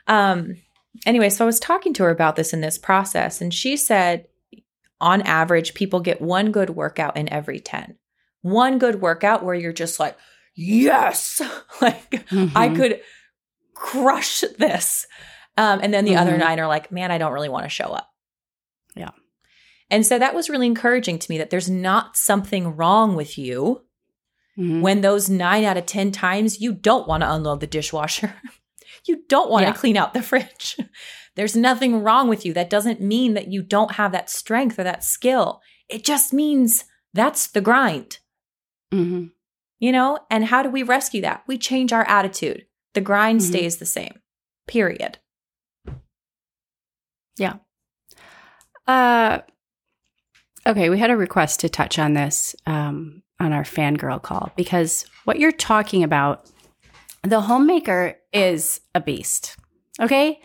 Um, 0.07 0.57
anyway, 1.07 1.30
so 1.30 1.45
I 1.45 1.47
was 1.47 1.61
talking 1.61 1.95
to 1.95 2.05
her 2.05 2.11
about 2.11 2.36
this 2.36 2.53
in 2.53 2.61
this 2.61 2.78
process, 2.78 3.40
and 3.40 3.55
she 3.55 3.76
said, 3.76 4.26
on 5.01 5.22
average, 5.22 5.74
people 5.74 6.01
get 6.01 6.20
one 6.20 6.53
good 6.53 6.70
workout 6.70 7.16
in 7.16 7.28
every 7.32 7.59
10. 7.59 7.97
One 8.43 8.78
good 8.78 9.01
workout 9.01 9.45
where 9.45 9.55
you're 9.55 9.72
just 9.72 9.99
like, 9.99 10.16
yes, 10.55 11.40
like 11.80 12.24
I 12.30 12.68
Mhm. 12.68 12.76
could 12.76 13.00
crush 13.74 14.42
this. 14.59 15.07
Um, 15.57 15.80
and 15.82 15.92
then 15.92 16.05
the 16.05 16.16
other 16.16 16.32
Mhm. 16.32 16.38
nine 16.38 16.61
are 16.61 16.66
like, 16.66 16.90
man, 16.92 17.11
I 17.11 17.18
don't 17.18 17.32
really 17.32 17.48
want 17.48 17.64
to 17.64 17.68
show 17.70 17.86
up. 17.86 18.09
Yeah. 18.96 19.11
And 19.90 20.07
so 20.07 20.18
that 20.18 20.34
was 20.34 20.48
really 20.48 20.66
encouraging 20.66 21.18
to 21.18 21.30
me 21.30 21.38
that 21.38 21.50
there's 21.50 21.68
not 21.68 22.16
something 22.16 22.74
wrong 22.76 23.14
with 23.16 23.36
you 23.36 23.82
Mhm. 24.59 24.80
when 24.80 25.00
those 25.03 25.28
nine 25.28 25.64
out 25.64 25.76
of 25.76 25.86
10 25.86 26.11
times 26.12 26.61
you 26.61 26.72
don't 26.72 27.07
want 27.09 27.22
to 27.22 27.30
unload 27.32 27.61
the 27.61 27.66
dishwasher. 27.66 28.34
you 29.07 29.24
don't 29.28 29.50
want 29.50 29.66
Yeah. 29.66 29.72
to 29.72 29.78
clean 29.78 29.96
out 29.96 30.14
the 30.14 30.22
fridge. 30.30 30.76
There's 31.34 31.57
nothing 31.57 32.03
wrong 32.03 32.28
with 32.28 32.44
you. 32.46 32.53
That 32.53 32.70
doesn't 32.70 33.00
mean 33.00 33.34
that 33.34 33.48
you 33.48 33.62
don't 33.62 33.92
have 33.92 34.12
that 34.12 34.30
strength 34.30 34.78
or 34.78 34.84
that 34.84 35.03
skill. 35.05 35.61
It 35.88 36.05
just 36.05 36.32
means 36.32 36.84
that's 37.14 37.46
the 37.48 37.61
grind, 37.61 38.18
Mhm. 38.92 39.32
You 39.83 39.91
know? 39.93 40.18
And 40.30 40.45
how 40.47 40.62
do 40.62 40.70
we 40.70 40.83
rescue 40.85 41.20
that? 41.22 41.43
We 41.47 41.59
change 41.59 41.93
our 41.93 42.05
attitude. 42.09 42.64
The 42.95 43.01
grind 43.01 43.41
Mhm. 43.41 43.49
stays 43.49 43.76
the 43.78 43.87
same, 43.87 44.20
period. 44.68 45.18
Yeah. 47.37 47.55
Uh, 48.87 49.39
okay, 50.66 50.91
we 50.91 50.99
had 50.99 51.11
a 51.11 51.16
request 51.16 51.61
to 51.61 51.68
touch 51.68 51.99
on 51.99 52.14
this 52.14 52.55
um, 52.66 53.22
on 53.41 53.53
our 53.53 53.64
fangirl 53.64 54.20
call 54.22 54.53
because 54.57 55.05
what 55.24 55.39
you're 55.39 55.53
talking 55.53 56.03
about, 56.05 56.49
the 57.22 57.41
homemaker 57.43 58.16
is 58.33 58.80
a 58.95 59.01
beast. 59.01 59.57
Okay, 60.01 60.41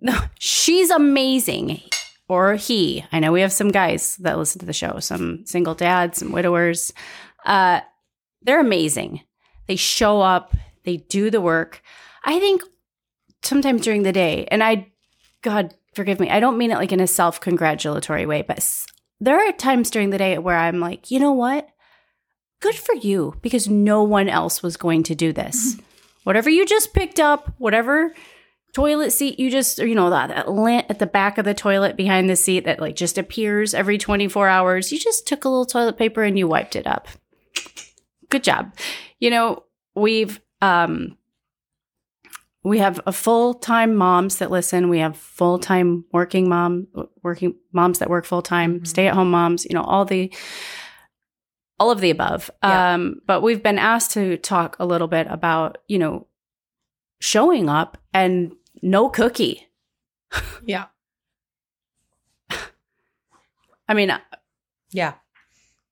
No, 0.00 0.18
she's 0.38 0.90
amazing. 0.90 1.80
or 2.28 2.54
he, 2.56 3.04
I 3.12 3.20
know 3.20 3.30
we 3.32 3.40
have 3.42 3.52
some 3.52 3.70
guys 3.70 4.16
that 4.16 4.36
listen 4.36 4.58
to 4.60 4.66
the 4.66 4.72
show, 4.72 4.98
some 4.98 5.46
single 5.46 5.74
dads, 5.74 6.18
some 6.18 6.32
widowers. 6.32 6.92
Uh, 7.44 7.80
they're 8.46 8.60
amazing. 8.60 9.22
They 9.66 9.76
show 9.76 10.20
up, 10.20 10.54
they 10.84 10.98
do 10.98 11.30
the 11.30 11.40
work. 11.40 11.82
I 12.24 12.38
think 12.38 12.62
sometimes 13.42 13.82
during 13.82 14.02
the 14.02 14.12
day, 14.12 14.46
and 14.50 14.62
I, 14.62 14.92
God 15.42 15.74
forgive 15.94 16.20
me, 16.20 16.30
I 16.30 16.40
don't 16.40 16.58
mean 16.58 16.70
it 16.70 16.76
like 16.76 16.92
in 16.92 17.00
a 17.00 17.06
self 17.06 17.40
congratulatory 17.40 18.26
way, 18.26 18.42
but 18.42 18.66
there 19.20 19.38
are 19.38 19.52
times 19.52 19.90
during 19.90 20.10
the 20.10 20.18
day 20.18 20.38
where 20.38 20.56
I'm 20.56 20.80
like, 20.80 21.10
you 21.10 21.18
know 21.18 21.32
what? 21.32 21.68
Good 22.60 22.74
for 22.74 22.94
you 22.94 23.34
because 23.42 23.68
no 23.68 24.02
one 24.02 24.28
else 24.28 24.62
was 24.62 24.76
going 24.76 25.02
to 25.04 25.14
do 25.14 25.32
this. 25.32 25.74
Mm-hmm. 25.74 25.82
Whatever 26.24 26.50
you 26.50 26.66
just 26.66 26.94
picked 26.94 27.20
up, 27.20 27.52
whatever 27.58 28.12
toilet 28.72 29.10
seat 29.10 29.38
you 29.38 29.50
just, 29.50 29.78
or, 29.78 29.86
you 29.86 29.94
know, 29.94 30.10
that, 30.10 30.28
that 30.28 30.50
lint 30.50 30.86
at 30.88 30.98
the 30.98 31.06
back 31.06 31.38
of 31.38 31.44
the 31.44 31.54
toilet 31.54 31.96
behind 31.96 32.28
the 32.28 32.36
seat 32.36 32.64
that 32.64 32.80
like 32.80 32.96
just 32.96 33.16
appears 33.16 33.74
every 33.74 33.96
24 33.96 34.48
hours, 34.48 34.92
you 34.92 34.98
just 34.98 35.26
took 35.26 35.44
a 35.44 35.48
little 35.48 35.64
toilet 35.64 35.96
paper 35.96 36.22
and 36.22 36.38
you 36.38 36.46
wiped 36.46 36.76
it 36.76 36.86
up. 36.86 37.08
Good 38.30 38.44
job. 38.44 38.72
You 39.20 39.30
know, 39.30 39.64
we've, 39.94 40.40
um, 40.62 41.16
we 42.62 42.78
have 42.78 43.00
a 43.06 43.12
full-time 43.12 43.94
moms 43.94 44.38
that 44.38 44.50
listen 44.50 44.88
we 44.88 44.98
have 44.98 45.16
full-time 45.16 46.04
working 46.12 46.48
mom 46.48 46.88
working 47.22 47.54
moms 47.72 48.00
that 48.00 48.10
work 48.10 48.24
full-time 48.24 48.80
Mhm. 48.80 48.86
stay-at-home 48.88 49.30
moms 49.30 49.64
you 49.66 49.72
know 49.72 49.84
all 49.84 50.04
the 50.04 50.34
all 51.78 51.92
of 51.92 52.00
the 52.00 52.10
above 52.10 52.50
Yeah. 52.64 52.94
um 52.94 53.20
but 53.24 53.40
we've 53.40 53.62
been 53.62 53.78
asked 53.78 54.10
to 54.14 54.36
talk 54.38 54.74
a 54.80 54.84
little 54.84 55.06
bit 55.06 55.28
about 55.30 55.78
you 55.86 55.96
know 55.96 56.26
showing 57.20 57.68
up 57.68 57.98
and 58.12 58.52
no 58.82 59.08
cookie 59.10 59.68
Yeah. 60.64 60.86
i 63.88 63.94
mean 63.94 64.10
Yeah. 64.90 65.14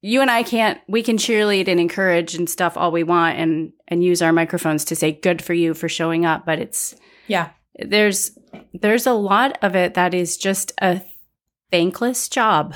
You 0.06 0.20
and 0.20 0.30
I 0.30 0.42
can't 0.42 0.78
we 0.86 1.02
can 1.02 1.16
cheerlead 1.16 1.66
and 1.66 1.80
encourage 1.80 2.34
and 2.34 2.48
stuff 2.48 2.76
all 2.76 2.92
we 2.92 3.02
want 3.04 3.38
and 3.38 3.72
and 3.88 4.04
use 4.04 4.20
our 4.20 4.32
microphones 4.32 4.84
to 4.86 4.96
say 4.96 5.12
good 5.12 5.40
for 5.40 5.54
you 5.54 5.72
for 5.72 5.88
showing 5.88 6.26
up 6.26 6.44
but 6.44 6.58
it's 6.58 6.94
Yeah. 7.26 7.48
there's 7.78 8.38
there's 8.74 9.06
a 9.06 9.14
lot 9.14 9.56
of 9.62 9.74
it 9.74 9.94
that 9.94 10.12
is 10.12 10.36
just 10.36 10.72
a 10.82 11.00
thankless 11.70 12.28
job 12.28 12.74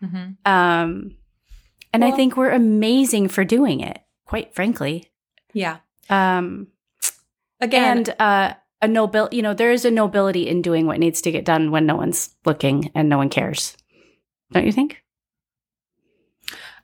hmm 0.00 0.30
um 0.46 1.16
and 1.92 2.04
i 2.04 2.10
think 2.10 2.36
we're 2.36 2.50
amazing 2.50 3.28
for 3.28 3.44
doing 3.44 3.80
it 3.80 3.98
quite 4.24 4.54
frankly 4.54 5.10
Yeah. 5.52 5.76
um 6.10 6.68
Again, 7.60 7.98
and 7.98 8.14
uh 8.18 8.54
a 8.82 8.86
nobil 8.88 9.32
you 9.32 9.42
know 9.42 9.54
there 9.54 9.72
is 9.72 9.84
a 9.84 9.90
nobility 9.90 10.48
in 10.48 10.60
doing 10.62 10.86
what 10.86 10.98
needs 10.98 11.20
to 11.22 11.30
get 11.30 11.44
done 11.44 11.70
when 11.70 11.86
no 11.86 11.96
one's 11.96 12.34
looking 12.44 12.90
and 12.94 13.08
no 13.08 13.16
one 13.18 13.28
cares 13.30 13.76
don't 14.52 14.66
you 14.66 14.72
think 14.72 15.02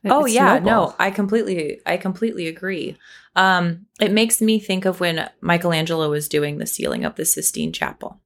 Oh 0.05 0.25
yeah, 0.25 0.55
noble. 0.55 0.65
no, 0.65 0.95
I 0.99 1.11
completely 1.11 1.79
I 1.85 1.97
completely 1.97 2.47
agree. 2.47 2.97
Um 3.35 3.85
it 3.99 4.11
makes 4.11 4.41
me 4.41 4.59
think 4.59 4.85
of 4.85 4.99
when 4.99 5.29
Michelangelo 5.41 6.09
was 6.09 6.27
doing 6.27 6.57
the 6.57 6.67
ceiling 6.67 7.05
of 7.05 7.15
the 7.15 7.25
Sistine 7.25 7.71
Chapel. 7.71 8.19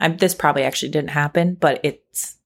i 0.00 0.08
this 0.08 0.34
probably 0.34 0.62
actually 0.62 0.90
didn't 0.90 1.10
happen, 1.10 1.54
but 1.54 1.80
it's 1.82 2.37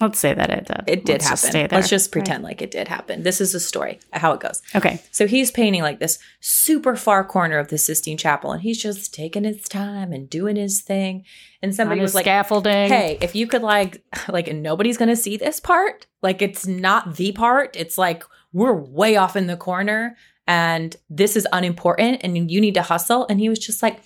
let's 0.00 0.18
say 0.18 0.34
that 0.34 0.50
it 0.50 0.66
did 0.66 0.82
it 0.86 1.04
did 1.04 1.12
Let's 1.20 1.30
just 1.30 1.44
happen. 1.46 1.60
there. 1.68 1.78
Let's 1.78 1.88
just 1.88 2.08
Right. 2.08 2.12
pretend 2.24 2.42
like 2.44 2.60
it 2.60 2.70
did 2.70 2.88
happen. 2.88 3.22
This 3.22 3.40
is 3.40 3.52
the 3.52 3.60
story, 3.60 4.00
how 4.12 4.32
it 4.32 4.40
goes. 4.40 4.60
okay 4.74 5.00
So 5.12 5.26
he's 5.26 5.50
painting 5.50 5.82
like 5.82 6.00
this 6.00 6.18
super 6.40 6.96
far 6.96 7.24
corner 7.24 7.58
of 7.58 7.68
the 7.68 7.78
Sistine 7.78 8.16
Chapel 8.18 8.52
and 8.52 8.62
he's 8.62 8.82
just 8.82 9.14
taking 9.14 9.44
his 9.44 9.62
time 9.68 10.12
and 10.12 10.28
doing 10.28 10.56
his 10.56 10.80
thing. 10.82 11.24
And 11.62 11.74
somebody 11.74 12.00
was 12.00 12.14
like, 12.14 12.24
scaffolding 12.24 12.88
hey, 12.88 13.18
if 13.20 13.34
you 13.34 13.46
could 13.46 13.62
like 13.62 14.02
like 14.28 14.52
nobody's 14.52 14.96
gonna 14.98 15.16
see 15.16 15.36
this 15.36 15.60
part, 15.60 16.06
like 16.22 16.42
it's 16.42 16.66
not 16.66 17.16
the 17.16 17.32
part. 17.32 17.76
It's 17.76 17.96
like 17.96 18.24
we're 18.52 18.74
way 18.74 19.16
off 19.16 19.36
in 19.36 19.46
the 19.46 19.56
corner 19.56 20.16
and 20.46 20.96
this 21.08 21.36
is 21.36 21.46
unimportant 21.52 22.20
and 22.22 22.50
you 22.50 22.60
need 22.60 22.74
to 22.74 22.82
hustle. 22.82 23.26
And 23.28 23.40
he 23.40 23.48
was 23.48 23.58
just 23.58 23.82
like, 23.82 24.00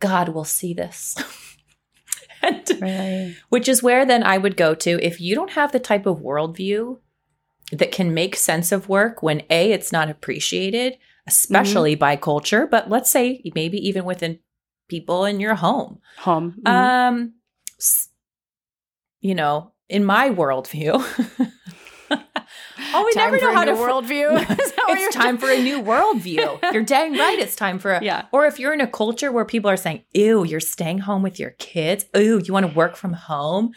God 0.00 0.30
will 0.30 0.44
see 0.44 0.74
this. 0.74 1.14
really 2.80 3.36
which 3.48 3.68
is 3.68 3.82
where 3.82 4.04
then 4.04 4.22
I 4.22 4.38
would 4.38 4.56
go 4.56 4.74
to 4.74 4.98
if 5.02 5.20
you 5.20 5.34
don't 5.34 5.52
have 5.52 5.72
the 5.72 5.80
type 5.80 6.06
of 6.06 6.18
worldview 6.18 6.98
that 7.72 7.92
can 7.92 8.14
make 8.14 8.36
sense 8.36 8.72
of 8.72 8.88
work 8.88 9.22
when 9.22 9.42
A, 9.50 9.72
it's 9.72 9.92
not 9.92 10.10
appreciated, 10.10 10.98
especially 11.26 11.94
by 11.94 12.16
culture, 12.16 12.66
but 12.66 12.90
let's 12.90 13.10
say 13.10 13.42
maybe 13.54 13.78
even 13.78 14.04
within 14.04 14.38
people 14.88 15.24
in 15.24 15.40
your 15.40 15.54
home. 15.54 16.00
home 16.18 16.60
Mhm. 16.64 16.68
Um, 16.68 17.34
you 19.20 19.34
know, 19.34 19.72
in 19.88 20.04
my 20.04 20.30
worldview, 20.30 21.02
oh, 22.94 23.04
we 23.04 23.12
Time 23.12 23.32
never 23.32 23.38
know 23.40 23.54
how 23.54 23.64
to 23.64 23.72
worldview 23.72 24.38
Is 24.50 24.72
that 24.72 24.76
what 24.86 24.98
you're 24.98 25.08
it's 25.08 25.16
time 25.16 25.38
for 25.38 25.50
a 25.50 25.62
new 25.62 25.82
worldview. 25.82 26.72
You're 26.72 26.82
dang 26.82 27.12
right. 27.16 27.38
It's 27.38 27.56
time 27.56 27.78
for 27.78 27.92
a 27.92 28.02
Yeah. 28.02 28.26
Or 28.32 28.46
if 28.46 28.58
you're 28.58 28.74
in 28.74 28.80
a 28.80 28.86
culture 28.86 29.30
where 29.32 29.44
people 29.44 29.70
are 29.70 29.76
saying, 29.76 30.02
"Ew, 30.12 30.44
you're 30.44 30.60
staying 30.60 30.98
home 31.00 31.22
with 31.22 31.38
your 31.38 31.50
kids. 31.50 32.06
Ew, 32.14 32.40
you 32.44 32.52
want 32.52 32.66
to 32.68 32.74
work 32.74 32.96
from 32.96 33.12
home. 33.12 33.72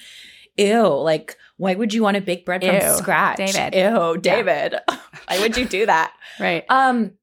Ew, 0.58 0.88
like 0.88 1.38
why 1.58 1.74
would 1.76 1.94
you 1.94 2.04
want 2.04 2.16
to 2.16 2.22
bake 2.22 2.46
bread 2.46 2.64
from 2.64 2.76
Ew, 2.76 2.98
scratch? 2.98 3.38
David. 3.38 3.74
Ew, 3.76 4.18
David. 4.18 4.76
why 5.28 5.40
would 5.40 5.58
you 5.58 5.66
do 5.66 5.86
that? 5.86 6.14
right 6.40 6.64
Um, 6.70 7.14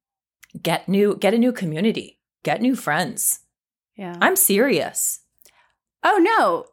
get 0.60 0.88
new, 0.88 1.16
get 1.16 1.34
a 1.34 1.38
new 1.38 1.52
community, 1.52 2.18
get 2.42 2.60
new 2.60 2.74
friends. 2.76 3.40
yeah 3.96 4.16
I'm 4.20 4.36
serious. 4.36 5.20
oh 6.02 6.18
no 6.18 6.66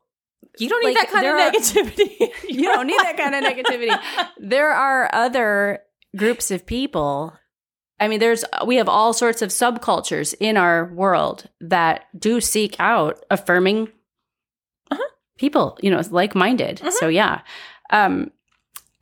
You 0.59 0.67
don't 0.69 0.83
need 0.85 0.95
Like, 0.95 1.09
that 1.09 1.11
kind 1.11 1.25
of 1.27 1.33
are- 1.33 1.51
negativity. 1.51 2.29
you 2.49 2.63
don't 2.63 2.87
need 2.87 2.99
that 2.99 3.17
kind 3.17 3.35
of 3.35 3.43
negativity. 3.43 3.97
There 4.37 4.69
are 4.71 5.09
other 5.13 5.79
groups 6.17 6.51
of 6.51 6.65
people. 6.65 7.33
I 7.99 8.07
mean 8.07 8.19
there's 8.19 8.43
we 8.65 8.75
have 8.77 8.89
all 8.89 9.13
sorts 9.13 9.41
of 9.41 9.49
subcultures 9.49 10.33
in 10.39 10.57
our 10.57 10.85
world 10.93 11.47
that 11.61 12.05
do 12.17 12.41
seek 12.41 12.75
out 12.79 13.23
affirming 13.29 13.89
Uh-huh. 14.91 15.07
people 15.37 15.77
you 15.81 15.89
know 15.91 16.01
like-minded. 16.09 16.77
Mhm. 16.79 16.91
so 16.91 17.07
yeah. 17.07 17.41
Um 17.91 18.31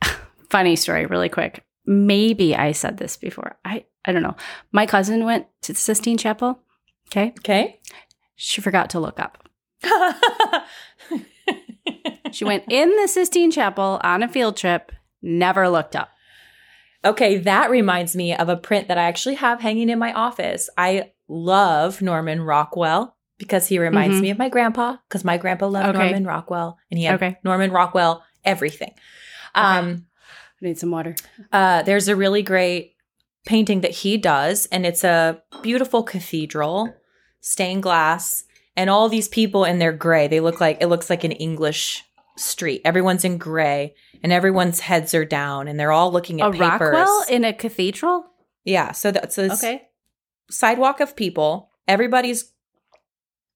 funny 0.50 0.76
story 0.76 1.06
really 1.06 1.28
quick. 1.30 1.64
Maybe 1.86 2.54
i 2.54 2.72
said 2.72 2.98
this 2.98 3.16
before. 3.16 3.56
I 3.64 3.86
i 4.04 4.12
don't 4.12 4.22
know. 4.22 4.36
My 4.70 4.86
cousin 4.86 5.24
went 5.24 5.46
to 5.62 5.72
the 5.72 5.78
sistine 5.80 6.16
chapel 6.18 6.60
okay? 7.08 7.32
Okay. 7.38 7.80
she 8.36 8.60
forgot 8.60 8.90
to 8.90 9.00
look 9.00 9.18
up 9.18 9.38
she 12.32 12.44
went 12.44 12.64
in 12.70 12.94
the 12.96 13.06
sistine 13.08 13.50
chapel 13.50 14.00
on 14.04 14.22
a 14.22 14.28
field 14.28 14.56
trip 14.56 14.92
never 15.22 15.68
looked 15.68 15.94
up 15.96 16.10
Okay, 17.02 17.38
that 17.38 17.70
reminds 17.70 18.14
me 18.14 18.34
of 18.34 18.50
a 18.50 18.58
print 18.58 18.88
that 18.88 18.98
I 18.98 19.04
actually 19.04 19.36
have 19.36 19.60
hanging 19.60 19.88
in 19.88 19.98
my 19.98 20.12
office. 20.12 20.68
I 20.76 21.12
love 21.28 22.02
Norman 22.02 22.42
Rockwell 22.42 23.16
because 23.38 23.68
he 23.68 23.78
reminds 23.78 24.18
Mhm. 24.18 24.20
me 24.20 24.30
of 24.30 24.36
my 24.38 24.50
grandpa 24.50 24.96
because 25.08 25.24
my 25.24 25.38
grandpa 25.38 25.66
loved 25.66 25.88
Okay. 25.88 25.98
Norman 25.98 26.24
Rockwell 26.26 26.76
and 26.90 26.98
he 26.98 27.06
had 27.06 27.14
Okay. 27.14 27.38
Norman 27.42 27.70
Rockwell 27.72 28.22
everything. 28.44 28.92
Um 29.54 30.04
I 30.60 30.66
need 30.66 30.78
some 30.78 30.90
water. 30.90 31.16
uh 31.52 31.82
there's 31.84 32.08
a 32.08 32.14
really 32.16 32.42
great 32.42 32.96
painting 33.46 33.80
that 33.80 33.92
he 33.92 34.18
does 34.18 34.66
and 34.66 34.84
it's 34.84 35.02
a 35.02 35.40
beautiful 35.62 36.02
cathedral, 36.02 36.92
stained 37.40 37.82
glass 37.82 38.44
and 38.76 38.90
all 38.90 39.08
these 39.08 39.26
people 39.28 39.64
in 39.64 39.78
their 39.78 39.92
gray. 39.92 40.28
They 40.28 40.40
look 40.40 40.60
like 40.60 40.76
it 40.82 40.88
looks 40.88 41.08
like 41.08 41.24
an 41.24 41.32
English 41.32 42.04
street. 42.40 42.80
Everyone's 42.84 43.24
in 43.24 43.38
gray 43.38 43.94
and 44.22 44.32
everyone's 44.32 44.80
heads 44.80 45.14
are 45.14 45.24
down 45.24 45.68
and 45.68 45.78
they're 45.78 45.92
all 45.92 46.10
looking 46.12 46.40
at 46.40 46.48
A 46.48 46.52
papers. 46.52 46.80
Rockwell 46.94 47.24
in 47.28 47.44
a 47.44 47.52
cathedral? 47.52 48.26
Yeah, 48.64 48.92
so 48.92 49.10
that's 49.10 49.38
Okay. 49.38 49.88
sidewalk 50.50 51.00
of 51.00 51.16
people. 51.16 51.70
Everybody's 51.86 52.52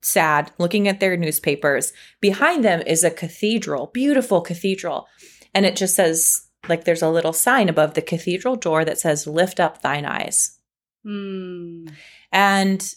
sad, 0.03 0.51
looking 0.59 0.87
at 0.87 1.01
their 1.01 1.17
newspapers. 1.17 1.93
Behind 2.21 2.65
them 2.65 2.83
is 2.87 3.05
a 3.05 3.11
cathedral, 3.11 3.91
beautiful 3.93 4.41
cathedral. 4.41 5.07
And 5.55 5.65
it 5.65 5.77
just 5.77 5.95
says, 5.95 6.49
like, 6.69 6.85
there's 6.85 7.03
a 7.03 7.09
little 7.11 7.33
sign 7.33 7.69
above 7.69 7.95
the 7.95 8.03
cathedral 8.03 8.57
door 8.57 8.85
that 8.85 8.99
says, 8.99 9.27
Lift 9.27 9.61
up 9.61 9.83
thine 9.83 10.05
eyes. 10.05 10.59
Hmm. 11.05 11.87
And 12.33 12.93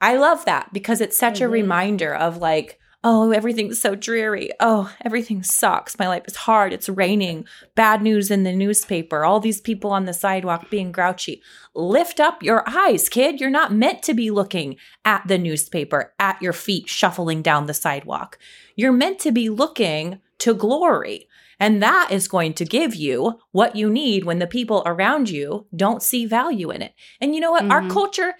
I 0.00 0.16
love 0.16 0.44
that 0.44 0.72
because 0.72 1.00
it's 1.00 1.16
such 1.16 1.40
a 1.40 1.44
Mhm. 1.48 1.50
reminder 1.52 2.14
of, 2.14 2.36
like, 2.38 2.77
oh, 3.04 3.30
everything's 3.30 3.80
so 3.80 3.94
dreary. 3.94 4.50
Oh, 4.60 4.92
everything 5.04 5.42
sucks. 5.42 5.98
My 5.98 6.08
life 6.08 6.24
is 6.26 6.34
hard. 6.36 6.72
It's 6.72 6.88
raining. 6.88 7.44
Bad 7.74 8.02
news 8.02 8.30
in 8.30 8.42
the 8.42 8.52
newspaper. 8.52 9.24
All 9.24 9.38
these 9.40 9.60
people 9.60 9.92
on 9.92 10.04
the 10.04 10.12
sidewalk 10.12 10.68
being 10.68 10.90
grouchy. 10.90 11.40
Lift 11.74 12.18
up 12.18 12.42
your 12.42 12.64
eyes, 12.68 13.08
kid. 13.08 13.40
You're 13.40 13.50
not 13.50 13.72
meant 13.72 14.02
to 14.04 14.14
be 14.14 14.30
looking 14.30 14.76
at 15.04 15.26
the 15.28 15.38
newspaper, 15.38 16.12
at 16.18 16.42
your 16.42 16.52
feet 16.52 16.88
shuffling 16.88 17.40
down 17.40 17.66
the 17.66 17.74
sidewalk. 17.74 18.38
You're 18.74 18.92
meant 18.92 19.20
to 19.20 19.32
be 19.32 19.48
looking 19.48 20.20
to 20.38 20.52
glory. 20.54 21.28
And 21.60 21.82
that 21.82 22.08
is 22.12 22.28
going 22.28 22.54
to 22.54 22.64
give 22.64 22.94
you 22.94 23.38
what 23.52 23.74
you 23.74 23.90
need 23.90 24.24
when 24.24 24.38
the 24.38 24.46
people 24.46 24.82
around 24.86 25.28
you 25.28 25.66
don't 25.74 26.02
see 26.02 26.24
value 26.26 26.70
in 26.70 26.82
it. 26.82 26.94
And 27.20 27.34
you 27.34 27.40
know 27.40 27.50
what? 27.52 27.64
Our 27.70 27.82
Mhm. 27.82 27.90
culture 27.90 28.34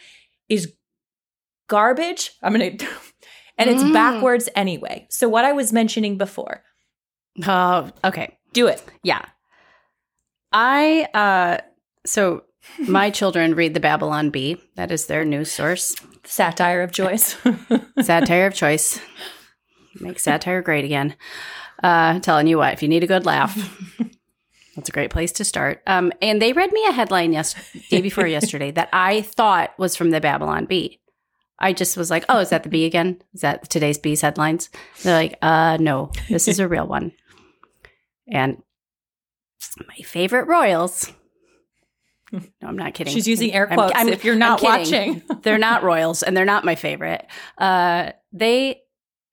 is 0.49 0.73
garbage. 1.69 2.33
I'm 2.43 2.55
going 2.55 2.79
to, 2.79 2.87
and 3.59 3.69
it's 3.69 3.83
Mm. 3.83 3.93
backwards 3.93 4.49
anyway. 4.55 5.07
So, 5.11 5.29
what 5.29 5.45
I 5.45 5.53
was 5.53 5.73
mentioning 5.73 6.17
before, 6.17 6.63
Oh, 7.47 7.91
okay. 8.05 8.37
Do 8.53 8.67
it. 8.67 8.83
Yeah. 9.03 9.23
I 10.53 11.09
uh 11.15 11.59
so 12.07 12.45
my 12.79 13.11
children 13.19 13.55
read 13.55 13.75
the 13.75 13.81
Babylon 13.81 14.31
Bee. 14.31 14.57
That 14.77 14.91
is 14.91 15.07
their 15.07 15.25
news 15.25 15.51
source. 15.53 15.95
Satire 16.25 16.83
of 16.83 16.93
choice. 16.93 17.37
Satire 18.01 18.47
of 18.47 18.55
choice. 18.55 19.01
Make 20.01 20.19
satire 20.19 20.63
great 20.63 20.85
again. 20.85 21.15
Uh 21.83 22.19
telling 22.21 22.47
you 22.47 22.59
what, 22.59 22.73
if 22.73 22.83
you 22.83 22.89
need 22.89 23.05
a 23.05 23.07
good 23.09 23.27
laugh, 23.27 23.55
that's 24.77 24.89
a 24.89 24.93
great 24.93 25.11
place 25.11 25.33
to 25.33 25.45
start. 25.45 25.83
Um 25.87 26.13
and 26.23 26.41
they 26.43 26.53
read 26.53 26.73
me 26.73 26.85
a 26.89 26.93
headline 26.93 27.33
yes 27.33 27.55
day 27.91 28.01
before 28.01 28.27
yesterday 28.27 28.71
that 28.73 28.89
I 28.93 29.23
thought 29.23 29.79
was 29.79 29.97
from 29.97 30.11
the 30.11 30.21
Babylon 30.21 30.65
Bee. 30.67 31.01
I 31.59 31.73
just 31.73 31.97
was 31.97 32.11
like, 32.11 32.25
"Oh, 32.29 32.39
is 32.39 32.51
that 32.51 32.63
the 32.63 32.69
bee 32.69 32.85
again? 32.85 33.21
Is 33.35 33.41
that 33.41 33.69
today's 33.69 33.99
bees 33.99 34.21
headlines?" 34.21 34.71
They're 35.03 35.17
like, 35.17 35.39
"Uh, 35.43 35.77
no, 35.81 36.13
this 36.29 36.49
is 36.49 36.61
a 36.61 36.69
real 36.69 36.87
one." 36.87 37.13
And 38.31 38.63
my 39.87 39.97
favorite 40.05 40.47
royals. 40.47 41.13
No, 42.31 42.41
I'm 42.63 42.77
not 42.77 42.93
kidding. 42.95 43.13
She's 43.15 43.27
using 43.27 43.53
air 43.53 43.67
I'm- 43.69 43.77
quotes 43.79 43.95
I'm- 43.97 44.09
if 44.09 44.25
you're 44.25 44.37
not 44.37 44.63
watching. 44.63 45.23
they're 45.43 45.59
not 45.59 45.83
royals, 45.83 46.23
and 46.23 46.37
they're 46.37 46.45
not 46.45 46.65
my 46.65 46.75
favorite. 46.75 47.27
Uh, 47.57 48.13
they, 48.33 48.83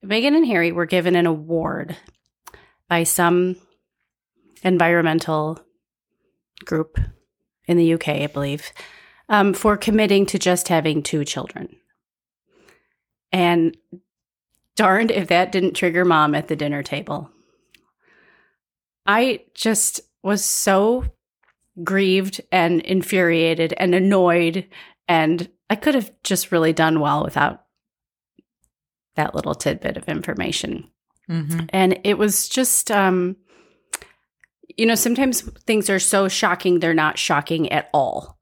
Meghan 0.04 0.36
and 0.36 0.46
Harry, 0.48 0.72
were 0.72 0.86
given 0.86 1.16
an 1.16 1.26
award 1.26 1.98
by 2.88 3.04
some 3.04 3.58
environmental 4.64 5.60
group 6.64 6.98
in 7.68 7.78
the 7.78 7.94
UK, 7.94 8.08
I 8.10 8.28
believe, 8.28 8.72
um, 9.28 9.54
for 9.54 9.76
committing 9.76 10.26
to 10.28 10.40
just 10.40 10.70
having 10.70 11.04
two 11.04 11.26
children. 11.26 11.76
And 13.36 13.76
darned 14.78 15.12
if 15.12 15.28
that 15.28 15.52
didn't 15.52 15.74
trigger 15.74 16.06
mom 16.06 16.34
at 16.36 16.48
the 16.48 16.56
dinner 16.56 16.84
table. 16.84 17.30
I 19.06 19.42
just 19.54 20.00
was 20.24 20.44
so 20.44 21.04
grieved 21.84 22.40
and 22.50 22.80
infuriated 22.82 23.74
and 23.76 23.94
annoyed. 23.94 24.70
And 25.10 25.50
I 25.70 25.76
could 25.76 25.96
have 25.96 26.12
just 26.24 26.54
really 26.54 26.72
done 26.72 27.02
well 27.02 27.26
without 27.26 27.64
that 29.16 29.36
little 29.36 29.54
tidbit 29.54 29.98
of 29.98 30.08
information. 30.08 30.90
Mhm. 31.30 31.70
And 31.70 32.00
it 32.06 32.18
was 32.18 32.48
just, 32.48 32.90
um, 32.90 33.36
you 34.78 34.86
know, 34.86 34.96
sometimes 34.96 35.42
things 35.66 35.90
are 35.90 36.00
so 36.00 36.30
shocking, 36.30 36.80
they're 36.80 36.94
not 36.94 37.20
shocking 37.20 37.70
at 37.72 37.90
all. 37.94 38.35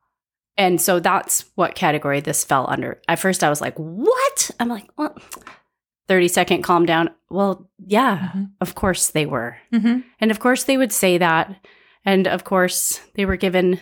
And 0.58 0.80
so 0.80 1.00
that's 1.00 1.46
what 1.56 1.76
category 1.76 2.20
this 2.20 2.44
fell 2.44 2.66
under. 2.70 3.02
At 3.08 3.20
first, 3.20 3.44
I 3.44 3.50
was 3.50 3.60
like, 3.62 3.76
what? 3.76 4.52
I'm 4.60 4.70
like, 4.70 4.88
well, 4.98 5.18
30 6.08 6.28
second 6.28 6.62
calm 6.64 6.86
down. 6.86 7.10
Well, 7.30 7.70
yeah, 7.86 8.30
Mhm. 8.36 8.52
of 8.62 8.76
course 8.76 9.10
they 9.10 9.26
were. 9.26 9.58
Mhm. 9.74 10.04
And 10.20 10.30
of 10.32 10.40
course 10.40 10.64
they 10.66 10.78
would 10.78 10.92
say 10.92 11.18
that. 11.18 11.56
And 12.06 12.28
of 12.28 12.44
course 12.44 13.00
they 13.16 13.26
were 13.26 13.38
given 13.38 13.80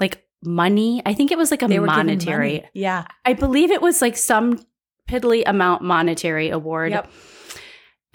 like 0.00 0.24
money. 0.42 1.02
I 1.04 1.12
think 1.12 1.32
it 1.32 1.38
was 1.38 1.50
like 1.50 1.62
a 1.62 1.68
monetary. 1.68 2.64
Yeah. 2.72 3.04
I 3.24 3.32
believe 3.34 3.70
it 3.70 3.82
was 3.82 4.00
like 4.00 4.16
some 4.16 4.60
piddly 5.08 5.42
amount 5.44 5.82
monetary 5.82 6.48
award. 6.50 6.92
Yep. 6.92 7.10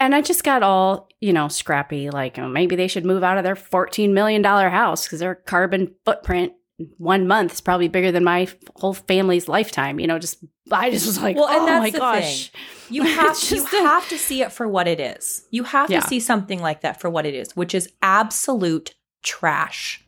And 0.00 0.14
I 0.14 0.20
just 0.22 0.42
got 0.42 0.62
all, 0.64 1.08
you 1.20 1.32
know, 1.32 1.46
scrappy, 1.48 2.10
like 2.10 2.38
oh, 2.38 2.48
maybe 2.48 2.74
they 2.74 2.88
should 2.88 3.04
move 3.04 3.22
out 3.22 3.38
of 3.38 3.44
their 3.44 3.54
$14 3.54 4.12
million 4.12 4.42
house 4.42 5.04
because 5.04 5.20
their 5.20 5.34
carbon 5.36 5.94
footprint 6.04 6.52
in 6.52 6.54
one 6.96 7.26
month 7.28 7.52
is 7.52 7.60
probably 7.60 7.88
bigger 7.88 8.10
than 8.10 8.24
my 8.24 8.48
whole 8.76 8.94
family's 8.94 9.46
lifetime. 9.48 10.00
You 10.00 10.06
know, 10.06 10.18
just, 10.18 10.38
I 10.70 10.90
just 10.90 11.06
was 11.06 11.20
like, 11.22 11.36
Well, 11.36 11.48
and 11.48 11.60
oh 11.62 11.66
that's 11.66 11.80
my 11.82 11.90
the 11.90 11.98
gosh. 11.98 12.50
You 12.90 13.02
have 13.04 13.36
you 13.50 13.62
a- 13.64 13.82
have 13.82 14.08
to 14.08 14.18
see 14.18 14.42
it 14.42 14.52
for 14.52 14.66
what 14.66 14.88
it 14.88 14.98
is. 15.00 15.46
You 15.50 15.64
have 15.64 15.90
Yeah. 15.90 16.00
to 16.00 16.06
see 16.08 16.18
something 16.20 16.60
like 16.60 16.80
that 16.80 17.00
for 17.00 17.08
what 17.10 17.26
it 17.26 17.34
is, 17.34 17.54
which 17.54 17.74
is 17.74 17.90
absolute 18.02 18.94
trash. 19.22 20.04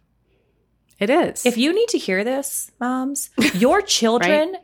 It 0.98 1.10
is. 1.10 1.44
If 1.44 1.56
you 1.58 1.72
need 1.74 1.88
to 1.88 1.98
hear 1.98 2.24
this, 2.24 2.70
moms, 2.80 3.30
your 3.54 3.82
children 3.82 4.56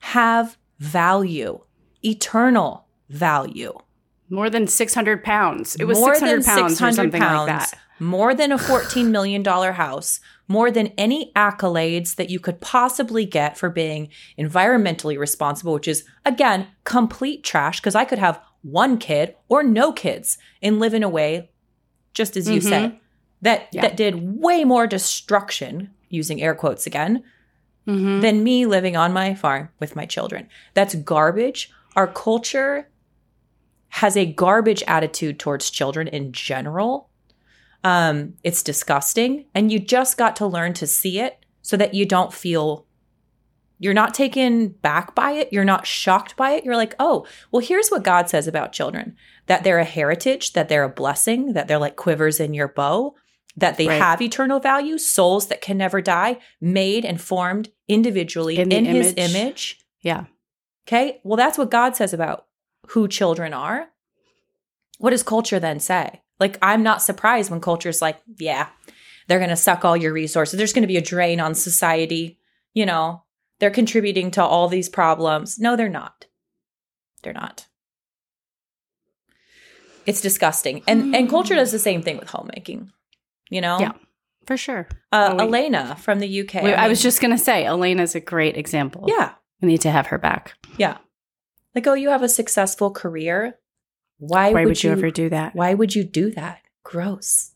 have 0.00 0.56
value, 0.78 1.60
eternal 2.04 2.86
value. 3.08 3.72
More 4.30 4.48
than 4.48 4.66
600 4.66 5.22
pounds. 5.24 5.76
It 5.76 5.84
was 5.84 5.98
more 5.98 6.14
600 6.14 6.44
pounds 6.44 6.72
600 6.72 6.90
or 6.90 6.94
something 6.94 7.20
pounds, 7.20 7.48
like 7.48 7.58
that. 7.70 7.78
More 8.02 8.34
than 8.34 8.50
a 8.50 8.58
$14 8.58 9.10
million 9.10 9.44
house, 9.44 10.18
more 10.48 10.72
than 10.72 10.88
any 10.98 11.30
accolades 11.36 12.16
that 12.16 12.30
you 12.30 12.40
could 12.40 12.60
possibly 12.60 13.24
get 13.24 13.56
for 13.56 13.70
being 13.70 14.08
environmentally 14.36 15.16
responsible, 15.16 15.72
which 15.74 15.86
is, 15.86 16.04
again, 16.24 16.66
complete 16.82 17.44
trash 17.44 17.78
because 17.80 17.94
I 17.94 18.04
could 18.04 18.18
have 18.18 18.40
one 18.62 18.98
kid 18.98 19.36
or 19.48 19.62
no 19.62 19.92
kids 19.92 20.36
and 20.60 20.80
live 20.80 20.94
in 20.94 21.04
a 21.04 21.08
way, 21.08 21.50
just 22.12 22.36
as 22.36 22.50
you 22.50 22.60
Mhm. 22.60 22.68
said, 22.68 22.98
that, 23.40 23.68
Yeah. 23.70 23.82
that 23.82 23.96
did 23.96 24.40
way 24.40 24.64
more 24.64 24.88
destruction, 24.88 25.90
using 26.08 26.42
air 26.42 26.56
quotes 26.56 26.88
again, 26.88 27.22
Mhm. 27.86 28.20
than 28.20 28.42
me 28.42 28.66
living 28.66 28.96
on 28.96 29.12
my 29.12 29.32
farm 29.32 29.68
with 29.78 29.94
my 29.94 30.06
children. 30.06 30.48
That's 30.74 30.96
garbage. 30.96 31.70
Our 31.94 32.08
culture 32.08 32.88
has 33.90 34.16
a 34.16 34.26
garbage 34.26 34.82
attitude 34.88 35.38
towards 35.38 35.70
children 35.70 36.08
in 36.08 36.32
general. 36.32 37.08
Um, 37.84 38.34
it's 38.44 38.62
disgusting. 38.62 39.46
And 39.54 39.72
you 39.72 39.78
just 39.78 40.16
got 40.16 40.36
to 40.36 40.46
learn 40.46 40.72
to 40.74 40.86
see 40.86 41.18
it 41.18 41.44
so 41.62 41.76
that 41.76 41.94
you 41.94 42.06
don't 42.06 42.32
feel 42.32 42.86
you're 43.78 43.94
not 43.94 44.14
taken 44.14 44.68
back 44.68 45.12
by 45.16 45.32
it. 45.32 45.48
You're 45.52 45.64
not 45.64 45.88
shocked 45.88 46.36
by 46.36 46.52
it. 46.52 46.64
You're 46.64 46.76
like, 46.76 46.94
oh, 47.00 47.26
well, 47.50 47.60
here's 47.66 47.88
what 47.88 48.04
God 48.04 48.28
says 48.28 48.46
about 48.46 48.72
children 48.72 49.16
that 49.46 49.64
they're 49.64 49.80
a 49.80 49.84
heritage, 49.84 50.52
that 50.52 50.68
they're 50.68 50.84
a 50.84 50.88
blessing, 50.88 51.54
that 51.54 51.66
they're 51.66 51.78
like 51.78 51.96
quivers 51.96 52.38
in 52.38 52.54
your 52.54 52.68
bow, 52.68 53.16
that 53.56 53.76
they 53.78 53.88
Right. 53.88 54.00
have 54.00 54.22
eternal 54.22 54.60
value, 54.60 54.98
souls 54.98 55.48
that 55.48 55.60
can 55.60 55.76
never 55.76 56.00
die, 56.00 56.38
made 56.60 57.04
and 57.04 57.20
formed 57.20 57.70
individually 57.88 58.56
In 58.56 58.70
in, 58.70 58.84
the 58.84 58.90
his 58.90 59.14
image. 59.16 59.34
image. 59.34 59.78
Yeah. 60.00 60.24
Okay. 60.86 61.20
Well, 61.24 61.36
that's 61.36 61.58
what 61.58 61.70
God 61.72 61.96
says 61.96 62.14
about 62.14 62.46
who 62.90 63.08
children 63.08 63.52
are. 63.52 63.88
What 64.98 65.10
does 65.10 65.24
culture 65.24 65.58
then 65.58 65.80
say? 65.80 66.22
Like, 66.42 66.58
I'm 66.60 66.82
not 66.82 67.02
surprised 67.02 67.52
when 67.52 67.60
culture's 67.60 68.02
like, 68.02 68.18
yeah, 68.36 68.66
they're 69.28 69.38
going 69.38 69.50
to 69.50 69.56
suck 69.56 69.84
all 69.84 69.96
your 69.96 70.12
resources. 70.12 70.58
There's 70.58 70.72
going 70.72 70.82
to 70.82 70.88
be 70.88 70.96
a 70.96 71.00
drain 71.00 71.38
on 71.38 71.54
society. 71.54 72.40
You 72.74 72.84
know, 72.84 73.22
they're 73.60 73.70
contributing 73.70 74.32
to 74.32 74.42
all 74.42 74.66
these 74.66 74.88
problems. 74.88 75.60
No, 75.60 75.76
they're 75.76 75.88
not. 75.88 76.26
They're 77.22 77.32
not. 77.32 77.68
It's 80.04 80.20
disgusting. 80.20 80.82
And 80.88 81.14
and 81.14 81.30
culture 81.30 81.54
does 81.54 81.70
the 81.70 81.78
same 81.78 82.02
thing 82.02 82.18
with 82.18 82.28
homemaking. 82.30 82.90
You 83.50 83.60
know? 83.60 83.78
Yeah. 83.78 83.92
For 84.48 84.56
sure. 84.56 84.88
Uh, 85.12 85.36
Oh. 85.38 85.46
Elena 85.46 85.94
from 85.94 86.18
the 86.18 86.40
UK. 86.40 86.54
Wait, 86.64 86.74
I, 86.74 86.88
was 86.88 87.00
just 87.00 87.20
going 87.20 87.30
to 87.30 87.38
say, 87.38 87.64
Elena's 87.64 88.16
a 88.16 88.20
great 88.20 88.56
example. 88.56 89.04
Yeah. 89.06 89.34
We 89.60 89.68
need 89.68 89.82
to 89.82 89.92
have 89.92 90.08
her 90.08 90.18
back. 90.18 90.54
Yeah. 90.76 90.96
Like, 91.72 91.86
oh, 91.86 91.94
you 91.94 92.08
have 92.08 92.24
a 92.24 92.28
successful 92.28 92.90
career. 92.90 93.60
Why, 94.24 94.52
Why 94.52 94.60
would, 94.60 94.68
would 94.68 94.84
you 94.84 94.92
ever 94.92 95.10
do 95.10 95.28
that? 95.30 95.56
Why 95.56 95.74
would 95.74 95.96
you 95.96 96.04
do 96.04 96.30
that? 96.32 96.60
Gross. 96.84 97.54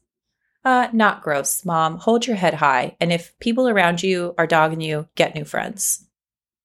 Uh, 0.64 0.89
not 0.93 1.23
gross, 1.23 1.64
mom. 1.64 1.99
Hold 1.99 2.27
your 2.27 2.35
head 2.35 2.55
high. 2.55 2.97
And 3.01 3.12
if 3.12 3.39
people 3.39 3.69
around 3.69 4.03
you 4.03 4.35
are 4.37 4.49
dogging 4.49 4.81
you, 4.81 5.07
get 5.14 5.37
new 5.37 5.45
friends. 5.45 6.09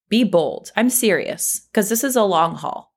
Be 0.10 0.24
bold. 0.24 0.72
I'm 0.76 0.90
serious 0.90 1.68
because 1.72 1.88
this 1.88 2.04
is 2.04 2.16
a 2.16 2.24
long 2.24 2.56
haul. 2.56 2.96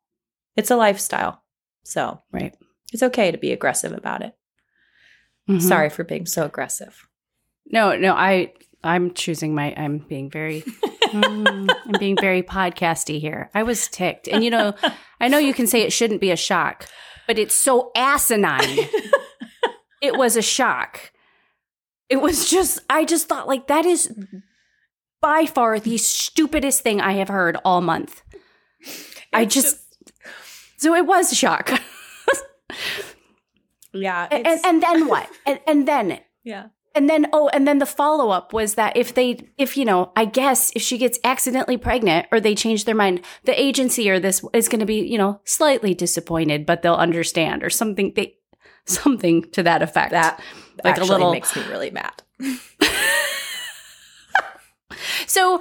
It's 0.57 0.71
a 0.71 0.77
lifestyle. 0.77 1.43
So 1.83 2.23
Right. 2.33 2.55
it's 2.91 3.03
okay 3.03 3.31
to 3.31 3.37
be 3.37 3.53
aggressive 3.53 3.93
about 3.93 4.23
it. 4.23 4.35
Mhm. 5.47 5.61
Sorry 5.61 5.91
for 5.91 6.05
being 6.05 6.25
so 6.25 6.47
aggressive. 6.47 7.07
No, 7.67 7.95
no, 7.97 8.15
I 8.15 8.55
I'm 8.83 9.13
choosing 9.13 9.55
my 9.55 9.75
I'm 9.77 9.99
being 9.99 10.31
very 10.31 10.65
mm, 11.15 11.69
I'm 11.87 11.99
being 11.99 12.17
very 12.17 12.43
podcasty 12.43 13.21
here. 13.21 13.51
I 13.55 13.63
was 13.63 13.89
ticked. 13.89 14.29
And 14.29 14.43
you 14.43 14.51
know, 14.51 14.75
I 15.21 15.29
know 15.29 15.39
you 15.39 15.55
can 15.55 15.67
say 15.67 15.83
it 15.83 15.93
shouldn't 15.93 16.21
be 16.21 16.31
a 16.31 16.37
shock, 16.37 16.87
but 17.27 17.39
it's 17.39 17.55
so 17.55 17.91
asinine. 17.97 18.79
it 20.03 20.17
was 20.17 20.37
a 20.37 20.43
shock. 20.43 21.13
It 22.09 22.21
was 22.21 22.51
just 22.51 22.81
I 22.91 23.05
just 23.05 23.29
thought 23.29 23.49
like 23.49 23.67
that 23.69 23.87
is 23.87 24.13
by 25.25 25.47
far 25.47 25.81
the 25.81 25.97
stupidest 25.97 26.83
thing 26.83 27.01
I 27.01 27.13
have 27.13 27.29
heard 27.29 27.57
all 27.65 27.81
month. 27.81 28.23
I 29.33 29.43
It's 29.43 29.55
just, 29.55 29.81
so 30.77 30.95
it 30.95 31.07
was 31.07 31.33
a 31.33 31.35
shock. 31.35 31.71
yeah. 33.95 34.29
and, 34.31 34.47
and 34.47 34.83
then 34.83 35.09
what? 35.09 35.29
And, 35.47 35.61
and 35.67 35.89
then 35.89 36.21
yeah. 36.43 36.67
And 36.97 37.11
then 37.11 37.27
oh, 37.33 37.49
and 37.49 37.67
then 37.67 37.79
the 37.79 37.87
follow 37.87 38.31
up 38.31 38.53
was 38.53 38.75
that 38.75 38.97
if 38.97 39.15
they 39.15 39.49
if 39.59 39.77
you 39.77 39.85
know, 39.85 40.13
I 40.15 40.25
guess 40.27 40.71
if 40.77 40.83
she 40.83 40.97
gets 40.97 41.19
accidentally 41.25 41.77
pregnant 41.77 42.27
or 42.31 42.39
they 42.41 42.55
change 42.55 42.85
their 42.85 42.95
mind, 42.95 43.21
the 43.45 43.61
agency 43.61 44.09
or 44.09 44.21
this 44.21 44.45
is 44.53 44.69
going 44.69 44.79
to 44.81 44.87
be, 44.87 45.01
you 45.07 45.19
know, 45.19 45.41
slightly 45.45 45.93
disappointed, 45.95 46.65
but 46.67 46.83
they'll 46.83 46.95
understand 46.95 47.65
or 47.65 47.71
something 47.71 48.13
they 48.15 48.37
something 48.87 49.43
to 49.51 49.63
that 49.65 49.83
effect. 49.83 50.13
That 50.13 50.41
Like 50.85 50.97
a 50.97 51.01
actually 51.01 51.09
little- 51.09 51.33
makes 51.33 51.57
me 51.57 51.63
really 51.69 51.91
mad. 51.91 52.23
So 55.27 55.59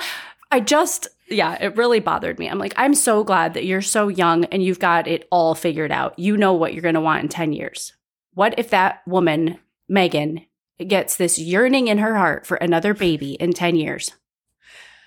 I 0.52 0.60
just 0.60 1.08
yeah, 1.30 1.58
it 1.60 1.76
really 1.78 2.00
bothered 2.00 2.38
me. 2.38 2.48
I'm 2.48 2.60
like, 2.60 2.74
I'm 2.78 2.94
so 2.94 3.24
glad 3.24 3.56
that 3.56 3.66
you're 3.66 3.82
so 3.82 4.08
young 4.08 4.46
and 4.46 4.62
you've 4.62 4.80
got 4.80 5.08
it 5.08 5.28
all 5.32 5.56
figured 5.56 5.92
out. 5.92 6.18
You 6.20 6.38
know 6.38 6.54
what 6.54 6.74
you're 6.74 6.82
going 6.84 6.94
to 6.96 7.02
want 7.02 7.24
in 7.24 7.30
10 7.30 7.54
years. 7.54 7.94
What 8.34 8.54
if 8.60 8.70
that 8.70 9.02
woman, 9.08 9.58
Meghan, 9.90 10.46
gets 10.88 11.16
this 11.16 11.38
yearning 11.40 11.88
in 11.88 11.98
her 12.00 12.16
heart 12.16 12.46
for 12.46 12.58
another 12.58 12.94
baby 12.94 13.34
in 13.34 13.54
10 13.54 13.76
years? 13.76 14.12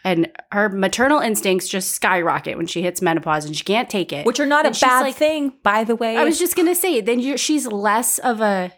And 0.04 0.30
her 0.52 0.68
maternal 0.68 1.18
instincts 1.18 1.68
just 1.68 1.90
skyrocket 1.90 2.56
when 2.56 2.68
she 2.68 2.80
hits 2.82 3.02
menopause 3.02 3.44
and 3.44 3.56
she 3.56 3.64
can't 3.64 3.90
take 3.90 4.12
it. 4.12 4.24
Which 4.24 4.38
are 4.38 4.46
not 4.46 4.64
And 4.64 4.76
a 4.76 4.78
bad 4.78 5.00
like- 5.00 5.16
thing, 5.16 5.54
by 5.64 5.82
the 5.82 5.96
way. 5.96 6.16
I 6.16 6.22
was 6.24 6.38
just 6.38 6.54
gonna 6.54 6.76
say, 6.76 7.00
then 7.00 7.18
you're, 7.18 7.36
she's 7.38 7.66
less 7.66 8.18
of 8.18 8.40
a, 8.40 8.72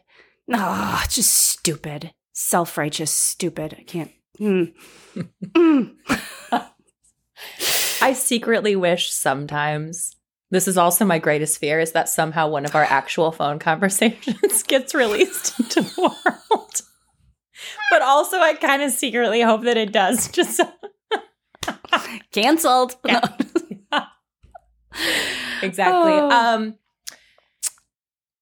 oh, 0.51 1.05
just 1.11 1.35
stupid, 1.35 2.13
self 2.33 2.79
righteous, 2.79 3.11
stupid. 3.11 3.77
I 3.79 3.83
can't. 3.83 4.11
Mm. 4.41 4.73
Mm. 5.43 5.97
I 8.01 8.13
secretly 8.15 8.77
wish 8.77 9.13
sometimes 9.13 10.17
this 10.51 10.67
is 10.69 10.79
also 10.79 11.05
my 11.05 11.19
greatest 11.19 11.59
fear 11.59 11.79
is 11.81 11.93
that 11.93 12.09
somehow 12.09 12.49
one 12.49 12.65
of 12.65 12.75
our 12.75 12.85
actual 12.85 13.33
phone 13.33 13.59
conversations 13.59 14.63
gets 14.67 14.95
released 14.95 15.59
into 15.61 15.83
the 15.83 16.01
world. 16.01 16.83
But 17.91 18.03
also 18.03 18.39
I 18.39 18.55
kind 18.55 18.83
of 18.83 18.91
secretly 18.93 19.41
hope 19.43 19.63
that 19.65 19.77
it 19.77 19.93
does 19.93 20.29
just 20.29 20.57
so 20.57 20.69
Cancelled. 22.33 22.97
Yeah. 23.05 23.21
Exactly. 25.63 26.13
Oh. 26.13 26.31
Um 26.31 26.75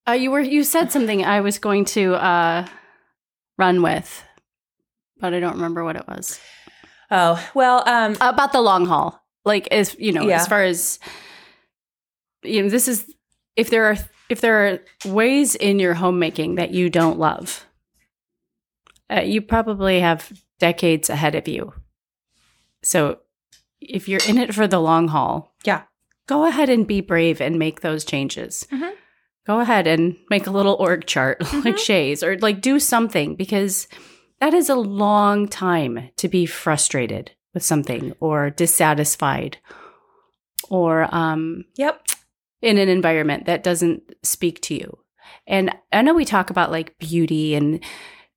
Uh, 0.09 0.13
you 0.13 0.31
were 0.31 0.41
you 0.41 0.63
said 0.63 0.93
something 0.93 1.25
I 1.25 1.41
was 1.41 1.59
going 1.59 1.85
to 1.87 2.15
uh, 2.15 2.67
run 3.59 3.83
with, 3.83 4.23
but 5.19 5.35
I 5.35 5.41
don't 5.41 5.55
remember 5.55 5.83
what 5.83 5.97
it 5.97 6.07
was 6.07 6.39
oh, 7.11 7.39
well, 7.55 7.83
um 7.89 8.17
about 8.21 8.53
the 8.53 8.61
long 8.61 8.87
haul. 8.87 9.21
Like 9.45 9.67
as 9.71 9.97
you 9.99 10.13
know, 10.13 10.23
Yeah. 10.29 10.37
as 10.41 10.47
far 10.47 10.63
as 10.63 10.99
you 12.47 12.63
know, 12.63 12.69
this 12.69 12.89
is 12.89 13.13
if 13.57 13.71
there 13.71 13.85
are 13.87 13.97
if 14.29 14.41
there 14.41 14.67
are 14.67 14.79
ways 15.11 15.55
in 15.55 15.79
your 15.79 15.95
homemaking 15.95 16.57
that 16.57 16.73
you 16.73 16.91
don't 16.91 17.19
love, 17.19 17.65
uh, 19.11 19.21
you 19.21 19.41
probably 19.41 20.01
have 20.01 20.33
decades 20.59 21.09
ahead 21.11 21.35
of 21.35 21.47
you. 21.47 21.73
So 22.83 23.19
if 23.81 24.09
you're 24.09 24.21
in 24.29 24.39
it 24.39 24.55
for 24.55 24.67
the 24.67 24.81
long 24.81 25.09
haul, 25.09 25.55
Yeah. 25.65 25.83
go 26.27 26.45
ahead 26.47 26.69
and 26.69 26.87
be 26.87 27.01
brave 27.01 27.41
and 27.41 27.59
make 27.59 27.81
those 27.81 28.05
changes. 28.05 28.67
Mhm. 28.73 28.95
Go 29.47 29.61
ahead 29.61 29.87
and 29.87 30.17
make 30.29 30.47
a 30.47 30.51
little 30.51 30.75
org 30.75 31.07
chart 31.07 31.41
like 31.53 31.77
Mhm. 31.77 31.79
Shaye's 31.79 32.23
or 32.23 32.37
like 32.39 32.61
do 32.61 32.81
something 32.81 33.37
because 33.37 33.87
that 34.41 34.55
is 34.55 34.69
a 34.69 34.75
long 34.75 35.47
time 35.47 36.11
to 36.17 36.29
be 36.29 36.47
frustrated 36.47 37.31
with 37.55 37.63
something 37.63 38.13
or 38.21 38.51
dissatisfied 38.51 39.59
or 40.69 41.09
um 41.15 41.65
yep. 41.77 42.03
In 42.63 42.79
an 42.79 42.89
environment 42.89 43.47
that 43.47 43.63
doesn't 43.63 44.03
speak 44.23 44.61
to 44.63 44.75
you. 44.75 44.99
And 45.47 45.75
I 45.93 46.03
know 46.03 46.15
we 46.15 46.25
talk 46.25 46.51
about 46.51 46.71
like 46.71 46.99
beauty 46.99 47.55
and 47.55 47.83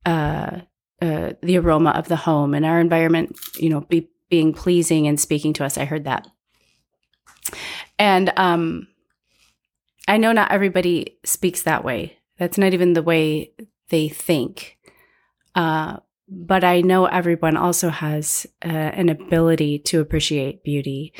uh, 0.06 0.62
uh, 1.02 1.34
the 1.42 1.58
aroma 1.58 1.92
of 1.92 2.08
the 2.08 2.16
home 2.16 2.54
and 2.54 2.66
our 2.66 2.80
environment, 2.80 3.38
you 3.58 3.70
know, 3.70 3.82
be, 3.82 4.10
being 4.30 4.54
pleasing 4.54 5.08
and 5.08 5.20
speaking 5.20 5.54
to 5.54 5.66
us. 5.66 5.78
I 5.78 5.86
heard 5.86 6.06
that. 6.06 6.28
And 7.98 8.32
um, 8.38 8.88
I 10.08 10.18
know 10.18 10.32
not 10.32 10.52
everybody 10.52 11.18
speaks 11.24 11.64
that 11.64 11.84
way. 11.84 12.18
That's 12.38 12.58
not 12.58 12.74
even 12.74 12.94
the 12.94 13.04
way 13.04 13.54
they 13.90 14.08
think. 14.08 14.78
Uh, 15.56 15.98
but 16.28 16.64
I 16.64 16.82
know 16.82 17.06
everyone 17.06 17.58
also 17.58 17.90
has 17.90 18.46
uh, 18.64 18.68
an 18.68 19.10
ability 19.10 19.80
to 19.80 20.00
appreciate 20.00 20.64
beauty. 20.64 21.14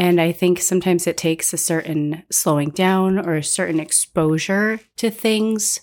And 0.00 0.18
I 0.18 0.32
think 0.32 0.62
sometimes 0.62 1.06
it 1.06 1.18
takes 1.18 1.52
a 1.52 1.58
certain 1.58 2.22
slowing 2.32 2.70
down 2.70 3.18
or 3.18 3.34
a 3.34 3.44
certain 3.44 3.78
exposure 3.78 4.80
to 4.96 5.10
things 5.10 5.82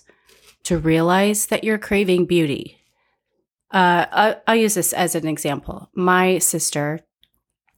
to 0.64 0.76
realize 0.76 1.46
that 1.46 1.62
you're 1.62 1.78
craving 1.78 2.26
beauty. 2.26 2.78
Uh, 3.70 4.34
I'll, 4.44 4.56
use 4.56 4.74
this 4.74 4.92
as 4.92 5.14
an 5.14 5.28
example. 5.28 5.88
My 5.94 6.38
sister 6.38 6.98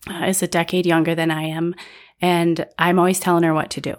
uh, 0.08 0.24
is 0.28 0.42
a 0.42 0.48
decade 0.48 0.86
younger 0.86 1.14
than 1.14 1.30
I 1.30 1.42
am, 1.42 1.74
and 2.22 2.66
I'm 2.78 2.98
always 2.98 3.20
telling 3.20 3.42
her 3.42 3.52
what 3.52 3.68
to 3.72 3.82
do. 3.82 3.96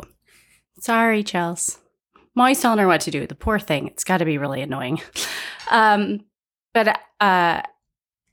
Sorry, 0.79 1.23
Chels. 1.23 1.77
I'm 2.15 2.41
always 2.41 2.59
telling 2.59 2.79
her 2.79 2.87
what 2.87 3.01
to 3.01 3.11
do. 3.11 3.27
The 3.27 3.35
poor 3.35 3.59
thing. 3.59 3.85
It's 3.89 4.03
got 4.03 4.17
to 4.17 4.25
be 4.25 4.39
really 4.39 4.61
annoying. 4.61 4.99
Um, 5.69 6.25
but 6.73 6.99
uh, 7.21 7.61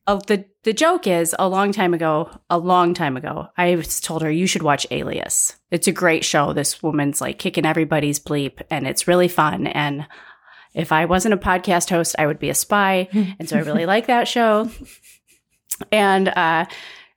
uh, 0.09 0.17
the 0.27 0.47
the 0.65 0.73
joke 0.73 1.07
is 1.07 1.37
a 1.39 1.49
long 1.49 1.71
time 1.71 1.93
ago, 1.93 2.31
a 2.49 2.59
long 2.59 2.95
time 2.95 3.17
ago, 3.17 3.49
I 3.59 3.75
told 3.77 4.23
her 4.23 4.31
you 4.31 4.47
should 4.47 4.63
watch 4.63 4.87
Alias. 4.91 5.55
It's 5.71 5.87
a 5.87 5.93
great 5.93 6.25
show. 6.25 6.55
This 6.55 6.83
woman's 6.83 7.21
like 7.21 7.39
kicking 7.39 7.67
everybody's 7.67 8.19
bleep, 8.19 8.63
and 8.71 8.87
it's 8.87 9.07
really 9.07 9.29
fun. 9.29 9.67
And 9.67 10.07
if 10.73 10.93
I 10.93 11.05
wasn't 11.05 11.35
a 11.35 11.39
podcast 11.39 11.91
host, 11.91 12.17
I 12.19 12.27
would 12.27 12.39
be 12.39 12.49
a 12.49 12.55
spy, 12.55 13.09
and 13.39 13.47
so 13.49 13.59
I 13.59 13.61
really 13.61 13.85
like 13.95 14.07
that 14.07 14.27
show. 14.27 14.71
And 15.93 16.29
uh, 16.29 16.65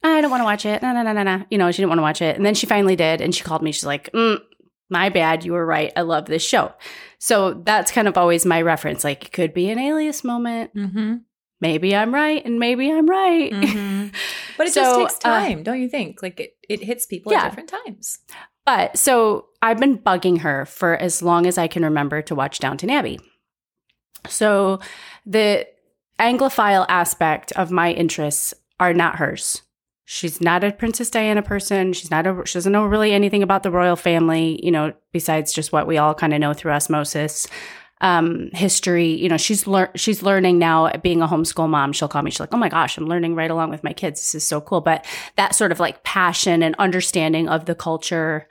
I 0.03 0.21
don't 0.21 0.31
want 0.31 0.41
to 0.41 0.45
watch 0.45 0.65
it. 0.65 0.81
No, 0.81 0.91
no, 0.91 1.01
no, 1.01 1.13
no, 1.13 1.23
no. 1.23 1.45
You 1.49 1.57
know, 1.57 1.71
she 1.71 1.77
didn't 1.81 1.89
want 1.89 1.99
to 1.99 2.03
watch 2.03 2.21
it, 2.21 2.35
and 2.35 2.45
then 2.45 2.55
she 2.55 2.67
finally 2.67 2.97
did, 2.97 3.21
and 3.21 3.33
she 3.33 3.43
called 3.43 3.61
me. 3.61 3.71
She's 3.71 3.85
like, 3.85 4.11
mm, 4.11 4.37
"My 4.89 5.07
bad. 5.07 5.45
You 5.45 5.53
were 5.53 5.65
right. 5.65 5.93
I 5.95 6.01
love 6.01 6.25
this 6.25 6.43
show." 6.43 6.73
So 7.19 7.53
that's 7.53 7.91
kind 7.91 8.09
of 8.09 8.17
always 8.17 8.45
my 8.45 8.61
reference. 8.61 9.05
Like, 9.05 9.25
it 9.25 9.31
could 9.31 9.53
be 9.53 9.69
an 9.69 9.79
Alias 9.79 10.25
moment. 10.25 10.75
Mm-hmm. 10.75 11.15
Maybe 11.61 11.95
I'm 11.95 12.13
right, 12.13 12.43
and 12.43 12.59
maybe 12.59 12.91
I'm 12.91 13.07
right. 13.07 13.51
Mm-hmm. 13.51 14.07
But 14.57 14.67
it 14.67 14.73
So, 14.73 14.81
just 14.81 15.21
takes 15.21 15.25
uh, 15.25 15.39
time, 15.39 15.63
don't 15.63 15.81
you 15.81 15.87
think? 15.89 16.21
Like 16.21 16.39
it, 16.39 16.55
it 16.67 16.83
hits 16.83 17.05
people 17.05 17.31
Yeah. 17.31 17.43
at 17.45 17.49
different 17.49 17.69
times. 17.85 18.19
But 18.65 18.97
so 18.97 19.47
I've 19.61 19.79
been 19.79 19.97
bugging 19.97 20.39
her 20.41 20.65
for 20.65 20.95
as 20.95 21.23
long 21.23 21.47
as 21.47 21.57
I 21.57 21.67
can 21.67 21.83
remember 21.83 22.21
to 22.23 22.35
watch 22.35 22.59
Downton 22.59 22.89
Abbey. 22.91 23.19
So 24.27 24.79
the 25.25 25.65
Anglophile 26.19 26.85
aspect 26.89 27.51
of 27.53 27.71
my 27.71 27.91
interests 27.91 28.53
are 28.79 28.93
not 28.93 29.15
hers. 29.15 29.63
She's 30.05 30.41
not 30.41 30.63
a 30.63 30.71
Princess 30.71 31.09
Diana 31.09 31.41
person. 31.41 31.93
She's 31.93 32.11
not 32.11 32.27
a, 32.27 32.41
she 32.45 32.55
doesn't 32.55 32.71
know 32.71 32.85
really 32.85 33.13
anything 33.13 33.41
about 33.43 33.63
the 33.63 33.71
royal 33.71 33.95
family, 33.95 34.59
you 34.63 34.69
know, 34.71 34.93
besides 35.13 35.53
just 35.53 35.71
what 35.71 35.87
we 35.87 35.97
all 35.97 36.13
kind 36.13 36.33
of 36.33 36.39
know 36.39 36.53
through 36.53 36.73
osmosis. 36.73 37.47
Um, 38.03 38.49
history, 38.53 39.09
you 39.13 39.29
know, 39.29 39.37
she's 39.37 39.67
lear- 39.67 39.91
she's 39.95 40.23
learning 40.23 40.57
now 40.57 40.91
being 41.03 41.21
a 41.21 41.27
homeschool 41.27 41.69
mom. 41.69 41.93
She'll 41.93 42.07
call 42.07 42.23
me. 42.23 42.31
She's 42.31 42.39
like, 42.39 42.53
"Oh 42.53 42.57
my 42.57 42.67
gosh, 42.67 42.97
I'm 42.97 43.05
learning 43.05 43.35
right 43.35 43.51
along 43.51 43.69
with 43.69 43.83
my 43.83 43.93
kids. 43.93 44.19
This 44.19 44.33
is 44.33 44.47
so 44.47 44.59
cool." 44.59 44.81
But 44.81 45.05
that 45.35 45.53
sort 45.53 45.71
of 45.71 45.79
like 45.79 46.03
passion 46.03 46.63
and 46.63 46.75
understanding 46.79 47.47
of 47.47 47.65
the 47.65 47.75
culture, 47.75 48.47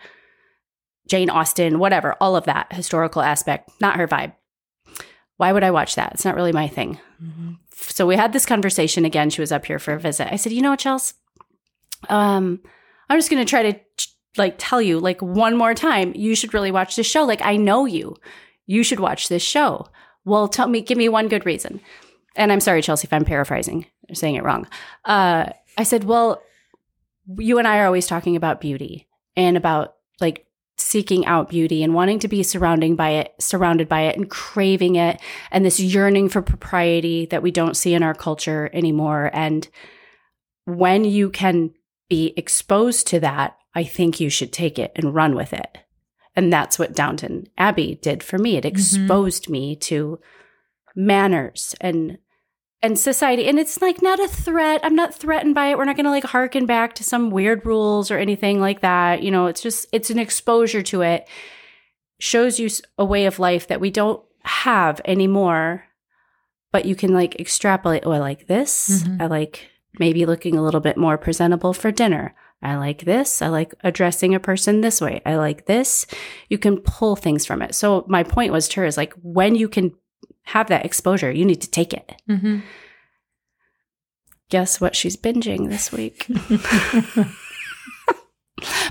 Jane 1.09 1.31
Austen, 1.31 1.81
whatever, 1.81 2.15
all 2.21 2.37
of 2.37 2.45
that 2.45 2.73
historical 2.73 3.23
aspect, 3.23 3.71
not 3.81 3.97
her 3.97 4.07
vibe. 4.07 4.35
Why 5.37 5.53
would 5.53 5.65
I 5.65 5.73
watch 5.73 5.97
that? 5.97 6.13
It's 6.13 6.25
not 6.25 6.37
really 6.37 6.53
my 6.53 6.69
thing. 6.69 7.01
So 7.73 8.07
we 8.07 8.15
had 8.15 8.33
this 8.33 8.47
conversation 8.47 9.05
again. 9.05 9.31
She 9.31 9.41
was 9.41 9.51
up 9.53 9.65
here 9.65 9.79
for 9.79 9.95
a 9.95 9.99
visit. 9.99 10.33
I 10.33 10.37
said, 10.37 10.53
you 10.53 10.63
know 10.63 10.71
what, 10.71 10.81
Chels? 10.81 11.15
Um, 12.09 12.61
I'm 13.09 13.19
just 13.19 13.31
going 13.31 13.45
to 13.45 13.49
try 13.49 13.73
to 13.73 13.81
like 14.37 14.57
tell 14.59 14.81
you 14.81 15.01
like 15.01 15.21
one 15.21 15.57
more 15.57 15.75
time, 15.75 16.13
you 16.15 16.35
should 16.35 16.55
really 16.55 16.71
watch 16.71 16.95
this 16.95 17.07
show. 17.07 17.25
Like 17.25 17.43
I 17.43 17.57
know 17.57 17.87
you. 17.87 18.17
You 18.71 18.85
should 18.85 19.01
watch 19.01 19.29
this 19.29 19.43
show. 19.43 19.89
Well, 20.25 20.47
tell 20.47 20.69
me, 20.69 20.81
give 20.81 20.97
me 20.97 21.09
one 21.09 21.27
good 21.27 21.45
reason. 21.45 21.81
And 22.37 22.53
I'm 22.53 22.61
sorry, 22.61 22.83
Chelsea, 22.83 23.07
if 23.07 23.13
I'm 23.13 23.25
paraphrasing 23.25 23.85
or 24.09 24.15
saying 24.15 24.37
it 24.37 24.45
wrong. 24.45 24.69
Uh, 25.05 25.47
I 25.77 25.83
said, 25.83 26.05
well, 26.05 26.41
you 27.37 27.59
and 27.59 27.67
I 27.67 27.81
are 27.81 27.87
always 27.87 28.07
talking 28.07 28.37
about 28.37 28.61
beauty 28.61 29.09
and 29.35 29.57
about 29.57 29.97
like 30.21 30.47
seeking 30.77 31.27
out 31.27 31.49
beauty 31.49 31.83
and 31.83 31.95
wanting 31.95 32.21
to 32.21 32.29
be 32.29 32.45
surrounding 32.45 32.95
by 32.95 33.11
it, 33.11 33.35
surrounded 33.41 33.89
by 33.89 34.03
it 34.03 34.17
and 34.17 34.31
craving 34.31 34.95
it 34.95 35.21
and 35.51 35.65
this 35.65 35.81
yearning 35.81 36.29
for 36.29 36.41
propriety 36.41 37.27
that 37.27 37.43
we 37.43 37.51
don't 37.51 37.77
see 37.77 37.93
in 37.93 38.05
our 38.05 38.15
culture 38.15 38.71
anymore. 38.73 39.31
And 39.33 39.67
when 40.67 41.05
you 41.05 41.29
can 41.29 41.75
be 42.09 42.35
exposed 42.37 43.09
to 43.09 43.19
that, 43.19 43.57
I 43.75 43.83
think 43.83 44.21
you 44.21 44.31
should 44.31 44.53
take 44.53 44.79
it 44.79 44.93
and 44.95 45.13
run 45.13 45.35
with 45.35 45.53
it. 45.53 45.77
And 46.37 46.53
that's 46.53 46.79
what 46.79 46.95
Downton 46.95 47.49
Abbey 47.59 47.99
did 48.01 48.23
for 48.23 48.39
me. 48.39 48.57
It 48.57 48.65
exposed 48.65 49.49
me 49.51 49.75
to 49.77 50.21
manners 50.95 51.75
and 51.81 52.19
and 52.83 52.99
society. 52.99 53.47
And 53.47 53.59
it's 53.59 53.83
like 53.83 54.01
not 54.01 54.19
a 54.21 54.29
threat. 54.29 54.81
I'm 54.83 54.95
not 54.95 55.15
threatened 55.15 55.55
by 55.55 55.67
it. 55.67 55.77
We're 55.77 55.85
not 55.85 55.97
going 55.97 56.05
to 56.07 56.11
like 56.11 56.25
harken 56.25 56.65
back 56.65 56.95
to 56.95 57.05
some 57.05 57.31
weird 57.31 57.67
rules 57.67 58.11
or 58.11 58.17
anything 58.17 58.59
like 58.61 58.81
that. 58.81 59.23
You 59.23 59.31
know 59.31 59.47
it's 59.47 59.61
just 59.63 59.87
it's 59.93 60.11
an 60.11 60.19
exposure 60.19 60.83
to 60.83 61.03
it. 61.03 61.29
Shows 62.21 62.59
you 62.59 62.69
a 62.99 63.05
way 63.05 63.27
of 63.27 63.39
life 63.39 63.67
that 63.69 63.81
we 63.81 63.91
don't 63.91 64.23
have 64.43 65.01
anymore 65.05 65.85
but 66.73 66.87
you 66.87 66.95
can 66.95 67.13
like 67.13 67.39
extrapolate 67.39 68.05
oh 68.07 68.13
i 68.13 68.19
like 68.19 68.47
this. 68.47 69.03
Mhm. 69.03 69.21
i 69.21 69.27
like 69.27 69.69
maybe 69.99 70.25
looking 70.25 70.57
a 70.57 70.63
little 70.63 70.81
bit 70.81 70.97
more 70.97 71.19
presentable 71.19 71.75
for 71.75 71.91
dinner 71.91 72.35
i 72.63 72.77
like 72.77 73.05
this 73.05 73.41
i 73.43 73.49
like 73.49 73.75
addressing 73.83 74.35
a 74.35 74.41
person 74.41 74.81
this 74.81 75.01
way 75.01 75.21
i 75.27 75.35
like 75.37 75.67
this 75.67 76.07
you 76.49 76.59
can 76.59 76.77
pull 76.79 77.17
things 77.17 77.45
from 77.47 77.63
it 77.63 77.75
so 77.75 78.05
my 78.09 78.23
point 78.23 78.53
was 78.53 78.69
to 78.69 78.81
her 78.81 78.87
is 78.87 78.97
like 78.97 79.13
when 79.23 79.55
you 79.55 79.69
can 79.69 79.93
have 80.45 80.69
that 80.69 80.85
exposure 80.85 81.31
you 81.31 81.45
need 81.45 81.61
to 81.61 81.71
take 81.71 81.93
it 81.93 82.21
Mm-hmm. 82.29 82.59
guess 84.49 84.81
what 84.81 84.95
she's 84.97 85.17
binging 85.17 85.69
this 85.69 85.91
week 85.93 86.27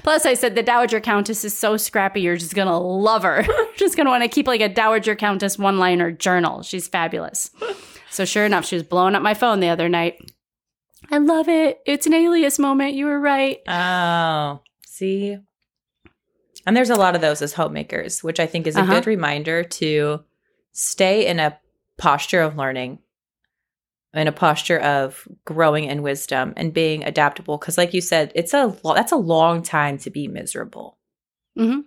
Plus, 0.01 0.25
I 0.25 0.33
said 0.33 0.55
the 0.55 0.63
Dowager 0.63 0.99
Countess 0.99 1.45
is 1.45 1.55
so 1.55 1.77
scrappy, 1.77 2.21
you're 2.21 2.37
just 2.37 2.55
gonna 2.55 2.79
love 2.79 3.21
her. 3.21 3.45
just 3.77 3.95
gonna 3.95 4.09
want 4.09 4.23
to 4.23 4.29
keep 4.29 4.47
like 4.47 4.61
a 4.61 4.69
Dowager 4.69 5.15
Countess 5.15 5.59
one 5.59 5.77
liner 5.77 6.11
journal. 6.11 6.63
She's 6.63 6.87
fabulous. 6.87 7.51
So, 8.09 8.25
sure 8.25 8.45
enough, 8.45 8.65
she 8.65 8.75
was 8.75 8.81
blowing 8.83 9.13
up 9.13 9.21
my 9.21 9.35
phone 9.35 9.59
the 9.59 9.69
other 9.69 9.87
night. 9.87 10.31
I 11.11 11.17
love 11.17 11.49
it. 11.49 11.79
It's 11.85 12.05
an 12.05 12.13
alias 12.13 12.59
moment. 12.59 12.93
You 12.93 13.05
were 13.07 13.19
right. 13.19 13.59
Oh, 13.67 14.61
see? 14.85 15.37
And 16.65 16.77
there's 16.77 16.89
a 16.89 16.95
lot 16.95 17.15
of 17.15 17.21
those 17.21 17.41
as 17.41 17.53
homemakers, 17.53 18.23
which 18.23 18.39
I 18.39 18.45
think 18.45 18.67
is 18.67 18.75
a 18.75 18.81
Uh-huh. 18.81 18.93
good 18.95 19.07
reminder 19.07 19.63
to 19.63 20.23
stay 20.71 21.25
in 21.25 21.39
a 21.39 21.57
posture 21.97 22.41
of 22.41 22.57
learning, 22.57 22.99
in 24.13 24.27
a 24.27 24.31
posture 24.31 24.79
of 24.79 25.27
growing 25.45 25.85
in 25.85 26.01
wisdom 26.03 26.53
and 26.57 26.73
being 26.73 27.03
adaptable. 27.03 27.57
Because, 27.57 27.77
like 27.77 27.93
you 27.93 28.01
said, 28.01 28.31
it's 28.35 28.53
a 28.53 28.77
lo- 28.83 28.93
that's 28.93 29.11
a 29.11 29.17
long 29.17 29.63
time 29.63 29.97
to 29.99 30.09
be 30.09 30.27
miserable. 30.27 30.97
hmm 31.57 31.79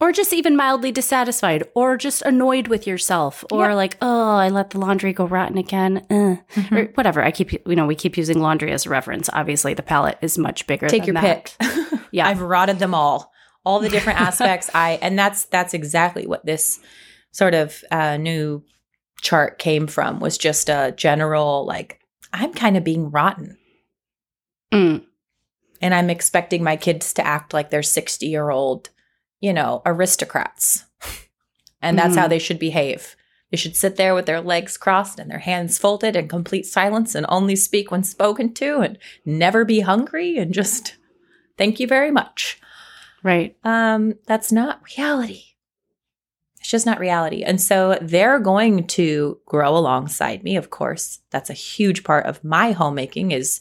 Or 0.00 0.10
just 0.10 0.32
even 0.32 0.56
mildly 0.56 0.90
dissatisfied, 0.90 1.62
or 1.74 1.96
just 1.96 2.22
annoyed 2.22 2.66
with 2.66 2.84
yourself, 2.86 3.44
or 3.52 3.68
Yep. 3.68 3.76
like, 3.76 3.96
oh, 4.02 4.34
I 4.36 4.48
let 4.48 4.70
the 4.70 4.78
laundry 4.78 5.12
go 5.12 5.24
rotten 5.24 5.56
again, 5.56 6.04
uh, 6.10 6.36
or 6.74 6.84
whatever. 6.94 7.22
I 7.22 7.30
keep, 7.30 7.52
you 7.52 7.76
know, 7.76 7.86
we 7.86 7.94
keep 7.94 8.16
using 8.16 8.40
laundry 8.40 8.72
as 8.72 8.86
a 8.86 8.90
reference. 8.90 9.30
Obviously, 9.32 9.72
the 9.72 9.84
palette 9.84 10.18
is 10.20 10.36
much 10.36 10.66
bigger. 10.66 10.88
Take 10.88 11.04
than 11.04 11.14
your 11.14 11.22
that. 11.22 11.56
pick. 11.58 11.70
Yeah. 12.10 12.28
I've 12.28 12.40
rotted 12.42 12.78
them 12.80 12.94
all. 12.94 13.32
All 13.64 13.80
the 13.80 13.88
different 13.88 14.20
aspects. 14.28 14.70
I 14.74 14.98
and 15.02 15.18
that's 15.18 15.46
that's 15.46 15.74
exactly 15.74 16.26
what 16.26 16.44
this 16.46 16.78
sort 17.32 17.54
of 17.54 17.82
uh, 17.90 18.16
new 18.18 18.62
chart 19.20 19.58
came 19.58 19.86
from. 19.88 20.20
Was 20.20 20.38
just 20.38 20.68
a 20.68 20.92
general 20.96 21.64
like 21.66 21.98
I'm 22.32 22.52
kind 22.52 22.76
of 22.76 22.84
being 22.84 23.10
rotten, 23.10 23.56
Mm. 24.72 25.04
and 25.80 25.94
I'm 25.94 26.10
expecting 26.10 26.62
my 26.62 26.76
kids 26.76 27.12
to 27.14 27.26
act 27.26 27.52
like 27.54 27.70
they're 27.70 27.82
60 27.82 28.26
year 28.26 28.50
old, 28.50 28.90
you 29.44 29.52
know, 29.52 29.82
aristocrats, 29.84 30.84
and 31.82 31.98
that's 31.98 32.16
how 32.16 32.26
Mhm. 32.26 32.30
they 32.30 32.38
should 32.38 32.58
behave. 32.58 33.14
They 33.50 33.58
should 33.58 33.76
sit 33.76 33.96
there 33.96 34.14
with 34.14 34.24
their 34.26 34.40
legs 34.40 34.76
crossed 34.78 35.18
and 35.18 35.30
their 35.30 35.38
hands 35.50 35.78
folded 35.78 36.16
in 36.16 36.28
complete 36.28 36.64
silence 36.66 37.14
and 37.14 37.26
only 37.28 37.54
speak 37.56 37.90
when 37.90 38.02
spoken 38.02 38.54
to 38.54 38.78
and 38.80 38.98
never 39.26 39.64
be 39.66 39.80
hungry 39.80 40.38
and 40.38 40.52
just 40.54 40.96
thank 41.58 41.78
you 41.78 41.86
very 41.86 42.10
much 42.10 42.58
Right. 43.22 43.54
um, 43.62 44.14
that's 44.26 44.50
not 44.50 44.80
reality. 44.96 45.42
It's 46.58 46.70
just 46.70 46.86
not 46.86 46.98
reality. 46.98 47.42
And 47.42 47.60
so 47.60 47.98
they're 48.00 48.38
going 48.40 48.86
to 48.98 49.38
grow 49.46 49.76
alongside 49.76 50.42
me, 50.42 50.56
of 50.56 50.70
course. 50.70 51.20
That's 51.30 51.50
a 51.50 51.54
huge 51.54 52.02
part 52.02 52.24
of 52.26 52.42
my 52.42 52.72
homemaking 52.72 53.30
is 53.32 53.60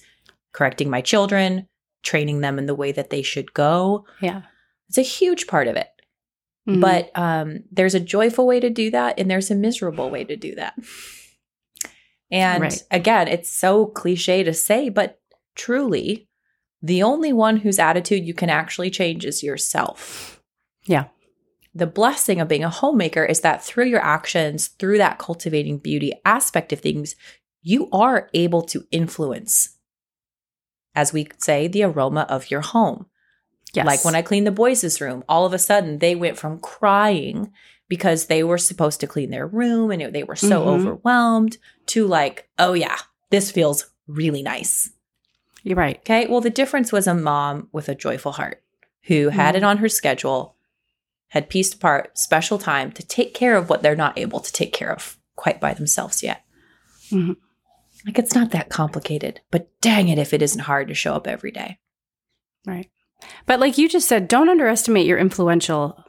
correcting 0.53 0.89
my 0.89 1.01
children, 1.01 1.67
training 2.03 2.39
them 2.41 2.57
in 2.57 2.65
the 2.67 2.75
way 2.75 2.93
that 2.93 3.09
they 3.09 3.21
should 3.21 3.53
go. 3.53 4.05
Yeah. 4.21 4.43
It's 4.89 4.97
a 4.97 5.01
huge 5.01 5.47
part 5.47 5.67
of 5.67 5.75
it. 5.75 5.89
Mhm. 6.67 6.81
But 6.81 7.11
um, 7.17 7.63
there's 7.71 7.95
a 7.95 7.99
joyful 7.99 8.45
way 8.47 8.59
to 8.59 8.69
do 8.69 8.89
that, 8.91 9.19
and 9.19 9.29
there's 9.29 9.51
a 9.51 9.55
miserable 9.55 10.09
way 10.09 10.23
to 10.23 10.35
do 10.35 10.55
that. 10.55 10.75
And 12.31 12.61
Right. 12.61 12.83
again, 12.89 13.27
it's 13.27 13.49
so 13.49 13.85
cliche 13.85 14.43
to 14.43 14.53
say, 14.53 14.89
but 14.89 15.19
truly, 15.55 16.27
the 16.81 17.03
only 17.03 17.31
one 17.33 17.57
whose 17.57 17.79
attitude 17.79 18.25
you 18.25 18.33
can 18.33 18.49
actually 18.49 18.89
change 18.89 19.25
is 19.25 19.43
yourself. 19.43 20.41
Yeah. 20.85 21.05
The 21.75 21.87
blessing 21.87 22.39
of 22.39 22.47
being 22.47 22.63
a 22.63 22.69
homemaker 22.69 23.25
is 23.25 23.41
that 23.41 23.63
through 23.63 23.85
your 23.85 24.03
actions, 24.03 24.67
through 24.67 24.97
that 24.99 25.17
cultivating 25.19 25.77
beauty 25.79 26.13
aspect 26.25 26.71
of 26.71 26.79
things, 26.79 27.15
you 27.61 27.89
are 27.91 28.29
able 28.33 28.61
to 28.63 28.85
influence, 28.91 29.77
as 30.95 31.13
we 31.13 31.27
say, 31.39 31.67
the 31.67 31.83
aroma 31.83 32.25
of 32.29 32.51
your 32.51 32.61
home. 32.61 33.07
Yes. 33.73 33.85
Like 33.85 34.05
when 34.05 34.15
I 34.15 34.21
cleaned 34.21 34.47
the 34.47 34.51
boys' 34.51 34.99
room, 35.01 35.23
all 35.27 35.45
of 35.45 35.53
a 35.53 35.59
sudden 35.59 35.99
they 35.99 36.15
went 36.15 36.37
from 36.37 36.59
crying 36.59 37.51
because 37.89 38.25
they 38.27 38.43
were 38.43 38.57
supposed 38.57 38.99
to 39.01 39.07
clean 39.07 39.29
their 39.29 39.45
room 39.47 39.91
and 39.91 40.01
it- 40.01 40.13
they 40.13 40.23
were 40.23 40.35
so 40.35 40.61
Mhm. 40.61 40.67
overwhelmed 40.67 41.57
to 41.87 42.07
like, 42.07 42.49
oh 42.57 42.73
yeah, 42.73 42.97
this 43.29 43.51
feels 43.51 43.91
really 44.07 44.41
nice. 44.41 44.89
You're 45.63 45.77
right. 45.77 45.97
Okay. 45.99 46.27
Well, 46.27 46.41
the 46.41 46.49
difference 46.49 46.91
was 46.91 47.07
a 47.07 47.13
mom 47.13 47.69
with 47.71 47.87
a 47.89 47.95
joyful 47.95 48.33
heart 48.33 48.63
who 49.03 49.29
had 49.29 49.55
it 49.55 49.63
Mhm. 49.63 49.67
on 49.67 49.77
her 49.77 49.89
schedule, 49.89 50.55
had 51.29 51.49
pieced 51.49 51.75
apart 51.75 52.17
special 52.17 52.57
time 52.57 52.91
to 52.93 53.03
take 53.05 53.33
care 53.33 53.55
of 53.55 53.69
what 53.69 53.81
they're 53.81 53.95
not 53.95 54.17
able 54.17 54.39
to 54.39 54.51
take 54.51 54.73
care 54.73 54.91
of 54.91 55.17
quite 55.35 55.59
by 55.59 55.73
themselves 55.73 56.21
yet. 56.23 56.43
Mhm. 57.09 57.37
Like 58.05 58.19
it's 58.19 58.35
not 58.35 58.51
that 58.51 58.69
complicated, 58.69 59.41
but 59.51 59.69
dang 59.81 60.09
it 60.09 60.17
if 60.19 60.33
it 60.33 60.41
isn't 60.41 60.61
hard 60.61 60.87
to 60.89 60.93
show 60.93 61.13
up 61.15 61.27
every 61.27 61.51
day. 61.51 61.79
Right. 62.65 62.89
But 63.45 63.59
like 63.59 63.77
you 63.77 63.87
just 63.89 64.07
said, 64.07 64.27
don't 64.27 64.49
underestimate 64.49 65.05
your 65.05 65.17
influential 65.17 66.03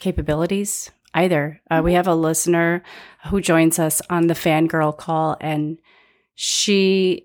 capabilities 0.00 0.90
either. 1.14 1.60
Uh, 1.70 1.80
we 1.84 1.94
have 1.94 2.06
a 2.06 2.14
listener 2.14 2.82
who 3.30 3.40
joins 3.40 3.78
us 3.78 4.02
on 4.10 4.26
the 4.26 4.34
fangirl 4.34 4.96
call, 4.96 5.36
and 5.40 5.78
she 6.34 7.24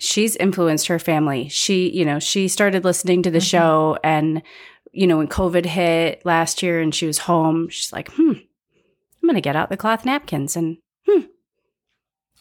she's 0.00 0.36
influenced 0.36 0.86
her 0.86 0.98
family. 0.98 1.48
She, 1.48 1.90
you 1.90 2.04
know, 2.04 2.18
she 2.20 2.46
started 2.48 2.84
listening 2.84 3.22
to 3.24 3.30
the 3.30 3.38
Mhm. 3.38 3.50
show, 3.50 3.98
and 4.04 4.42
you 4.92 5.06
know, 5.06 5.18
when 5.18 5.28
COVID 5.28 5.66
hit 5.66 6.24
last 6.24 6.62
year, 6.62 6.80
and 6.80 6.94
she 6.94 7.06
was 7.06 7.18
home, 7.18 7.68
she's 7.68 7.92
like, 7.92 8.10
"Hmm, 8.12 8.30
I'm 8.30 9.22
going 9.26 9.34
to 9.34 9.40
get 9.40 9.54
out 9.56 9.68
the 9.70 9.76
cloth 9.76 10.04
napkins 10.04 10.56
and 10.56 10.78
hmm." 11.06 11.20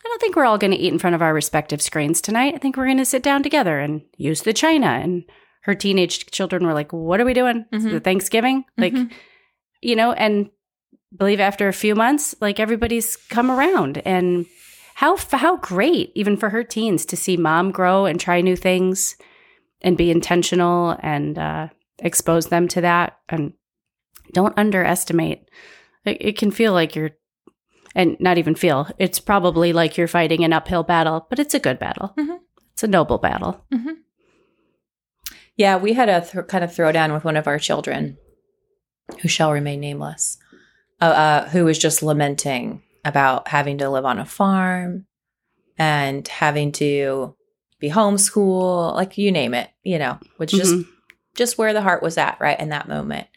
I 0.06 0.10
don't 0.10 0.22
think 0.22 0.36
we're 0.36 0.46
all 0.46 0.58
going 0.58 0.72
to 0.72 0.78
eat 0.78 0.94
in 0.94 1.00
front 1.00 1.16
of 1.16 1.22
our 1.22 1.34
respective 1.34 1.82
screens 1.82 2.22
tonight. 2.22 2.56
I 2.56 2.60
think 2.60 2.78
we're 2.78 2.86
going 2.86 2.98
to 2.98 3.06
sit 3.06 3.22
down 3.22 3.44
together 3.44 3.80
and 3.80 4.04
use 4.16 4.42
the 4.44 4.54
china. 4.54 4.88
And 4.88 5.26
her 5.68 5.76
teenage 5.76 6.26
children 6.32 6.66
were 6.66 6.74
like, 6.74 6.92
What 6.92 7.20
are 7.22 7.26
we 7.26 7.34
doing? 7.36 7.66
Mhm. 7.72 7.94
it 7.94 8.04
Thanksgiving? 8.04 8.66
Like, 8.78 8.94
Mhm. 8.94 9.12
you 9.82 9.96
know, 9.96 10.14
and 10.14 10.50
believe 11.16 11.40
after 11.40 11.68
a 11.68 11.74
few 11.74 11.94
months, 11.94 12.36
like 12.42 12.60
everybody's 12.60 13.16
come 13.16 13.52
around. 13.52 14.00
And 14.00 14.46
how, 14.96 15.16
how 15.32 15.58
great, 15.58 16.12
even 16.16 16.38
for 16.38 16.50
her 16.50 16.64
teens, 16.64 17.06
to 17.06 17.16
see 17.16 17.38
mom 17.38 17.72
grow 17.72 18.06
and 18.06 18.20
try 18.20 18.42
new 18.42 18.56
things 18.56 19.16
and 19.82 19.96
be 19.98 20.10
intentional 20.10 20.98
and 21.02 21.38
uh, 21.38 21.68
expose 22.00 22.48
them 22.48 22.68
to 22.70 22.82
that. 22.82 23.18
And 23.30 23.54
don't 24.34 24.58
underestimate. 24.58 25.50
It, 26.06 26.18
it 26.22 26.38
can 26.38 26.50
feel 26.52 26.74
like 26.74 26.96
you're, 26.96 27.12
and 27.96 28.18
not 28.20 28.38
even 28.38 28.56
feel, 28.56 28.88
it's 28.98 29.20
probably 29.20 29.74
like 29.74 29.98
you're 29.98 30.08
fighting 30.08 30.44
an 30.44 30.54
uphill 30.54 30.84
battle, 30.84 31.28
but 31.30 31.40
it's 31.40 31.54
a 31.54 31.60
good 31.60 31.78
battle. 31.80 32.14
Mhm. 32.18 32.40
It's 32.74 32.84
a 32.84 32.88
noble 32.88 33.18
battle. 33.18 33.66
Yeah, 35.58 35.78
we 35.78 35.94
had 35.94 36.08
a 36.10 36.22
th- 36.22 36.48
kind 36.48 36.64
of 36.64 36.72
throwdown 36.72 37.14
with 37.14 37.24
one 37.24 37.36
of 37.38 37.48
our 37.48 37.60
children, 37.60 38.18
who 39.22 39.28
shall 39.28 39.52
remain 39.52 39.80
nameless, 39.80 40.38
uh, 41.02 41.06
uh, 41.06 41.50
who 41.50 41.66
was 41.66 41.80
just 41.80 42.04
lamenting 42.04 42.84
about 43.04 43.48
having 43.48 43.78
to 43.80 43.90
live 43.90 44.06
on 44.06 44.20
a 44.20 44.26
farm 44.26 45.06
and 45.78 46.28
having 46.28 46.72
to 46.74 47.36
be 47.80 47.90
homeschool, 47.90 48.94
like 48.94 49.18
you 49.18 49.32
name 49.32 49.54
it, 49.54 49.70
you 49.84 49.98
know, 50.00 50.20
which 50.38 50.52
just 50.52 50.74
Mhm. 50.74 50.88
just 51.36 51.58
where 51.58 51.74
the 51.74 51.82
heart 51.84 52.02
was 52.02 52.18
at 52.18 52.40
right 52.40 52.60
in 52.60 52.70
that 52.70 52.88
moment. 52.88 53.28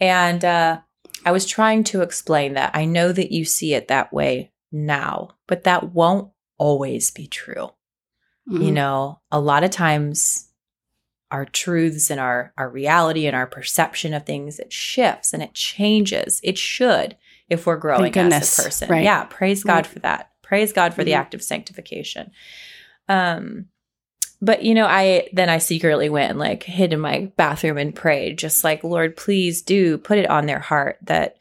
And 0.00 0.44
uh, 0.44 0.80
I 1.24 1.32
was 1.32 1.44
trying 1.46 1.82
to 1.84 2.02
explain 2.02 2.54
that 2.54 2.70
I 2.74 2.84
know 2.84 3.10
that 3.12 3.32
you 3.32 3.44
see 3.44 3.74
it 3.74 3.88
that 3.88 4.12
way 4.12 4.52
now, 4.70 5.30
but 5.48 5.64
that 5.64 5.92
won't 5.92 6.30
always 6.58 7.10
be 7.10 7.26
true 7.26 7.70
you 8.46 8.70
Mhm. 8.70 8.74
know 8.74 9.20
a 9.32 9.40
lot 9.40 9.64
of 9.64 9.70
times 9.70 10.48
our 11.32 11.44
truths 11.46 12.10
and 12.10 12.20
our 12.20 12.52
our 12.56 12.68
reality 12.68 13.26
and 13.26 13.34
our 13.34 13.46
perception 13.46 14.14
of 14.14 14.24
things 14.24 14.58
it 14.60 14.72
shifts 14.72 15.32
and 15.32 15.42
it 15.42 15.54
changes. 15.54 16.40
It 16.44 16.58
should 16.58 17.16
if 17.48 17.66
we're 17.66 17.76
growing 17.78 18.16
as 18.16 18.58
a 18.58 18.62
person. 18.62 18.88
Right. 18.88 19.02
yeah 19.04 19.24
praise 19.24 19.64
god 19.64 19.86
for 19.86 19.98
that. 20.00 20.30
Praise 20.42 20.72
god 20.72 20.94
for 20.94 21.02
the 21.04 21.12
Mhm. 21.12 21.16
act 21.18 21.34
of 21.34 21.42
sanctification. 21.42 22.30
Um 23.08 23.66
but 24.40 24.62
you 24.64 24.74
know 24.74 24.86
i 24.86 25.28
then 25.32 25.48
i 25.48 25.58
secretly 25.58 26.08
went 26.08 26.30
and 26.30 26.38
like 26.38 26.64
hid 26.64 26.92
in 26.92 26.98
my 27.00 27.30
bathroom 27.36 27.78
and 27.78 27.94
prayed 27.94 28.36
just 28.38 28.64
like 28.64 28.82
lord 28.82 29.16
please 29.16 29.62
do 29.62 29.96
put 29.98 30.18
it 30.18 30.28
on 30.28 30.46
their 30.46 30.58
heart 30.58 30.98
that 31.02 31.36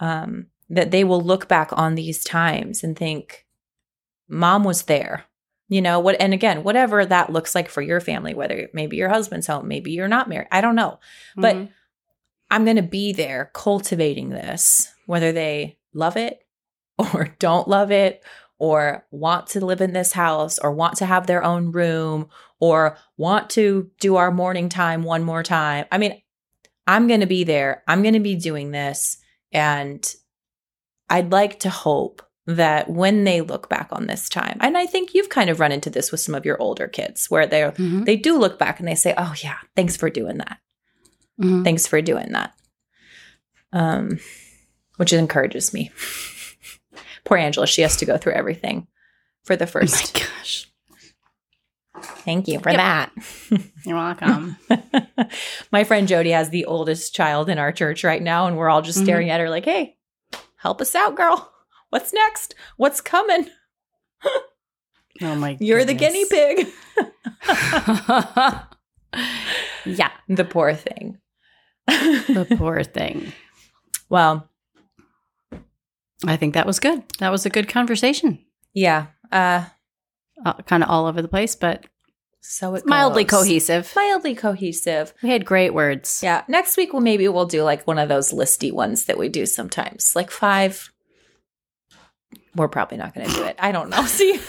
um 0.00 0.46
that 0.68 0.90
they 0.90 1.02
will 1.02 1.20
look 1.20 1.48
back 1.48 1.70
on 1.72 1.94
these 1.94 2.22
times 2.22 2.84
and 2.84 2.94
think 2.96 3.46
mom 4.28 4.64
was 4.64 4.82
there 4.82 5.24
you 5.72 5.80
know 5.80 5.98
what 6.00 6.20
and 6.20 6.34
again 6.34 6.62
whatever 6.64 7.06
that 7.06 7.32
looks 7.32 7.54
like 7.54 7.70
for 7.70 7.80
your 7.80 7.98
family 7.98 8.34
whether 8.34 8.68
maybe 8.74 8.98
your 8.98 9.08
husband's 9.08 9.46
home 9.46 9.66
maybe 9.66 9.90
you're 9.92 10.06
not 10.06 10.28
married 10.28 10.48
i 10.52 10.60
don't 10.60 10.76
know. 10.76 11.00
But 11.34 11.56
Mhm. 11.56 11.68
i'm 12.50 12.64
going 12.64 12.76
to 12.76 12.82
be 12.82 13.14
there 13.14 13.50
cultivating 13.54 14.28
this 14.28 14.92
whether 15.06 15.32
they 15.32 15.78
love 15.94 16.16
it 16.18 16.46
or 16.98 17.34
don't 17.38 17.68
love 17.68 17.90
it 17.90 18.22
or 18.58 19.06
want 19.10 19.46
to 19.48 19.64
live 19.64 19.80
in 19.80 19.94
this 19.94 20.12
house 20.12 20.58
or 20.58 20.72
want 20.72 20.98
to 20.98 21.06
have 21.06 21.26
their 21.26 21.42
own 21.42 21.72
room 21.72 22.28
or 22.60 22.98
want 23.16 23.48
to 23.50 23.90
do 23.98 24.16
our 24.16 24.30
morning 24.30 24.68
time 24.68 25.02
one 25.02 25.24
more 25.24 25.42
time. 25.42 25.86
I 25.90 25.96
mean 25.98 26.20
i'm 26.86 27.08
going 27.08 27.20
to 27.20 27.26
be 27.26 27.44
there. 27.44 27.82
I'm 27.88 28.02
going 28.02 28.14
to 28.14 28.20
be 28.20 28.36
doing 28.36 28.72
this 28.72 29.16
and 29.52 30.14
i'd 31.08 31.32
like 31.32 31.60
to 31.60 31.70
hope 31.70 32.22
that 32.46 32.90
when 32.90 33.24
they 33.24 33.40
look 33.40 33.68
back 33.68 33.88
on 33.92 34.06
this 34.08 34.28
time 34.28 34.56
and 34.60 34.76
i 34.76 34.84
think 34.84 35.14
you've 35.14 35.28
kind 35.28 35.48
of 35.48 35.60
run 35.60 35.70
into 35.72 35.88
this 35.90 36.10
with 36.10 36.20
some 36.20 36.34
of 36.34 36.44
your 36.44 36.60
older 36.60 36.88
kids 36.88 37.30
where 37.30 37.46
they're 37.46 37.70
Mhm. 37.72 38.04
they 38.04 38.16
do 38.16 38.36
look 38.38 38.58
back 38.58 38.78
and 38.80 38.88
they 38.88 38.94
say 38.96 39.14
oh 39.16 39.32
yeah 39.42 39.58
thanks 39.76 39.96
for 39.96 40.10
doing 40.10 40.38
that 40.38 40.58
Mhm. 41.40 41.64
Thanks 41.64 41.86
for 41.86 42.00
doing 42.02 42.32
that. 42.32 42.52
Um, 43.72 44.18
which 44.98 45.14
encourages 45.14 45.72
me. 45.72 45.90
Poor 47.24 47.38
Angela, 47.38 47.66
she 47.66 47.80
has 47.82 47.96
to 47.96 48.04
go 48.04 48.18
through 48.18 48.34
everything 48.34 48.86
for 49.42 49.56
the 49.56 49.64
Oh 49.64 49.68
first. 49.68 50.14
my 50.14 50.20
gosh. 50.20 50.70
Thank 52.24 52.48
you 52.48 52.58
for 52.60 52.70
Yep. 52.70 52.76
that. 52.78 53.12
You're 53.86 53.96
welcome. 53.96 54.56
My 55.72 55.84
friend 55.84 56.06
Jody 56.08 56.30
has 56.30 56.50
the 56.50 56.64
oldest 56.66 57.14
child 57.14 57.48
in 57.48 57.58
our 57.58 57.72
church 57.72 58.04
right 58.04 58.22
now, 58.22 58.46
and 58.46 58.56
we're 58.56 58.68
all 58.68 58.82
just 58.82 59.00
Mhm. 59.00 59.04
staring 59.04 59.30
at 59.30 59.40
her 59.40 59.48
like, 59.50 59.64
hey, 59.64 59.96
help 60.56 60.80
us 60.80 60.94
out, 60.94 61.16
girl. 61.16 61.51
What's 61.92 62.12
next? 62.14 62.54
What's 62.78 63.02
coming? 63.02 63.48
oh 65.20 65.34
my 65.34 65.52
god 65.52 65.60
You're 65.60 65.84
the 65.84 65.92
guinea 65.92 66.24
pig. 66.24 66.68
yeah, 69.84 70.10
the 70.28 70.44
poor 70.48 70.74
thing. 70.74 71.18
the 71.86 72.46
poor 72.58 72.82
thing. 72.82 73.32
well, 74.08 74.48
I 76.26 76.36
think 76.36 76.54
that 76.54 76.66
was 76.66 76.78
good. 76.80 77.02
That 77.18 77.30
was 77.30 77.44
a 77.46 77.50
good 77.50 77.68
conversation. 77.68 78.38
yeah. 78.74 79.06
Uh, 79.30 79.66
Uh, 80.44 80.54
kind 80.66 80.82
of 80.82 80.88
all 80.90 81.06
over 81.06 81.20
the 81.22 81.28
place, 81.28 81.54
but 81.54 81.84
so 82.40 82.74
it 82.74 82.84
mildly 82.86 83.24
goes. 83.24 83.40
cohesive. 83.42 83.92
Mildly 83.96 84.34
cohesive. 84.34 85.14
We 85.22 85.30
had 85.30 85.44
great 85.44 85.72
words. 85.74 86.20
Yeah. 86.22 86.42
Next 86.48 86.76
week, 86.76 86.92
well, 86.92 87.02
maybe 87.02 87.28
we'll 87.28 87.46
do 87.46 87.62
like 87.62 87.86
one 87.86 87.98
of 87.98 88.08
those 88.08 88.32
listy 88.32 88.72
ones 88.72 89.04
that 89.06 89.18
we 89.18 89.28
do 89.28 89.46
sometimes, 89.46 90.14
like 90.16 90.30
five. 90.30 90.91
We're 92.54 92.68
probably 92.68 92.98
not 92.98 93.14
going 93.14 93.28
to 93.28 93.34
do 93.34 93.44
it. 93.44 93.56
I 93.58 93.72
don't 93.72 93.90
know. 93.90 94.04
See, 94.06 94.40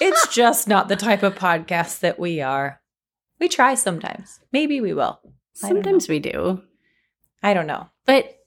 it's 0.00 0.28
just 0.28 0.68
not 0.68 0.88
the 0.88 0.96
type 0.96 1.22
of 1.22 1.34
podcast 1.34 2.00
that 2.00 2.18
we 2.18 2.40
are. 2.40 2.80
We 3.40 3.48
try 3.48 3.74
sometimes. 3.74 4.40
Maybe 4.52 4.80
we 4.80 4.92
will. 4.92 5.20
I 5.62 5.68
don't 5.68 5.76
know. 5.76 5.82
Sometimes 5.82 6.08
we 6.08 6.18
do. 6.18 6.62
I 7.42 7.54
don't 7.54 7.66
know. 7.66 7.88
But, 8.04 8.38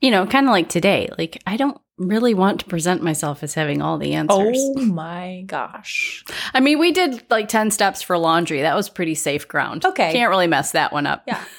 you 0.00 0.10
know, 0.10 0.26
kind 0.26 0.46
of 0.46 0.52
like 0.52 0.68
today, 0.68 1.08
like 1.18 1.42
I 1.46 1.56
don't 1.56 1.80
really 1.98 2.32
want 2.32 2.60
to 2.60 2.66
present 2.66 3.02
myself 3.02 3.42
as 3.42 3.54
having 3.54 3.82
all 3.82 3.98
the 3.98 4.14
answers. 4.14 4.58
Oh 4.76 4.84
my 4.84 5.42
gosh. 5.46 6.24
I 6.54 6.60
mean, 6.60 6.78
we 6.78 6.92
did 6.92 7.24
like 7.28 7.48
10 7.48 7.70
steps 7.72 8.02
for 8.02 8.16
laundry. 8.16 8.62
That 8.62 8.76
was 8.76 8.88
pretty 8.88 9.16
safe 9.16 9.48
ground. 9.48 9.84
Okay. 9.84 10.12
Can't 10.12 10.30
really 10.30 10.46
mess 10.46 10.72
that 10.72 10.92
one 10.92 11.06
up. 11.06 11.24
Yeah. 11.26 11.42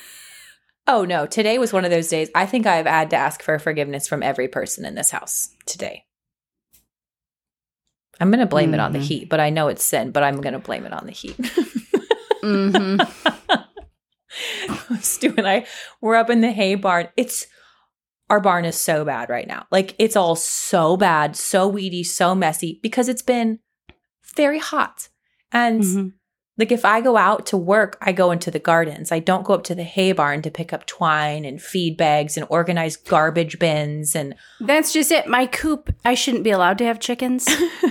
Oh 0.92 1.06
no, 1.06 1.28
today 1.28 1.60
was 1.60 1.72
one 1.72 1.86
of 1.86 1.92
those 1.92 2.08
days. 2.08 2.32
I 2.34 2.48
think 2.48 2.66
I've 2.66 2.88
had 2.88 3.12
to 3.12 3.16
ask 3.16 3.44
for 3.44 3.60
forgiveness 3.60 4.08
from 4.08 4.24
every 4.24 4.48
person 4.48 4.86
in 4.86 4.96
this 4.96 5.12
house 5.12 5.50
today. 5.68 6.06
I'm 8.20 8.32
going 8.32 8.40
to 8.40 8.48
blame 8.48 8.74
it 8.74 8.80
on 8.80 8.92
the 8.94 9.00
Mhm. 9.00 9.04
heat, 9.04 9.30
but 9.30 9.40
I 9.40 9.52
know 9.52 9.68
it's 9.68 9.84
sin, 9.84 10.10
but 10.12 10.24
I'm 10.24 10.42
going 10.42 10.54
to 10.54 10.60
blame 10.60 10.86
it 10.88 10.92
on 10.92 11.06
the 11.06 11.12
heat. 11.12 11.36
hmm 12.42 12.98
Stu 15.00 15.34
and 15.38 15.48
I, 15.48 15.68
we're 16.02 16.16
up 16.16 16.32
in 16.32 16.42
the 16.42 16.52
hay 16.52 16.74
barn. 16.74 17.10
It's 17.16 17.46
our 18.32 18.40
barn 18.40 18.66
is 18.66 18.76
so 18.76 19.06
bad 19.06 19.30
right 19.30 19.48
now. 19.48 19.68
Like 19.72 19.94
it's 20.00 20.16
all 20.16 20.36
so 20.36 20.98
bad, 20.98 21.36
so 21.36 21.68
weedy, 21.68 22.04
so 22.04 22.34
messy 22.34 22.80
because 22.82 23.08
it's 23.10 23.22
been 23.22 23.60
very 24.36 24.60
hot. 24.60 25.10
And 25.52 25.82
Mhm. 25.84 26.14
Like 26.60 26.74
if 26.74 26.84
I 26.84 27.00
go 27.00 27.16
out 27.16 27.46
to 27.48 27.58
work, 27.58 27.98
I 28.02 28.12
go 28.12 28.32
into 28.32 28.52
the 28.52 28.60
gardens. 28.60 29.14
I 29.14 29.20
don't 29.20 29.46
go 29.46 29.54
up 29.54 29.64
to 29.64 29.76
the 29.76 29.86
hay 29.86 30.12
barn 30.12 30.42
to 30.42 30.52
pick 30.52 30.74
up 30.74 30.86
twine 30.86 31.46
and 31.46 31.62
feed 31.62 31.96
bags 31.96 32.36
and 32.36 32.46
organize 32.50 32.98
garbage 32.98 33.58
bins 33.60 34.14
and 34.14 34.36
That's 34.60 34.92
just 34.92 35.10
it. 35.10 35.26
My 35.26 35.46
coop, 35.46 35.96
I 36.04 36.16
shouldn't 36.16 36.44
be 36.44 36.52
allowed 36.52 36.78
to 36.80 36.84
have 36.84 37.00
chickens. 37.00 37.48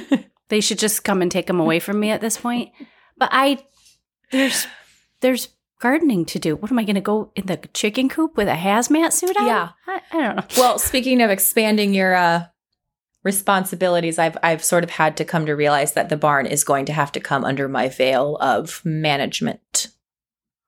they 0.49 0.61
should 0.61 0.79
just 0.79 1.03
come 1.03 1.23
and 1.23 1.33
take 1.33 1.47
them 1.47 1.61
away 1.61 1.81
from 1.81 1.99
me 1.99 2.11
at 2.11 2.21
this 2.21 2.37
point. 2.37 2.71
But 3.17 3.31
I, 3.33 3.65
there's, 4.33 4.67
there's 5.21 5.49
gardening 5.81 6.27
to 6.27 6.39
do. 6.39 6.55
What 6.55 6.71
am 6.71 6.79
I 6.79 6.85
going 6.85 6.95
to 6.95 7.01
go 7.01 7.33
in 7.35 7.47
the 7.47 7.57
chicken 7.73 8.11
coop 8.11 8.37
with 8.37 8.49
a 8.49 8.55
hazmat 8.55 9.15
suit 9.15 9.35
on? 9.39 9.47
Yeah. 9.47 9.71
I, 9.87 10.03
I 10.13 10.17
don't 10.19 10.37
know. 10.37 10.45
Well, 10.59 10.79
speaking 10.79 11.23
of 11.23 11.31
expanding 11.31 11.95
your 11.95 12.15
uh, 12.15 12.45
responsibilities, 13.33 14.19
I've 14.19 14.37
I've 14.43 14.65
sort 14.65 14.85
of 14.85 14.91
had 14.91 15.17
to 15.19 15.25
come 15.25 15.45
to 15.47 15.53
realize 15.55 15.93
that 15.93 16.09
the 16.09 16.17
barn 16.17 16.47
is 16.47 16.65
going 16.65 16.87
to 16.87 16.93
have 16.93 17.13
to 17.13 17.21
come 17.21 17.45
under 17.45 17.69
my 17.69 17.89
veil 17.89 18.37
of 18.41 18.83
management 18.85 19.89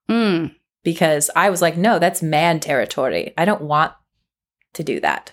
Mm. 0.08 0.54
because 0.84 1.30
I 1.36 1.50
was 1.50 1.62
like, 1.62 1.76
no, 1.76 1.98
that's 1.98 2.20
man 2.22 2.60
territory. 2.60 3.32
I 3.38 3.44
don't 3.44 3.62
want 3.62 3.92
to 4.74 4.82
do 4.82 5.00
that. 5.00 5.32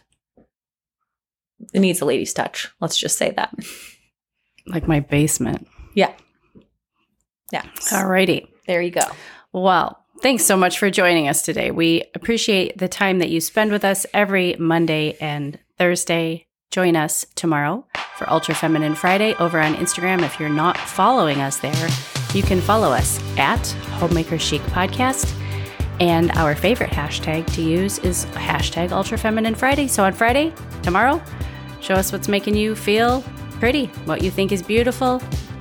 It 1.74 1.80
needs 1.80 2.00
a 2.02 2.06
lady's 2.06 2.34
touch. 2.34 2.70
Let's 2.80 2.98
just 2.98 3.18
say 3.18 3.32
that. 3.32 3.54
Like 4.70 4.86
my 4.86 5.00
basement. 5.00 5.66
Yeah. 5.96 6.12
Yeah. 7.54 7.64
Alrighty. 7.94 8.48
There 8.68 8.82
you 8.82 8.92
go. 8.92 9.08
Well, 9.54 10.04
thanks 10.22 10.44
so 10.44 10.58
much 10.58 10.78
for 10.78 10.90
joining 10.92 11.30
us 11.30 11.42
today. 11.42 11.72
We 11.72 12.04
appreciate 12.14 12.78
the 12.78 12.90
time 12.90 13.20
that 13.20 13.30
you 13.30 13.40
spend 13.40 13.72
with 13.72 13.86
us 13.86 14.06
every 14.14 14.58
Monday 14.60 15.16
and 15.22 15.58
Thursday. 15.78 16.47
Join 16.72 16.98
us 16.98 17.26
tomorrow 17.36 17.86
for 18.18 18.30
Ultra 18.30 18.54
Feminine 18.54 18.94
Friday 18.94 19.34
over 19.36 19.60
on 19.60 19.76
Instagram. 19.76 20.22
If 20.24 20.40
you're 20.40 20.50
not 20.50 20.78
following 20.78 21.40
us 21.40 21.58
there, 21.58 21.90
you 22.34 22.44
can 22.44 22.60
follow 22.60 22.92
us 22.92 23.22
at 23.38 23.66
Homemaker 24.00 24.38
Chic 24.38 24.62
Podcast. 24.64 25.34
And 26.02 26.30
our 26.32 26.56
favorite 26.56 26.92
hashtag 26.92 27.52
to 27.54 27.62
use 27.62 28.00
is 28.00 28.26
hashtag 28.28 28.92
Ultra 28.92 29.18
Feminine 29.18 29.56
Friday. 29.56 29.88
So 29.88 30.04
on 30.04 30.14
Friday, 30.14 30.54
tomorrow, 30.84 31.22
show 31.80 31.96
us 31.96 32.12
what's 32.12 32.28
making 32.28 32.56
you 32.56 32.76
feel 32.76 33.24
pretty, 33.52 33.86
what 34.06 34.22
you 34.22 34.30
think 34.30 34.52
is 34.52 34.62
beautiful, 34.62 35.20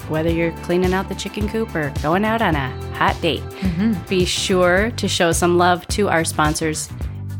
whether 0.09 0.28
you're 0.30 0.52
cleaning 0.59 0.92
out 0.92 1.09
the 1.09 1.14
chicken 1.14 1.48
coop 1.48 1.74
or 1.74 1.92
going 2.02 2.24
out 2.24 2.42
on 2.42 2.57
a 2.57 2.68
hot 2.94 3.18
date. 3.22 3.42
Mm-hmm. 3.61 3.92
Be 4.09 4.24
sure 4.24 4.90
to 4.90 5.07
show 5.07 5.30
some 5.30 5.57
love 5.57 5.86
to 5.88 6.09
our 6.09 6.24
sponsors. 6.24 6.90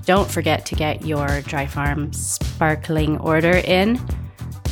Don't 0.07 0.30
forget 0.30 0.64
to 0.66 0.74
get 0.74 1.04
your 1.04 1.42
Dry 1.42 1.66
Farm 1.66 2.12
sparkling 2.12 3.18
order 3.18 3.59
in. 3.64 3.98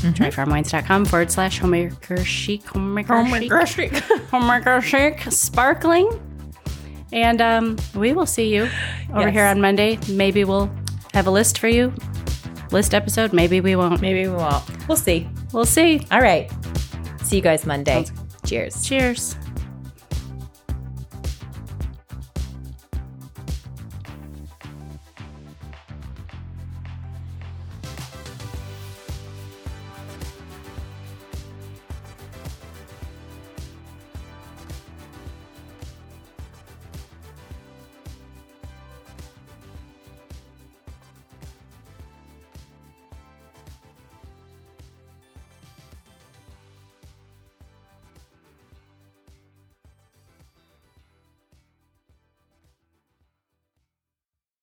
Dryfarmwines.com 0.05 1.05
forward 1.07 1.31
slash 1.31 1.59
homemaker 1.59 2.19
chic, 2.25 2.63
homemaker 2.67 3.15
homemaker 3.17 3.67
chic, 3.67 3.93
homemaker 4.31 4.81
chic, 4.81 5.21
sparkling. 5.31 6.09
And 7.13 7.41
um, 7.41 7.77
we 7.95 8.13
will 8.13 8.27
see 8.27 8.55
you 8.55 8.69
over 9.11 9.21
Yes. 9.27 9.33
here 9.33 9.45
on 9.45 9.61
Monday. 9.61 9.99
Maybe 10.09 10.45
we'll 10.45 10.71
have 11.15 11.27
a 11.27 11.31
list 11.31 11.59
for 11.59 11.69
you. 11.69 11.93
List 12.71 12.93
episode. 12.95 13.33
Maybe 13.33 13.61
we 13.61 13.77
won't. 13.77 14.01
Maybe 14.01 14.29
we 14.29 14.35
won't. 14.35 14.63
We'll 14.89 14.97
see. 14.97 15.29
We'll 15.53 15.65
see. 15.65 16.07
All 16.11 16.21
right. 16.21 16.51
See 17.23 17.37
you 17.37 17.43
guys 17.43 17.65
Monday. 17.67 18.05
Cheers. 18.45 18.85
Cheers. 18.85 19.37